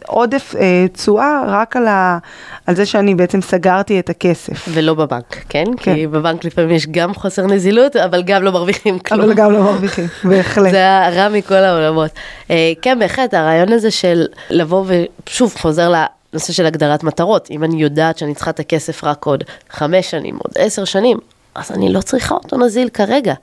עודף 0.07 0.53
אה, 0.59 0.85
תשואה 0.93 1.41
רק 1.47 1.75
על, 1.75 1.87
ה... 1.87 2.17
על 2.65 2.75
זה 2.75 2.85
שאני 2.85 3.15
בעצם 3.15 3.41
סגרתי 3.41 3.99
את 3.99 4.09
הכסף. 4.09 4.65
ולא 4.69 4.93
בבנק, 4.93 5.43
כן? 5.49 5.63
כן. 5.77 5.93
כי 5.95 6.07
בבנק 6.07 6.45
לפעמים 6.45 6.71
יש 6.71 6.87
גם 6.87 7.13
חוסר 7.13 7.47
נזילות, 7.47 7.95
אבל 7.95 8.23
גם 8.23 8.43
לא 8.43 8.51
מרוויחים 8.51 8.99
כלום. 8.99 9.21
אבל 9.21 9.33
גם 9.33 9.51
לא 9.51 9.63
מרוויחים, 9.63 10.07
בהחלט. 10.29 10.71
זה 10.71 11.05
הרע 11.05 11.29
מכל 11.29 11.53
העולמות. 11.53 12.11
אה, 12.51 12.73
כן, 12.81 12.99
בהחלט, 12.99 13.33
הרעיון 13.33 13.73
הזה 13.73 13.91
של 13.91 14.25
לבוא 14.49 14.85
ושוב 15.27 15.55
חוזר 15.57 15.89
לנושא 15.89 16.53
של 16.53 16.65
הגדרת 16.65 17.03
מטרות. 17.03 17.47
אם 17.51 17.63
אני 17.63 17.81
יודעת 17.81 18.17
שאני 18.17 18.35
צריכה 18.35 18.51
את 18.51 18.59
הכסף 18.59 19.03
רק 19.03 19.25
עוד 19.25 19.43
חמש 19.69 20.11
שנים, 20.11 20.35
עוד 20.35 20.53
עשר 20.55 20.85
שנים, 20.85 21.17
אז 21.55 21.71
אני 21.71 21.93
לא 21.93 22.01
צריכה 22.01 22.35
אותו 22.35 22.57
נזיל 22.57 22.89
כרגע. 22.89 23.33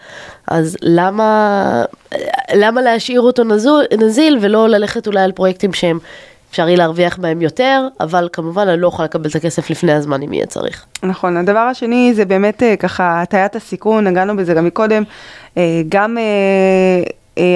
אז 0.46 0.76
למה, 0.82 1.84
למה 2.54 2.82
להשאיר 2.82 3.20
אותו 3.20 3.44
נזול, 3.44 3.84
נזיל 3.98 4.38
ולא 4.40 4.68
ללכת 4.68 5.06
אולי 5.06 5.20
על 5.20 5.32
פרויקטים 5.32 5.72
שהם 5.72 5.98
אפשר 6.50 6.68
יהיה 6.68 6.78
להרוויח 6.78 7.18
בהם 7.18 7.42
יותר, 7.42 7.88
אבל 8.00 8.28
כמובן 8.32 8.68
אני 8.68 8.80
לא 8.80 8.86
אוכל 8.86 9.04
לקבל 9.04 9.30
את 9.30 9.34
הכסף 9.34 9.70
לפני 9.70 9.92
הזמן 9.92 10.22
אם 10.22 10.32
יהיה 10.32 10.46
צריך. 10.46 10.86
נכון, 11.02 11.36
הדבר 11.36 11.58
השני 11.58 12.12
זה 12.14 12.24
באמת 12.24 12.62
אה, 12.62 12.76
ככה 12.76 13.22
הטיית 13.22 13.56
הסיכון, 13.56 14.06
נגענו 14.06 14.36
בזה 14.36 14.54
גם 14.54 14.64
מקודם, 14.64 15.02
אה, 15.56 15.82
גם 15.88 16.18
אה, 16.18 17.02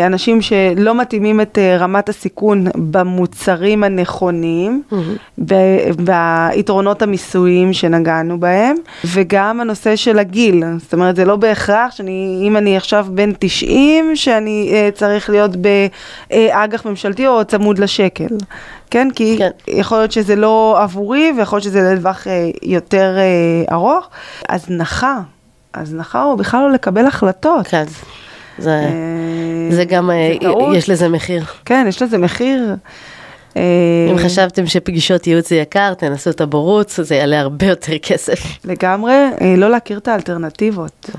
אנשים 0.07 0.43
שלא 0.43 0.95
מתאימים 0.95 1.41
את 1.41 1.59
אה, 1.59 1.77
רמת 1.77 2.09
הסיכון 2.09 2.67
במוצרים 2.77 3.85
הנכונים, 3.85 4.83
ב- 5.45 5.91
ביתרונות 5.99 7.03
המיסויים 7.03 7.73
שנגענו 7.73 8.41
בהם, 8.41 8.77
וגם 9.05 9.61
הנושא 9.61 9.97
של 9.97 10.19
הגיל, 10.19 10.65
זאת 10.79 10.93
אומרת 10.93 11.17
זה 11.17 11.25
לא 11.25 11.37
בהכרח 11.37 11.93
שאני, 11.97 12.43
אם 12.49 12.57
אני 12.57 12.77
עכשיו 12.77 13.07
בן 13.11 13.31
90, 13.39 14.17
שאני 14.17 14.71
אה, 14.73 14.89
צריך 14.95 15.31
להיות 15.31 15.51
באג"ח 15.57 16.87
ממשלתי 16.87 17.27
או 17.27 17.45
צמוד 17.45 17.79
לשקל, 17.79 18.37
כן? 18.91 19.09
כי 19.15 19.37
כן. 19.39 19.51
יכול 19.69 19.99
להיות 19.99 20.13
שזה 20.13 20.37
לא 20.37 20.79
עבורי 20.83 21.33
ויכול 21.39 21.57
להיות 21.57 21.65
שזה 21.65 21.95
לטווח 21.95 22.27
אה, 22.27 22.51
יותר 22.63 23.15
אה, 23.19 23.75
ארוך. 23.75 24.09
הזנחה, 24.49 25.19
הזנחה 25.75 26.25
או 26.25 26.37
בכלל 26.37 26.61
לא 26.61 26.71
לקבל 26.71 27.07
החלטות. 27.07 27.67
כן, 27.67 27.85
זה, 28.59 28.71
אה, 28.71 29.69
זה 29.71 29.85
גם, 29.85 30.11
אה, 30.11 30.35
זה. 30.43 30.79
יש 30.79 30.91
לזה 30.91 31.09
מחיר. 31.09 31.45
כן, 31.65 31.87
יש 31.89 32.03
לזה 32.03 32.19
מחיר. 32.19 32.75
אה, 33.57 33.63
אם 34.11 34.19
חשבתם 34.19 34.67
שפגישות 34.67 35.27
ייעוץ 35.27 35.49
זה 35.49 35.57
יקר, 35.57 35.95
תנסו 35.95 36.31
את 36.31 36.41
הבורוץ, 36.41 37.01
זה 37.01 37.15
יעלה 37.15 37.41
הרבה 37.41 37.67
יותר 37.67 37.99
כסף. 37.99 38.41
לגמרי, 38.65 39.15
לא 39.57 39.71
להכיר 39.71 39.99
את 39.99 40.09
האלטרנטיבות. 40.09 41.11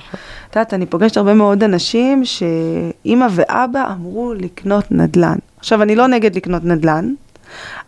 את 0.49 0.55
יודעת, 0.55 0.73
אני 0.73 0.85
פוגשת 0.85 1.17
הרבה 1.17 1.33
מאוד 1.33 1.63
אנשים 1.63 2.23
שאימא 2.25 3.27
ואבא 3.31 3.91
אמרו 3.91 4.33
לקנות 4.33 4.91
נדל"ן. 4.91 5.37
עכשיו, 5.59 5.81
אני 5.81 5.95
לא 5.95 6.07
נגד 6.07 6.35
לקנות 6.35 6.63
נדל"ן, 6.65 7.13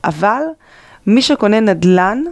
אבל 0.03 0.41
מי 1.07 1.21
שקונה 1.21 1.59
נדל"ן 1.59 2.23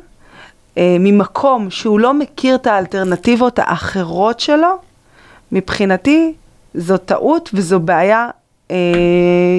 אה, 0.78 0.98
ממקום 1.00 1.70
שהוא 1.70 2.00
לא 2.00 2.14
מכיר 2.14 2.56
את 2.56 2.68
האלטרנטיבות 2.68 3.60
האחרות 3.60 4.40
שלו, 4.40 4.76
מבחינתי 5.52 6.34
זו 6.78 6.98
טעות 6.98 7.50
וזו 7.54 7.80
בעיה 7.80 8.30
אה, 8.72 8.78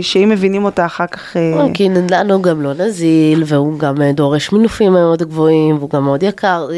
שאם 0.03 0.29
מבינים 0.29 0.65
אותה 0.65 0.87
אחר 0.87 1.07
כך... 1.07 1.37
אה, 1.37 1.67
כי 1.75 1.89
נדל"ן 1.89 2.31
הוא 2.31 2.43
גם 2.43 2.63
לא 2.63 2.75
נזיל, 2.75 3.43
והוא 3.47 3.79
גם 3.79 4.03
אה, 4.03 4.13
דורש 4.13 4.53
מינופים 4.53 4.93
מאוד 4.93 5.23
גבוהים, 5.23 5.77
והוא 5.77 5.91
גם 5.91 6.05
מאוד 6.05 6.23
יקר. 6.23 6.69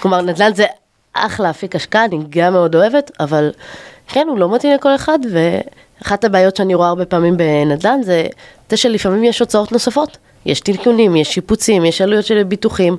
כלומר, 0.00 0.22
נדל"ן 0.22 0.54
זה 0.54 0.64
אחלה 1.12 1.50
אפיק 1.50 1.76
השקעה, 1.76 2.04
אני 2.04 2.18
גם 2.28 2.52
מאוד 2.52 2.74
אוהבת, 2.74 3.10
אבל 3.20 3.50
כן, 4.08 4.26
הוא 4.28 4.38
לא 4.38 4.54
מתאים 4.54 4.72
לכל 4.74 4.94
אחד, 4.94 5.18
ואחת 5.32 6.24
הבעיות 6.24 6.56
שאני 6.56 6.74
רואה 6.74 6.88
הרבה 6.88 7.04
פעמים 7.04 7.36
בנדל"ן 7.36 8.02
זה 8.02 8.26
זה 8.70 8.76
שלפעמים 8.76 9.24
יש 9.24 9.40
הוצאות 9.40 9.72
נוספות. 9.72 10.18
יש 10.46 10.60
תלכונים, 10.60 11.16
יש 11.16 11.34
שיפוצים, 11.34 11.84
יש 11.84 12.00
עלויות 12.00 12.24
של 12.24 12.42
ביטוחים, 12.42 12.96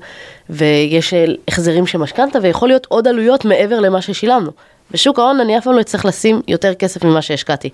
ויש 0.50 1.14
אה, 1.14 1.26
החזרים 1.48 1.88
של 1.88 1.98
משכנתה, 1.98 2.40
ויכול 2.42 2.70
להיות 2.70 2.86
עוד 2.90 3.08
עלויות 3.08 3.46
מעבר 3.46 3.80
למה 3.80 4.02
ששילמנו. 4.02 4.52
בשוק 4.92 5.20
ההון 5.20 5.40
אני 5.40 5.58
אף 5.58 5.64
פעם 5.64 5.74
לא 5.74 5.82
אצטרך 5.82 6.06
לשים 6.06 6.42
יותר 6.48 6.74
כסף 6.74 7.04
ממה 7.04 7.22
שהשקעתי. 7.22 7.70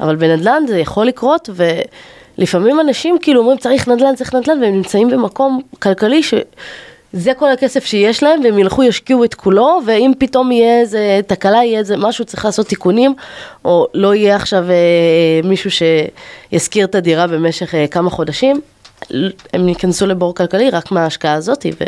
אבל 0.00 0.16
בנדל"ן 0.16 0.62
זה 0.68 0.78
יכול 0.78 1.06
לקרות, 1.06 1.50
ולפעמים 2.38 2.80
אנשים 2.80 3.18
כאילו 3.20 3.40
אומרים 3.40 3.58
צריך 3.58 3.88
נדל"ן, 3.88 4.14
צריך 4.16 4.34
נדל"ן, 4.34 4.62
והם 4.62 4.74
נמצאים 4.74 5.08
במקום 5.10 5.60
כלכלי 5.78 6.22
שזה 6.22 7.34
כל 7.36 7.50
הכסף 7.50 7.84
שיש 7.84 8.22
להם, 8.22 8.40
והם 8.44 8.58
ילכו 8.58 8.82
ישקיעו 8.82 9.24
את 9.24 9.34
כולו, 9.34 9.80
ואם 9.86 10.12
פתאום 10.18 10.52
יהיה 10.52 10.80
איזה 10.80 11.20
תקלה, 11.26 11.64
יהיה 11.64 11.78
איזה 11.78 11.96
משהו, 11.96 12.24
צריך 12.24 12.44
לעשות 12.44 12.66
תיקונים, 12.66 13.14
או 13.64 13.86
לא 13.94 14.14
יהיה 14.14 14.36
עכשיו 14.36 14.64
אה, 14.70 15.40
מישהו 15.48 15.70
שישכיר 15.70 16.86
את 16.86 16.94
הדירה 16.94 17.26
במשך 17.26 17.74
אה, 17.74 17.86
כמה 17.86 18.10
חודשים, 18.10 18.60
הם 19.52 19.68
ייכנסו 19.68 20.06
לבור 20.06 20.34
כלכלי 20.34 20.70
רק 20.70 20.92
מההשקעה 20.92 21.34
הזאת, 21.34 21.66
ו... 21.80 21.84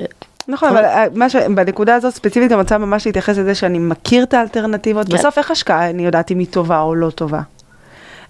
נכון, 0.49 0.69
אבל 0.69 0.85
אה, 0.85 1.05
מה 1.15 1.31
ש... 1.31 1.37
בנקודה 1.37 1.95
הזאת 1.95 2.15
ספציפית 2.15 2.53
אני 2.53 2.61
רוצה 2.61 2.79
ממש 2.79 3.07
להתייחס 3.07 3.39
לזה 3.39 3.55
שאני 3.55 3.79
מכיר 3.79 4.23
את 4.23 4.35
האלטרנטיבות. 4.35 5.07
כן. 5.09 5.15
בסוף 5.15 5.39
איך 5.39 5.51
השקעה 5.51 5.91
אני 5.91 6.07
יודעת 6.07 6.31
אם 6.31 6.39
היא 6.39 6.47
טובה 6.51 6.81
או 6.81 6.95
לא 6.95 7.11
טובה? 7.11 7.41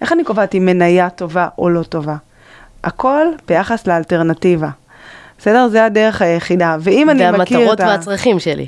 איך 0.00 0.12
אני 0.12 0.24
קובעת 0.24 0.54
אם 0.54 0.66
מניה 0.66 1.10
טובה 1.10 1.48
או 1.58 1.70
לא 1.70 1.82
טובה? 1.82 2.16
הכל 2.84 3.26
ביחס 3.48 3.86
לאלטרנטיבה. 3.86 4.68
בסדר? 5.38 5.68
זה 5.68 5.84
הדרך 5.84 6.22
היחידה. 6.22 6.76
ואם 6.80 7.10
אני 7.10 7.30
מכיר 7.38 7.58
והמטרות 7.58 7.80
את 7.80 7.80
ה... 7.80 7.86
והצרכים 7.86 8.38
שלי. 8.38 8.66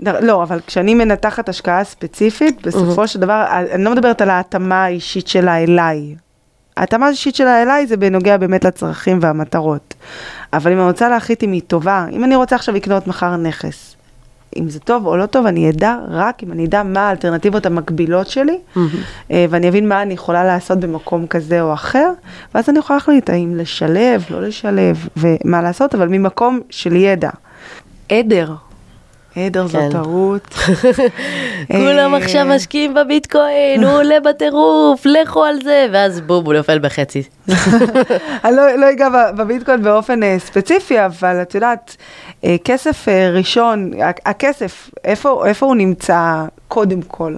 לא, 0.00 0.42
אבל 0.42 0.60
כשאני 0.66 0.94
מנתחת 0.94 1.48
השקעה 1.48 1.84
ספציפית, 1.84 2.66
בסופו 2.66 3.08
של 3.08 3.20
דבר, 3.20 3.46
אני 3.50 3.84
לא 3.84 3.90
מדברת 3.90 4.20
על 4.20 4.30
ההתאמה 4.30 4.84
האישית 4.84 5.28
שלה 5.28 5.62
אליי. 5.62 6.14
ההתאמה 6.78 7.06
האישית 7.06 7.34
שלה 7.34 7.62
אליי 7.62 7.86
זה 7.86 7.96
בנוגע 7.96 8.36
באמת 8.36 8.64
לצרכים 8.64 9.18
והמטרות. 9.22 9.94
אבל 10.52 10.72
אם 10.72 10.78
אני 10.78 10.86
רוצה 10.86 11.08
להחליט 11.08 11.44
אם 11.44 11.52
היא 11.52 11.62
טובה, 11.66 12.06
אם 12.12 12.24
אני 12.24 12.36
רוצה 12.36 12.56
עכשיו 12.56 12.74
לקנות 12.74 13.06
מחר 13.06 13.36
נכס, 13.36 13.96
אם 14.56 14.68
זה 14.68 14.80
טוב 14.80 15.06
או 15.06 15.16
לא 15.16 15.26
טוב, 15.26 15.46
אני 15.46 15.70
אדע 15.70 15.96
רק 16.08 16.42
אם 16.42 16.52
אני 16.52 16.66
אדע 16.66 16.82
מה 16.82 17.08
האלטרנטיבות 17.08 17.66
המקבילות 17.66 18.26
שלי, 18.26 18.58
אה, 19.30 19.46
ואני 19.50 19.68
אבין 19.68 19.88
מה 19.88 20.02
אני 20.02 20.14
יכולה 20.14 20.44
לעשות 20.44 20.80
במקום 20.80 21.26
כזה 21.26 21.60
או 21.62 21.74
אחר, 21.74 22.10
ואז 22.54 22.68
אני 22.68 22.78
יכולה 22.78 22.96
להחליט 22.96 23.30
האם 23.30 23.56
לשלב, 23.56 24.24
לא 24.30 24.42
לשלב, 24.42 25.08
ומה 25.16 25.62
לעשות, 25.62 25.94
אבל 25.94 26.08
ממקום 26.08 26.60
של 26.70 26.96
ידע. 26.96 27.30
עדר. 28.08 28.54
עדר 29.46 29.66
זו 29.66 29.78
כן. 29.78 29.90
טעות. 29.92 30.54
כולם 31.72 32.14
אה, 32.14 32.18
עכשיו 32.18 32.46
משקיעים 32.46 32.94
בביטקוין, 32.94 33.84
הוא 33.84 33.92
עולה 33.92 34.20
בטירוף, 34.20 35.06
לכו 35.06 35.44
על 35.44 35.56
זה, 35.62 35.86
ואז 35.92 36.20
בום, 36.20 36.44
הוא 36.44 36.54
נופל 36.54 36.78
בחצי. 36.78 37.22
אני 38.44 38.56
לא, 38.56 38.76
לא 38.76 38.90
אגע 38.90 39.08
בביטקוין 39.36 39.82
באופן 39.82 40.22
אה, 40.22 40.36
ספציפי, 40.38 41.06
אבל 41.06 41.42
את 41.42 41.54
יודעת, 41.54 41.96
אה, 42.44 42.56
כסף 42.64 43.06
ראשון, 43.32 43.90
הכסף, 44.26 44.90
איפה, 45.04 45.46
איפה 45.46 45.66
הוא 45.66 45.76
נמצא 45.76 46.44
קודם 46.68 47.02
כל? 47.02 47.34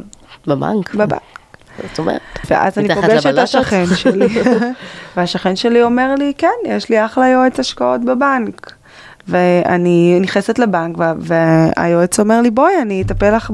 בבנק. 0.46 0.94
בבנק. 0.94 1.40
זאת 1.88 1.98
אומרת. 1.98 2.20
ואז 2.50 2.78
אני 2.78 2.94
פוגשת 2.94 3.30
את? 3.30 3.38
השכן 3.38 3.84
שלי, 3.96 4.26
והשכן 5.16 5.56
שלי 5.56 5.82
אומר 5.82 6.14
לי, 6.14 6.32
כן, 6.38 6.48
יש 6.64 6.88
לי 6.88 7.04
אחלה 7.04 7.28
יועץ 7.28 7.60
השקעות 7.60 8.04
בבנק. 8.04 8.79
ואני 9.28 10.18
נכנסת 10.20 10.58
לבנק, 10.58 10.98
וה- 10.98 11.14
והיועץ 11.18 12.20
אומר 12.20 12.40
לי, 12.40 12.50
בואי, 12.50 12.72
אני 12.82 13.02
אטפל 13.02 13.36
לך 13.36 13.50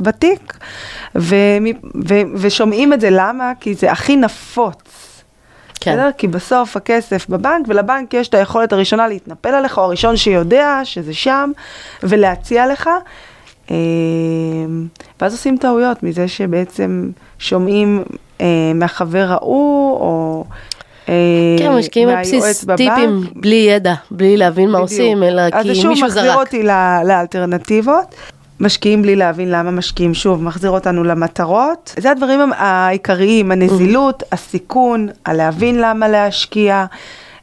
בתיק. 0.00 0.58
ושומעים 2.36 2.92
את 2.92 3.00
זה, 3.00 3.08
למה? 3.10 3.52
כי 3.60 3.74
זה 3.74 3.92
הכי 3.92 4.16
נפוץ. 4.16 4.82
כן. 5.80 5.92
בסדר? 5.92 6.10
כי 6.18 6.28
בסוף 6.28 6.76
הכסף 6.76 7.28
בבנק, 7.28 7.66
ולבנק 7.68 8.14
יש 8.14 8.28
את 8.28 8.34
היכולת 8.34 8.72
הראשונה 8.72 9.08
להתנפל 9.08 9.48
עליך, 9.48 9.78
או 9.78 9.82
הראשון 9.82 10.16
שיודע 10.16 10.80
שזה 10.84 11.14
שם, 11.14 11.50
ולהציע 12.02 12.66
לך. 12.66 12.90
אה, 13.70 13.76
ואז 15.20 15.32
עושים 15.32 15.56
טעויות 15.56 16.02
מזה 16.02 16.28
שבעצם 16.28 17.10
שומעים 17.38 18.02
אה, 18.40 18.46
מהחבר 18.74 19.26
ההוא, 19.32 19.92
או 20.00 20.44
כן, 21.58 21.72
משקיעים 21.78 22.08
על 22.08 22.20
בסיס. 22.20 22.64
טיפים, 22.76 23.24
בלי 23.36 23.66
ידע, 23.70 23.94
בלי 24.10 24.36
להבין 24.36 24.70
מה. 24.70 24.78
עושים, 24.78 25.22
אלא 25.22 25.42
אז 25.52 25.62
כי 25.62 25.68
זה 25.68 25.74
שוב 25.74 25.86
מישהו 25.90 26.06
מחזיר 26.06 26.22
זרק. 26.22 26.36
אותי 26.36 26.62
לאלטרנטיבות. 27.04 28.14
משקיעים 28.60 29.02
בלי 29.02 29.16
להבין 29.16 29.50
למה 29.50 29.70
משקיעים, 29.70 30.14
שוב, 30.14 30.42
מחזיר 30.42 30.70
אותנו 30.70 31.04
למטרות. 31.04 31.94
זה 31.98 32.10
הדברים 32.10 32.52
העיקריים, 32.56 33.52
הנזילות, 33.52 34.22
הסיכון, 34.32 35.08
הלהבין 35.26 35.80
למה 35.80 36.08
להשקיע, 36.08 36.84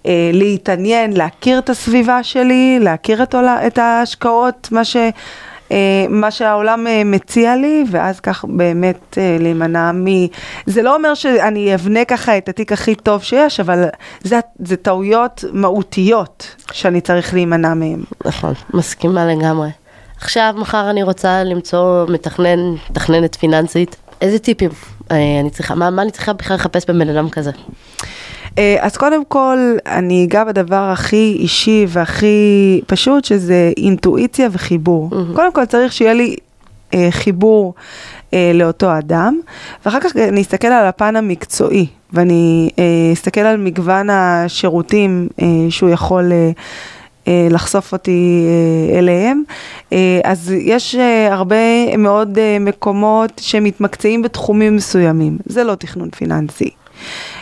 אה, 0.05 0.31
להתעניין, 0.33 1.17
להכיר 1.17 1.59
את 1.59 1.69
הסביבה 1.69 2.23
שלי, 2.23 2.79
להכיר 2.81 3.23
את, 3.23 3.77
ההשקעות, 3.77 4.67
מה, 4.71 4.85
ש, 4.85 4.95
אה, 4.95 5.09
מה 6.09 6.31
שהעולם 6.31 6.87
אה, 6.87 7.03
מציע 7.05 7.55
לי, 7.55 7.83
ואז 7.91 8.19
כך 8.19 8.45
באמת 8.47 9.17
אה, 9.17 9.37
להימנע 9.39 9.91
מ... 9.91 10.05
זה 10.65 10.81
לא 10.81 10.95
אומר 10.95 11.13
שאני 11.13 11.75
אבנה 11.75 12.05
ככה 12.05 12.37
את 12.37 12.49
התיק 12.49 12.71
הכי 12.71 12.95
טוב 12.95 13.23
שיש, 13.23 13.59
אבל 13.59 13.85
זה, 14.21 14.39
זה 14.59 14.77
טעויות 14.77 15.43
מהותיות 15.53 16.55
שאני 16.71 17.01
צריך 17.01 17.33
להימנע 17.33 17.73
מהן. 17.73 18.03
נכון, 18.25 18.53
מסכימה 18.73 19.25
לגמרי. 19.25 19.69
עכשיו, 20.21 20.53
מחר 20.57 20.89
אני 20.89 21.03
רוצה 21.03 21.43
למצוא 21.43 22.05
מתכנן, 22.09 22.59
מתכננת 22.89 23.35
פיננסית. 23.35 23.95
איזה 24.21 24.39
טיפים 24.39 24.69
אה, 25.11 25.39
אני 25.39 25.49
צריכה, 25.49 25.75
מה, 25.75 25.89
מה 25.89 26.01
אני 26.01 26.11
צריכה 26.11 26.33
בכלל 26.33 26.55
לחפש 26.55 26.85
בבן 26.89 27.09
אדם 27.09 27.29
כזה? 27.29 27.51
אה, 28.57 28.77
אז 28.79 28.97
קודם 28.97 29.25
כל, 29.25 29.57
אני 29.85 30.25
אגע 30.25 30.43
בדבר 30.43 30.89
הכי 30.93 31.35
אישי 31.39 31.85
והכי 31.87 32.81
פשוט, 32.87 33.25
שזה 33.25 33.71
אינטואיציה 33.77 34.47
וחיבור. 34.51 35.09
מהמם. 35.11 35.33
קודם 35.35 35.53
כל 35.53 35.65
צריך 35.65 35.93
שיהיה 35.93 36.13
לי 36.13 36.35
אה, 36.93 37.07
חיבור 37.11 37.73
אה, 38.33 38.51
לאותו 38.53 38.97
אדם, 38.97 39.39
ואחר 39.85 39.99
כך 39.99 40.15
אני 40.15 40.41
אסתכל 40.41 40.67
על 40.67 40.85
הפן 40.85 41.15
המקצועי, 41.15 41.87
ואני 42.13 42.69
אה, 42.79 42.83
אסתכל 43.13 43.41
על 43.41 43.57
מגוון 43.57 44.09
השירותים 44.09 45.27
אה, 45.41 45.45
שהוא 45.69 45.89
יכול... 45.89 46.31
אה, 46.31 46.51
אה, 47.27 47.47
לחשוף 47.51 47.93
אותי 47.93 48.45
אה, 48.91 48.99
אליהם. 48.99 49.43
אז 50.23 50.51
יש 50.51 50.95
הרבה 51.31 51.97
מאוד 51.97 52.37
מקומות 52.59 53.31
שמתמקצעים 53.43 54.21
בתחומים 54.21 54.75
מסוימים, 54.75 55.37
זה 55.45 55.63
לא 55.63 55.75
תכנון 55.75 56.09
פיננסי. 56.09 56.69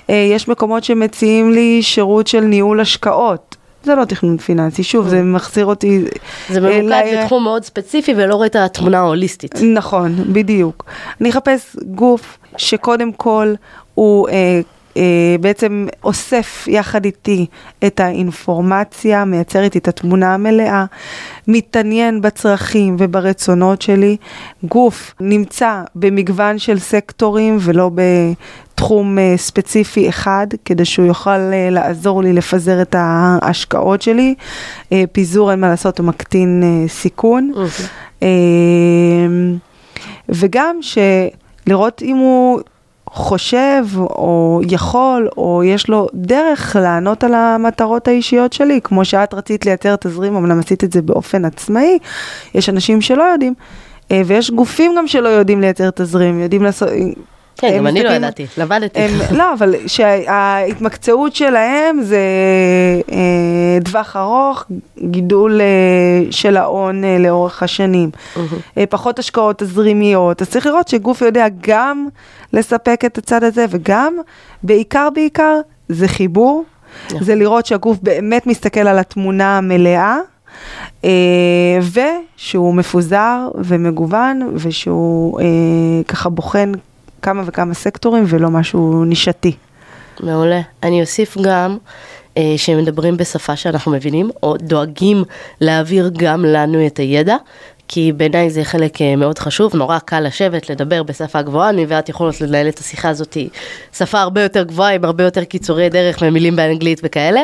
אה, 0.09 0.29
יש 0.31 0.47
מקומות 0.47 0.83
שמציעים 0.83 1.51
לי 1.51 1.83
שירות 1.83 2.27
של 2.27 2.39
ניהול 2.41 2.79
השקעות, 2.79 3.55
זה 3.83 3.95
לא 3.95 4.05
תכנון 4.05 4.37
פיננסי, 4.37 4.83
שוב, 4.83 5.07
זה 5.07 5.23
מחזיר 5.23 5.65
אותי... 5.65 6.03
זה 6.49 6.67
אה, 6.67 6.81
ממוקד 6.81 7.05
ל- 7.13 7.23
בתחום 7.23 7.43
מאוד 7.43 7.63
ספציפי 7.63 8.13
ולא 8.17 8.35
רואה 8.35 8.47
את 8.47 8.55
התמונה 8.55 8.97
ההוליסטית. 8.97 9.55
נכון, 9.75 10.15
בדיוק. 10.33 10.85
אני 11.21 11.29
אחפש 11.29 11.75
גוף 11.95 12.37
שקודם 12.57 13.11
כל 13.11 13.53
הוא 13.93 14.29
אה, 14.29 14.61
אה, 14.97 15.35
בעצם 15.41 15.87
אוסף 16.03 16.65
יחד 16.67 17.05
איתי 17.05 17.45
את 17.85 17.99
האינפורמציה, 17.99 19.25
מייצר 19.25 19.61
איתי 19.61 19.77
את 19.77 19.87
התמונה 19.87 20.33
המלאה, 20.33 20.85
מתעניין 21.47 22.21
בצרכים 22.21 22.95
וברצונות 22.99 23.81
שלי. 23.81 24.17
גוף 24.63 25.13
נמצא 25.19 25.81
במגוון 25.95 26.59
של 26.59 26.79
סקטורים 26.79 27.57
ולא 27.61 27.91
בתחום 28.79 29.19
אה, 29.19 29.33
ספציפי 29.37 30.09
אחד, 30.09 30.47
כדי 30.65 30.85
שהוא 30.85 31.05
יוכל 31.05 31.29
אה, 31.29 31.69
לעזור 31.71 32.23
לי 32.23 32.33
לפזר 32.33 32.81
את 32.81 32.95
ההשקעות 32.97 34.01
שלי. 34.01 34.35
אה, 34.91 35.03
פיזור, 35.11 35.51
אין 35.51 35.59
מה 35.59 35.69
לעשות, 35.69 35.99
הוא 35.99 36.07
מקטין 36.07 36.63
סיכון. 36.87 37.51
מהמם. 37.55 37.67
אמ, 38.21 39.57
וגם 40.29 40.79
שלראות 40.81 42.01
אם 42.01 42.15
הוא 42.15 42.59
חושב 43.09 43.85
או 43.95 44.61
יכול 44.69 45.29
או 45.37 45.61
יש 45.65 45.89
לו 45.89 46.07
דרך 46.13 46.75
לענות 46.75 47.23
על 47.23 47.33
המטרות 47.33 48.07
האישיות 48.07 48.53
שלי, 48.53 48.79
כמו 48.83 49.05
שאת 49.05 49.33
רצית 49.33 49.65
לייצר 49.65 49.95
תזרים, 49.95 50.35
אמנם 50.35 50.59
עשית 50.59 50.83
את 50.83 50.93
זה 50.93 51.01
באופן 51.01 51.45
עצמאי, 51.45 51.97
יש 52.55 52.69
אנשים 52.69 53.01
שלא 53.01 53.23
יודעים. 53.23 53.53
ויש 54.25 54.51
גופים 54.51 54.91
גם 54.97 55.07
שלא 55.07 55.29
יודעים 55.29 55.61
לייצר 55.61 55.89
תזרים, 55.89 56.39
יודעים 56.39 56.63
לעשות... 56.63 56.89
כן, 57.59 57.77
גם 57.77 57.87
אני 57.87 58.03
לא 58.03 58.09
ידעתי, 58.09 58.45
למדתי. 58.57 58.99
לא, 59.31 59.53
אבל 59.53 59.75
שההתמקצעות 59.87 61.35
שלהם 61.35 62.01
זה 62.01 62.19
אה, 63.11 63.77
טווח 63.85 64.15
ארוך, 64.15 64.65
גידול 65.03 65.61
אה, 65.61 66.31
של 66.31 66.57
ההון 66.57 67.03
אה, 67.03 67.17
לאורך 67.19 67.63
השנים, 67.63 68.09
פחות 68.89 69.19
השקעות 69.19 69.59
תזרימיות, 69.59 70.41
אז 70.41 70.49
צריך 70.49 70.65
לראות 70.65 70.87
שגוף 70.87 71.21
יודע 71.21 71.45
גם 71.61 72.07
לספק 72.53 73.01
את 73.05 73.17
הצד 73.17 73.43
הזה 73.43 73.65
וגם, 73.69 74.17
בעיקר 74.63 75.07
בעיקר, 75.13 75.59
זה 75.89 76.07
חיבור, 76.07 76.63
נכון. 77.07 77.23
זה 77.23 77.35
לראות 77.35 77.65
שהגוף 77.65 77.97
באמת 78.03 78.47
מסתכל 78.47 78.87
על 78.87 78.99
התמונה 78.99 79.57
המלאה. 79.57 80.17
אה, 81.05 81.79
ושהוא 81.93 82.73
מפוזר 82.73 83.47
ומגוון 83.55 84.51
ושהוא 84.55 85.39
אה, 85.39 85.45
ככה 86.07 86.29
בוחן 86.29 86.71
כמה 87.21 87.43
וכמה 87.45 87.73
סקטורים 87.73 88.23
ולא 88.27 88.49
משהו 88.49 89.05
נישתי. 89.05 89.55
מעולה. 90.19 90.61
אני 90.83 91.01
אוסיף 91.01 91.37
גם 91.41 91.77
אה, 92.37 92.53
שהם 92.57 92.77
מדברים 92.77 93.17
בשפה 93.17 93.55
שאנחנו 93.55 93.91
מבינים, 93.91 94.29
או 94.43 94.57
דואגים 94.57 95.23
להעביר 95.61 96.11
גם 96.17 96.45
לנו 96.45 96.87
את 96.87 96.97
הידע, 96.97 97.35
כי 97.91 98.11
בעיניי 98.11 98.49
זה 98.49 98.63
חלק 98.63 99.01
אה, 99.01 99.15
מאוד 99.15 99.39
חשוב, 99.39 99.75
נורא 99.75 99.99
קל 99.99 100.19
לשבת, 100.19 100.69
לדבר 100.69 101.03
בשפה 101.03 101.41
גבוהה, 101.41 101.69
אני 101.69 101.85
ואת 101.87 102.09
יכולות 102.09 102.41
לנהל 102.41 102.67
את 102.69 102.79
השיחה 102.79 103.09
הזאת, 103.09 103.37
שפה 103.97 104.19
הרבה 104.19 104.41
יותר 104.41 104.63
גבוהה, 104.63 104.93
עם 104.93 105.05
הרבה 105.05 105.23
יותר 105.23 105.43
קיצורי 105.43 105.89
דרך 105.89 106.23
ממילים 106.23 106.55
באנגלית 106.55 107.01
וכאלה, 107.03 107.41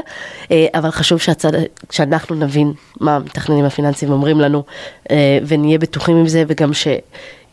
אה, 0.51 0.67
אבל 0.73 0.91
חשוב 0.91 1.19
שהצד, 1.19 1.51
שאנחנו 1.91 2.35
נבין 2.35 2.73
מה 3.01 3.15
המתכננים 3.15 3.65
הפיננסיים 3.65 4.11
אומרים 4.11 4.39
לנו, 4.39 4.63
אה, 5.11 5.39
ונהיה 5.47 5.77
בטוחים 5.77 6.17
עם 6.17 6.27
זה, 6.27 6.43
וגם 6.47 6.71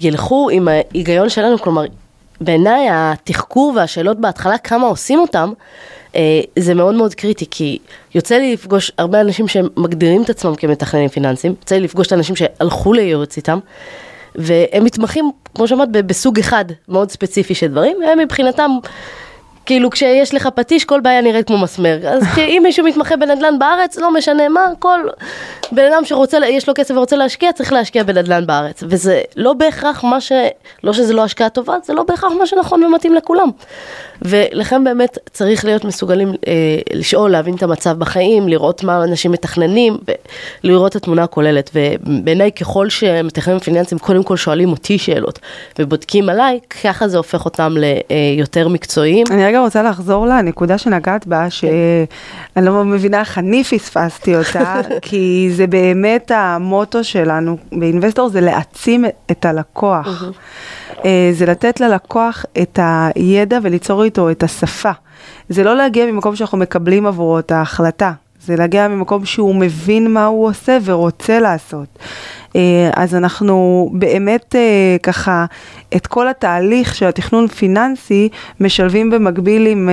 שילכו 0.00 0.50
עם 0.52 0.68
ההיגיון 0.68 1.28
שלנו, 1.28 1.58
כלומר, 1.58 1.84
בעיניי 2.44 2.86
התחקור 2.90 3.72
והשאלות 3.76 4.20
בהתחלה, 4.20 4.58
כמה 4.58 4.86
עושים 4.86 5.18
אותם, 5.18 5.52
אה, 6.16 6.40
זה 6.58 6.74
מאוד 6.74 6.94
מאוד 6.94 7.14
קריטי, 7.14 7.46
כי 7.50 7.78
יוצא 8.14 8.34
לי 8.34 8.52
לפגוש 8.52 8.92
הרבה 8.98 9.20
אנשים 9.20 9.48
שמגדירים 9.48 10.22
את 10.22 10.30
עצמם 10.30 10.54
כמתכננים 10.54 11.08
פיננסיים, 11.08 11.54
יוצא 11.60 11.74
לי 11.74 11.80
לפגוש 11.80 12.06
את 12.06 12.12
האנשים 12.12 12.36
שהלכו 12.36 12.92
לייעוץ 12.92 13.36
איתם, 13.36 13.58
והם 14.34 14.84
מתמחים, 14.84 15.30
כמו 15.54 15.68
שאמרת, 15.68 15.90
בסוג 15.90 16.38
אחד 16.38 16.64
מאוד 16.88 17.10
ספציפי 17.10 17.54
של 17.54 17.66
דברים, 17.66 17.96
והם 18.06 18.18
מבחינתם... 18.18 18.70
כאילו 19.66 19.90
כשיש 19.90 20.34
לך 20.34 20.48
פטיש 20.54 20.84
כל 20.84 21.00
בעיה 21.00 21.20
נראית 21.20 21.46
כמו 21.46 21.58
מסמר, 21.58 21.98
אז 22.08 22.24
אם 22.38 22.60
מישהו 22.62 22.86
מתמחה 22.86 23.16
בנדל"ן 23.16 23.58
בארץ, 23.58 23.98
לא 23.98 24.14
משנה 24.14 24.48
מה, 24.48 24.66
כל 24.78 25.00
בן 25.72 25.92
אדם 25.92 26.04
שרוצה, 26.04 26.38
יש 26.48 26.68
לו 26.68 26.74
כסף 26.76 26.94
ורוצה 26.94 27.16
להשקיע, 27.16 27.52
צריך 27.52 27.72
להשקיע 27.72 28.02
בנדל"ן 28.02 28.46
בארץ, 28.46 28.82
וזה 28.86 29.20
לא 29.36 29.52
בהכרח 29.52 30.04
מה 30.04 30.20
ש... 30.20 30.32
לא 30.84 30.92
שזה 30.92 31.14
לא 31.14 31.24
השקעה 31.24 31.48
טובה, 31.48 31.76
זה 31.84 31.94
לא 31.94 32.02
בהכרח 32.02 32.32
מה 32.38 32.46
שנכון 32.46 32.84
ומתאים 32.84 33.14
לכולם. 33.14 33.50
ולכן 34.22 34.84
באמת 34.84 35.18
צריך 35.30 35.64
להיות 35.64 35.84
מסוגלים 35.84 36.32
אה, 36.46 36.52
לשאול, 36.92 37.30
להבין 37.30 37.54
את 37.54 37.62
המצב 37.62 37.98
בחיים, 37.98 38.48
לראות 38.48 38.84
מה 38.84 39.04
אנשים 39.04 39.32
מתכננים, 39.32 39.98
ולראות 40.64 40.90
את 40.90 40.96
התמונה 40.96 41.22
הכוללת. 41.22 41.70
ובעיניי 41.74 42.52
ככל 42.52 42.90
שמתכננים 42.90 43.60
פיננסיים 43.60 43.98
קודם 43.98 44.22
כל 44.22 44.36
שואלים 44.36 44.70
אותי 44.70 44.98
שאלות 44.98 45.38
ובודקים 45.78 46.28
עליי, 46.28 46.60
ככה 46.82 47.08
זה 47.08 47.16
הופך 47.16 47.44
אותם 47.44 47.74
ליותר 47.76 48.68
מקצועיים. 48.68 49.26
אני 49.30 49.51
רגע 49.52 49.60
רוצה 49.60 49.82
לחזור 49.82 50.26
לנקודה 50.26 50.78
שנגעת 50.78 51.26
בה, 51.26 51.50
שאני 51.50 52.66
לא 52.66 52.84
מבינה 52.84 53.20
איך 53.20 53.38
אני 53.38 53.64
פספסתי 53.64 54.36
אותה, 54.36 54.80
כי 55.02 55.50
זה 55.52 55.66
באמת 55.66 56.30
המוטו 56.34 57.04
שלנו 57.04 57.56
באינבסטור, 57.72 58.28
זה 58.28 58.40
להעצים 58.40 59.04
את 59.30 59.44
הלקוח. 59.44 60.24
אה, 61.04 61.30
זה 61.32 61.46
לתת 61.46 61.80
ללקוח 61.80 62.44
את 62.62 62.78
הידע 62.82 63.58
וליצור 63.62 64.04
איתו 64.04 64.30
את 64.30 64.42
השפה. 64.42 64.90
זה 65.48 65.64
לא 65.64 65.76
להגיע 65.76 66.06
ממקום 66.06 66.36
שאנחנו 66.36 66.58
מקבלים 66.58 67.06
עבורו 67.06 67.38
את 67.38 67.52
ההחלטה. 67.52 68.12
זה 68.46 68.56
להגיע 68.56 68.88
ממקום 68.88 69.24
שהוא 69.24 69.54
מבין 69.54 70.12
מה 70.12 70.26
הוא 70.26 70.46
עושה 70.46 70.78
ורוצה 70.84 71.40
לעשות. 71.40 71.98
אז 72.94 73.14
אנחנו 73.14 73.88
באמת 73.92 74.54
ככה 75.02 75.44
את 75.96 76.06
כל 76.06 76.28
התהליך 76.28 76.94
של 76.94 77.06
התכנון 77.06 77.48
פיננסי 77.48 78.28
משלבים 78.60 79.10
במקביל 79.10 79.66
עם 79.66 79.90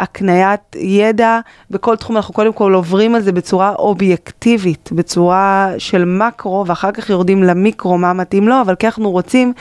הקניית 0.00 0.76
ידע 0.76 1.40
בכל 1.70 1.96
תחום, 1.96 2.16
אנחנו 2.16 2.34
קודם 2.34 2.52
כל 2.52 2.74
עוברים 2.74 3.14
על 3.14 3.22
זה 3.22 3.32
בצורה 3.32 3.74
אובייקטיבית, 3.78 4.88
בצורה 4.92 5.70
של 5.78 6.04
מקרו, 6.04 6.64
ואחר 6.66 6.92
כך 6.92 7.10
יורדים 7.10 7.42
למיקרו, 7.42 7.98
מה 7.98 8.12
מתאים 8.12 8.48
לו, 8.48 8.60
אבל 8.60 8.74
כי 8.74 8.86
אנחנו 8.86 9.10
רוצים, 9.10 9.52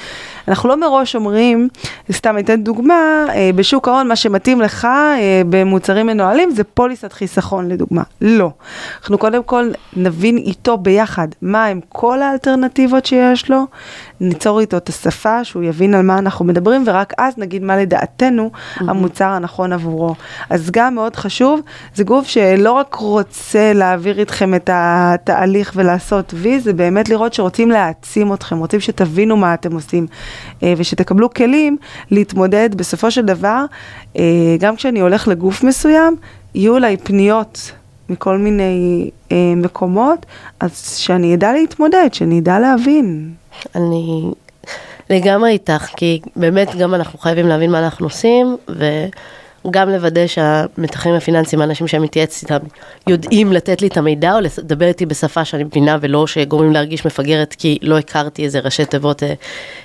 אנחנו 0.48 0.70
לא 0.70 0.80
מראש 0.80 1.16
אומרים, 1.16 1.70
סתם 2.12 2.38
אתן 2.38 2.64
דוגמה, 2.64 3.26
בשוק 3.56 3.88
ההון 3.88 4.08
מה 4.08 4.16
שמתאים 4.16 4.62
לך 4.62 4.88
במוצרים 5.50 6.08
מנוהלים 6.08 6.52
זה 6.52 6.64
פוליסת 6.64 7.14
חיסכון 7.14 7.70
לדוגמה. 7.70 8.04
לא. 8.22 8.50
אנחנו 9.02 9.18
קודם 9.18 9.44
כל 9.44 9.70
נבין 9.96 10.38
איתו 10.38 10.78
ביחד 10.78 11.28
מה 11.42 11.66
הם 11.66 11.80
כל 12.02 12.22
האלטרנטיבות 12.22 13.06
שיש 13.06 13.50
לו, 13.50 13.66
ניצור 14.20 14.60
איתו 14.60 14.78
את 14.78 14.90
השפה, 14.90 15.44
שהוא 15.44 15.64
יבין 15.64 15.94
על 15.94 16.02
מה 16.02 16.18
אנחנו 16.18 16.46
מדברים, 16.46 16.84
ורק 16.86 17.14
אז 17.18 17.34
נגיד 17.38 17.64
מה 17.64 17.78
לדעתנו 17.78 18.52
mm-hmm. 18.54 18.84
המוצר 18.88 19.26
הנכון 19.26 19.74
עבורו. 19.74 20.16
אז 20.50 20.72
גם 20.72 20.96
מאוד 20.96 21.16
חשוב, 21.16 21.62
זה 21.96 22.04
גוף 22.04 22.28
שלא 22.28 22.72
רק 22.72 22.96
רוצה 22.96 23.74
להעביר 23.74 24.20
איתכם 24.20 24.56
את 24.56 24.70
התהליך 24.74 25.72
ולעשות 25.76 26.34
וי, 26.38 26.60
זה 26.60 26.74
באמת 26.74 27.10
לראות 27.10 27.34
שרוצים 27.34 27.72
להעצים 27.72 28.34
אתכם, 28.34 28.58
רוצים 28.58 28.80
שתבינו 28.80 29.38
מה 29.38 29.54
אתם 29.54 29.74
עושים, 29.74 30.08
אה, 30.64 30.74
ושתקבלו 30.78 31.34
כלים 31.34 31.78
להתמודד 32.12 32.70
בסופו 32.76 33.12
של 33.12 33.26
דבר, 33.26 33.66
אה, 34.18 34.24
גם 34.60 34.76
כשאני 34.76 35.00
הולך 35.00 35.28
לגוף 35.28 35.64
מסוים, 35.64 36.16
יהיו 36.56 36.78
אליי 36.78 36.98
פניות 36.98 37.72
מכל 38.10 38.38
מיני 38.38 39.10
אה, 39.32 39.54
מקומות, 39.56 40.26
אז 40.60 40.98
שאני 40.98 41.36
אדע 41.36 41.54
להתמודד, 41.54 42.10
שאני 42.12 42.40
אדע 42.40 42.60
להבין. 42.60 43.34
אני 43.76 44.32
לגמרי 45.10 45.50
איתך, 45.52 45.86
כי 45.98 46.20
באמת 46.36 46.76
גם 46.76 46.94
אנחנו 46.94 47.20
חייבים 47.20 47.48
להבין 47.48 47.72
מה 47.72 47.80
אנחנו 47.80 48.06
עושים, 48.06 48.58
וגם 49.66 49.90
לוודא 49.90 50.28
שהמתחים 50.28 51.14
הפיננסיים, 51.14 51.62
האנשים 51.62 51.88
שאני 51.88 52.04
מתייעץ 52.04 52.44
איתם, 52.44 52.58
יודעים 53.08 53.54
לתת 53.54 53.82
לי 53.82 53.88
את 53.88 53.98
המידע 53.98 54.36
או 54.36 54.40
לדבר 54.40 54.86
איתי 54.86 55.06
בשפה 55.06 55.46
שאני 55.46 55.64
מבינה 55.64 55.98
ולא 56.02 56.28
שגורמים 56.28 56.74
להרגיש 56.74 57.06
מפגרת 57.06 57.56
כי 57.58 57.78
לא 57.82 57.98
הכרתי 57.98 58.44
איזה 58.44 58.60
ראשי 58.60 58.86
תיבות 58.86 59.24
אה, 59.24 59.34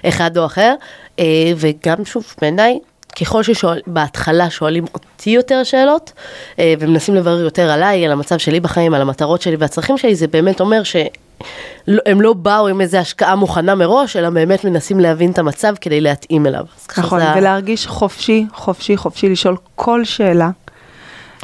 אחד 0.08 0.38
או 0.38 0.46
אחר. 0.46 0.74
אה, 1.18 1.52
וגם 1.56 2.04
שוב, 2.04 2.24
בעיניי, 2.40 2.78
ככל 3.20 3.42
שבהתחלה 3.42 4.50
שואלים 4.50 4.84
אותי 4.94 5.30
יותר 5.30 5.64
שאלות, 5.64 6.12
אה, 6.58 6.74
ומנסים 6.80 7.14
לברר 7.14 7.40
יותר 7.40 7.70
עליי, 7.70 8.04
על 8.04 8.12
המצב 8.12 8.38
שלי 8.38 8.60
בחיים, 8.60 8.94
על 8.94 9.00
המטרות 9.00 9.42
שלי 9.42 9.56
והצרכים 9.56 9.98
שלי, 9.98 10.14
זה 10.14 10.26
באמת 10.26 10.60
אומר 10.60 10.82
שהם 10.82 12.20
לא 12.20 12.32
באו 12.32 12.68
עם 12.68 12.80
איזו 12.80 12.98
השקעה 12.98 13.36
מוכנה 13.36 13.74
מראש, 13.74 14.16
אלא 14.16 14.30
באמת 14.30 14.64
מנסים 14.64 15.00
להבין 15.00 15.30
את 15.30 15.38
המצב 15.38 15.74
כדי 15.80 16.00
להתאים 16.00 16.46
אליו. 16.46 16.64
נכון, 16.98 17.20
זה... 17.20 17.26
ולהרגיש 17.36 17.86
חופשי, 17.86 18.46
חופשי, 18.54 18.96
חופשי 18.96 19.28
לשאול 19.28 19.56
כל 19.74 20.04
שאלה. 20.04 20.50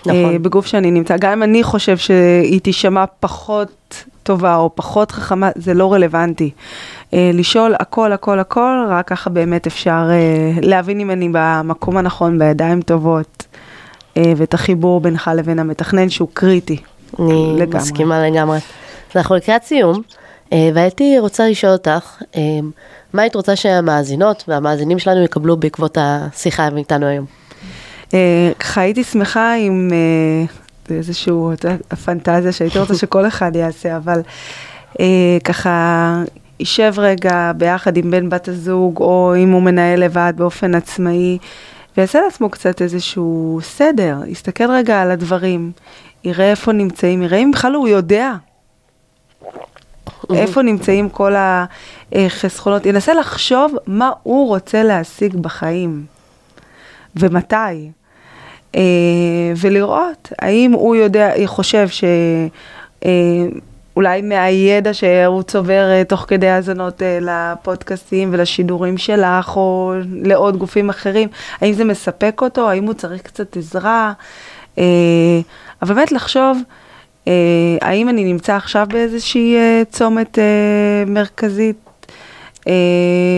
נכון. 0.07 0.33
אה, 0.33 0.39
בגוף 0.39 0.67
שאני 0.67 0.91
נמצא, 0.91 1.17
גם 1.17 1.33
אם 1.33 1.43
אני 1.43 1.63
חושב 1.63 1.97
שהיא 1.97 2.61
תישמע 2.61 3.05
פחות 3.21 4.05
טובה 4.23 4.57
או 4.57 4.71
פחות 4.75 5.11
חכמה, 5.11 5.51
זה 5.57 5.75
לא 5.75 5.93
רלוונטי. 5.93 6.51
אה, 7.15 7.31
לשאול 7.35 7.75
הכל, 7.79 8.13
הכל, 8.13 8.39
הכל, 8.39 8.87
רק 8.89 9.09
ככה 9.09 9.31
באמת 9.31 9.67
אפשר 9.67 10.09
אה, 10.11 10.53
להבין 10.63 11.01
אם 11.01 11.11
אני 11.11 11.29
במקום 11.33 11.97
הנכון, 11.97 12.39
בידיים 12.39 12.83
טובות, 12.83 13.47
אה, 14.17 14.33
ואת 14.37 14.55
החיבור 14.55 15.01
בינך 15.01 15.31
לבין 15.37 15.59
המתכנן 15.59 16.09
שהוא 16.09 16.29
קריטי. 16.35 16.77
אני 17.19 17.55
לגמרי. 17.59 17.79
מסכימה 17.79 18.29
לגמרי. 18.29 18.57
אז 18.57 19.17
אנחנו 19.17 19.37
לקראת 19.37 19.63
סיום, 19.63 20.03
והייתי 20.53 21.19
רוצה 21.19 21.49
לשאול 21.49 21.73
אותך, 21.73 22.23
מה 23.13 23.23
היית 23.23 23.37
רוצה 23.37 23.57
שהמאזינות 23.57 24.45
והמאזינים 24.49 24.99
שלנו 24.99 25.25
יקבלו 25.25 25.57
בעקבות 25.57 25.99
השיחה 26.01 26.69
איתנו 26.77 27.07
היום? 27.07 27.27
ככה 28.59 28.81
הייתי 28.81 29.05
שמחה 29.05 29.55
עם 29.55 29.91
איזושהי 30.91 31.33
הפנטזיה 31.91 32.53
שהייתי 32.53 32.79
רוצה 32.79 32.95
שכל 32.95 33.27
אחד 33.27 33.57
יעשה, 33.57 33.97
אבל 33.97 34.21
ככה 35.45 36.23
יישב 36.61 36.95
רגע 36.99 37.53
ביחד 37.57 37.97
עם 37.97 38.11
בן 38.11 38.29
בת 38.29 38.49
הזוג, 38.49 38.99
או 38.99 39.35
אם 39.39 39.51
הוא 39.51 39.63
מנהל 39.63 40.05
לבד 40.05 40.33
באופן 40.37 40.75
עצמאי, 40.75 41.39
ויעשה 41.97 42.21
לעצמו 42.21 42.51
קצת 42.51 42.83
איזשהו 42.83 43.59
סדר, 43.63 44.17
יסתכל 44.27 44.71
רגע 44.71 45.03
על 45.03 45.11
הדברים, 45.11 45.73
יראה 46.25 46.51
איפה 46.51 46.73
נמצאים, 46.73 47.23
יראה 47.23 47.39
אם 47.39 47.51
בכלל 47.51 47.75
הוא 47.75 47.89
יודע 47.89 48.35
איפה 50.35 50.63
נמצאים 50.63 51.09
כל 51.09 51.35
החסכונות, 52.13 52.87
ינסה 52.87 53.15
לחשוב 53.15 53.75
מה 53.87 54.11
הוא 54.23 54.49
רוצה 54.49 54.83
להשיג 54.83 55.37
בחיים, 55.37 56.05
ומתי. 57.17 57.91
אה, 58.77 59.53
ולראות 59.57 60.33
האם 60.39 60.73
הוא 60.73 60.97
יודע, 60.97 61.33
חושב 61.47 61.89
ש... 61.89 62.05
אולי 63.97 64.23
מהידע 64.23 64.95
שהוא 64.95 65.43
צובר 65.43 65.91
אה, 65.91 66.05
תוך 66.05 66.25
כדי 66.29 66.49
האזנות 66.49 67.03
אה, 67.03 67.19
לפודקאסטים 67.23 68.29
ולשידורים 68.33 68.99
שלך, 68.99 69.57
או 69.57 69.95
לעוד 70.23 70.57
גופים 70.57 70.91
אחרים, 70.91 71.29
האם 71.61 71.73
זה 71.73 71.85
מספק 71.85 72.41
אותו, 72.43 72.71
האם 72.71 72.85
הוא 72.85 72.95
צריך 72.95 73.23
קצת 73.23 73.57
עזרה, 73.57 74.13
אה, 74.79 74.85
אבל 75.83 75.95
באמת 75.95 76.13
לחשוב, 76.13 76.59
האם 77.81 78.09
אני 78.09 78.25
נמצא 78.25 78.57
עכשיו 78.57 78.87
באיזושהי 78.91 79.57
צומת 79.91 80.39
מרכזית. 81.07 81.77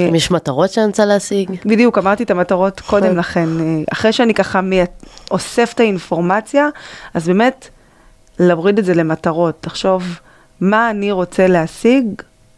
אם 0.09 0.15
יש 0.15 0.31
מטרות 0.31 0.71
שאני 0.71 0.87
רוצה 0.87 1.05
להשיג. 1.05 1.51
בדיוק, 1.65 1.99
אמרתי 1.99 2.23
את 2.23 2.31
המטרות 2.31 2.81
קודם. 2.81 3.17
לכן. 3.17 3.49
אחרי 3.93 4.13
שאני 4.13 4.35
ככה 4.35 4.61
אוסף 5.31 5.73
את 5.75 5.81
האינפורמציה, 5.81 6.69
אז 7.15 7.27
באמת 7.27 7.69
להוריד 8.39 8.79
את 8.79 8.85
זה 8.85 8.95
למטרות, 8.95 9.67
לחשוב 9.67 10.03
מה 10.63 10.91
אני 10.91 11.13
רוצה 11.13 11.47
להשיג, 11.47 12.05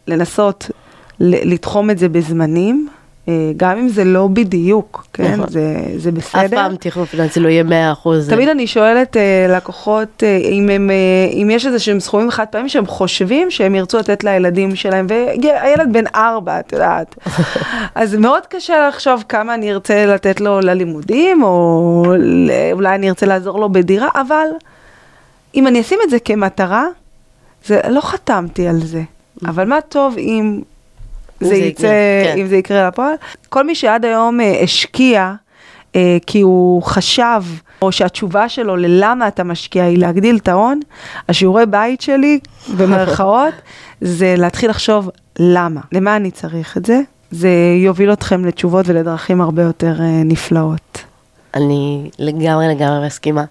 לנסות 0.07 0.71
לתחום 1.19 1.89
את 1.89 1.97
זה 1.97 2.09
בזמנים, 2.09 2.87
אה, 3.27 3.51
גם 3.57 3.77
אם 3.77 3.87
זה 3.89 4.03
לא 4.03 4.27
בדיוק, 4.27 5.07
כן? 5.13 5.33
נכון. 5.33 5.49
זה, 5.49 5.77
זה 5.97 6.11
בסדר. 6.11 6.45
אף 6.45 6.51
פעם 6.51 6.75
תכנון 6.75 7.05
פיננסי 7.05 7.39
לא 7.39 7.49
יהיה 7.49 7.63
100 7.63 7.91
אחוז. 7.91 8.29
תמיד 8.29 8.49
אני 8.49 8.67
שואלת 8.67 9.15
uh, 9.15 9.51
לקוחות 9.51 10.23
uh, 10.23 10.45
אם, 10.45 10.69
הם, 10.69 10.89
uh, 10.89 11.33
אם 11.33 11.49
יש 11.51 11.65
איזה 11.65 11.79
שהם 11.79 11.99
סכומים 11.99 12.31
חד 12.31 12.45
פעמים 12.45 12.69
שהם 12.69 12.85
חושבים 12.85 13.51
שהם 13.51 13.75
ירצו 13.75 13.97
לתת 13.97 14.23
לילדים 14.23 14.75
שלהם, 14.75 15.07
והילד 15.09 15.93
בן 15.93 16.03
ארבע, 16.15 16.59
את 16.59 16.73
יודעת. 16.73 17.15
אז 17.95 18.15
מאוד 18.15 18.45
קשה 18.49 18.87
לחשוב 18.87 19.23
כמה 19.29 19.53
אני 19.53 19.71
ארצה 19.71 20.05
לתת 20.05 20.41
לו 20.41 20.61
ללימודים, 20.61 21.43
או 21.43 22.05
אולי 22.73 22.95
אני 22.95 23.09
ארצה 23.09 23.25
לעזור 23.25 23.59
לו 23.59 23.69
בדירה, 23.69 24.09
אבל 24.15 24.47
אם 25.55 25.67
אני 25.67 25.81
אשים 25.81 25.99
את 26.03 26.09
זה 26.09 26.19
כמטרה, 26.19 26.85
זה, 27.65 27.79
לא 27.89 28.01
חתמתי 28.01 28.67
על 28.67 28.79
זה, 28.79 29.01
mm. 29.01 29.49
אבל 29.49 29.67
מה 29.67 29.81
טוב 29.81 30.15
אם 30.17 30.61
זה 31.39 31.55
יצא, 31.55 31.87
כן. 32.23 32.37
אם 32.37 32.47
זה 32.47 32.55
יקרה 32.55 32.87
לפועל. 32.87 33.15
כל 33.49 33.63
מי 33.63 33.75
שעד 33.75 34.05
היום 34.05 34.41
אה, 34.41 34.59
השקיע, 34.63 35.33
אה, 35.95 36.17
כי 36.27 36.41
הוא 36.41 36.83
חשב, 36.83 37.43
או 37.81 37.91
שהתשובה 37.91 38.49
שלו 38.49 38.75
ללמה 38.75 39.27
אתה 39.27 39.43
משקיע 39.43 39.83
היא 39.83 39.97
להגדיל 39.97 40.37
את 40.37 40.47
ההון, 40.47 40.79
השיעורי 41.29 41.65
בית 41.65 42.01
שלי, 42.01 42.39
במרכאות, 42.77 43.53
זה 44.01 44.35
להתחיל 44.37 44.69
לחשוב 44.69 45.09
למה, 45.39 45.81
למה 45.91 46.15
אני 46.15 46.31
צריך 46.31 46.77
את 46.77 46.85
זה. 46.85 47.01
זה 47.31 47.49
יוביל 47.83 48.13
אתכם 48.13 48.45
לתשובות 48.45 48.87
ולדרכים 48.87 49.41
הרבה 49.41 49.61
יותר 49.61 50.01
אה, 50.01 50.21
נפלאות. 50.25 51.03
אני 51.53 52.09
לגמרי 52.19 52.67
לגמרי 52.67 53.05
מסכימה. 53.05 53.43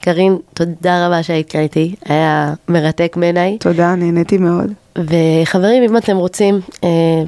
קארין, 0.00 0.38
תודה 0.54 1.06
רבה 1.06 1.22
שהיית 1.22 1.50
כאן 1.50 1.60
איתי, 1.60 1.94
היה 2.04 2.54
מרתק 2.68 3.16
בעיניי. 3.16 3.58
תודה, 3.60 3.94
נהניתי 3.94 4.38
מאוד. 4.38 4.72
וחברים, 4.98 5.82
אם 5.82 5.96
אתם 5.96 6.16
רוצים 6.16 6.60
אה, 6.84 7.22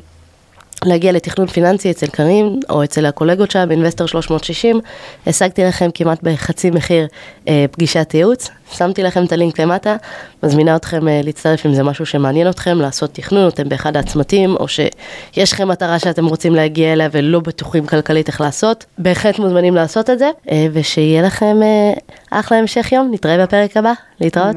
להגיע 0.85 1.13
לתכנון 1.13 1.47
פיננסי 1.47 1.91
אצל 1.91 2.07
קארין, 2.07 2.61
או 2.71 2.85
אצל 2.85 3.07
הקולגות 3.07 3.51
שלה 3.51 3.67
באינבסטר 3.67 4.07
360, 4.07 4.81
השגתי 5.27 5.65
לכם 5.65 5.91
כמעט 5.95 6.23
בחצי 6.23 6.71
מחיר 6.71 7.07
אה, 7.49 7.65
פגישת 7.71 8.15
ייעוץ, 8.15 8.51
שמתי 8.73 9.03
לכם 9.03 9.25
את 9.25 9.33
הלינק 9.33 9.61
למטה, 9.61 9.97
מזמינה 10.43 10.77
אתכם 10.77 11.09
אה, 11.09 11.21
להצטרף 11.25 11.67
אם 11.67 11.75
זה 11.75 11.83
משהו 11.83 12.07
שמעניין 12.07 12.49
אתכם, 12.49 12.79
לעשות 12.79 13.11
תכנון, 13.13 13.49
אתם 13.49 13.69
באחד 13.69 13.97
העצמתים, 13.97 14.57
או 14.57 14.69
שיש 14.69 15.53
לכם 15.53 15.69
מטרה 15.69 15.99
שאתם 15.99 16.27
רוצים 16.27 16.55
להגיע 16.55 16.93
אליה 16.93 17.09
ולא 17.13 17.41
בטוחים 17.41 17.87
כלכלית 17.87 18.29
איך 18.29 18.41
לעשות, 18.41 18.85
בהחלט 18.99 19.39
מוזמנים 19.39 19.75
לעשות 19.75 20.11
את 20.11 20.19
זה, 20.19 20.31
אה, 20.51 20.67
ושיהיה 20.73 21.23
לכם 21.23 21.57
אה, 21.63 21.93
אחלה 22.31 22.59
המשך 22.59 22.93
יום, 22.93 23.09
נתראה 23.13 23.43
בפרק 23.43 23.77
הבא, 23.77 23.93
להתראות. 24.21 24.57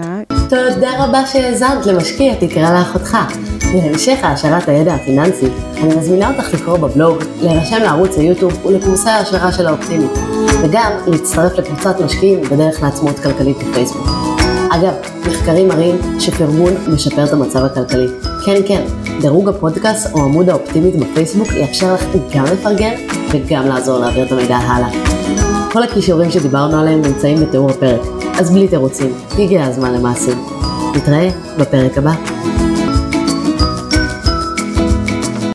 תודה 0.50 1.04
רבה 1.04 1.26
שהאזנת 1.26 1.86
למשקיע 1.86 2.34
תקרא 2.40 2.80
לאחותך. 2.80 3.18
להמשך 3.74 4.20
העשרת 4.24 4.70
הידע 4.70 4.94
הפיננסי, 4.94 5.48
אני 5.78 5.96
מזמינה 5.96 6.32
אותך 6.32 6.54
לקרוא 6.54 6.78
בבלוג, 6.78 7.18
להירשם 7.42 7.82
לערוץ 7.82 8.18
היוטיוב 8.18 8.66
ולקורסי 8.66 9.10
ההשערה 9.10 9.52
של 9.52 9.68
האופטימית, 9.68 10.12
וגם 10.64 10.92
להצטרף 11.08 11.58
לקבוצת 11.58 12.00
משקיעים 12.00 12.42
בדרך 12.42 12.84
לעצמאות 12.84 13.20
כלכלית 13.20 13.58
בפייסבוק. 13.58 14.05
אגב, 14.72 14.94
מחקרים 15.28 15.68
מראים 15.68 15.96
שפרגון 16.20 16.74
משפר 16.94 17.24
את 17.24 17.34
המצב 17.34 17.64
הכלכלי, 17.64 18.08
כן, 18.46 18.62
כן, 18.68 18.86
דירוג 19.22 19.50
הפודקאסט 19.50 20.14
או 20.14 20.24
עמוד 20.24 20.50
האופטימית 20.50 20.96
בפייסבוק 20.96 21.48
יאפשר 21.54 21.94
לך 21.94 22.04
גם 22.36 22.44
לפרגן 22.44 22.94
וגם 23.32 23.68
לעזור 23.68 24.00
להעביר 24.00 24.26
את 24.26 24.32
המידע 24.32 24.58
הלאה. 24.58 24.90
כל 25.72 25.84
הכישורים 25.84 26.32
שדיברנו 26.32 26.80
עליהם 26.80 27.02
נמצאים 27.02 27.38
בתיאור 27.38 27.70
הפרק, 27.70 28.02
אז 28.40 28.52
בלי 28.52 28.68
תירוצים, 28.68 29.14
הגיע 29.40 29.66
הזמן 29.66 29.94
למעשים. 29.94 30.38
נתראה 30.96 31.30
בפרק 31.58 31.98
הבא. 31.98 32.14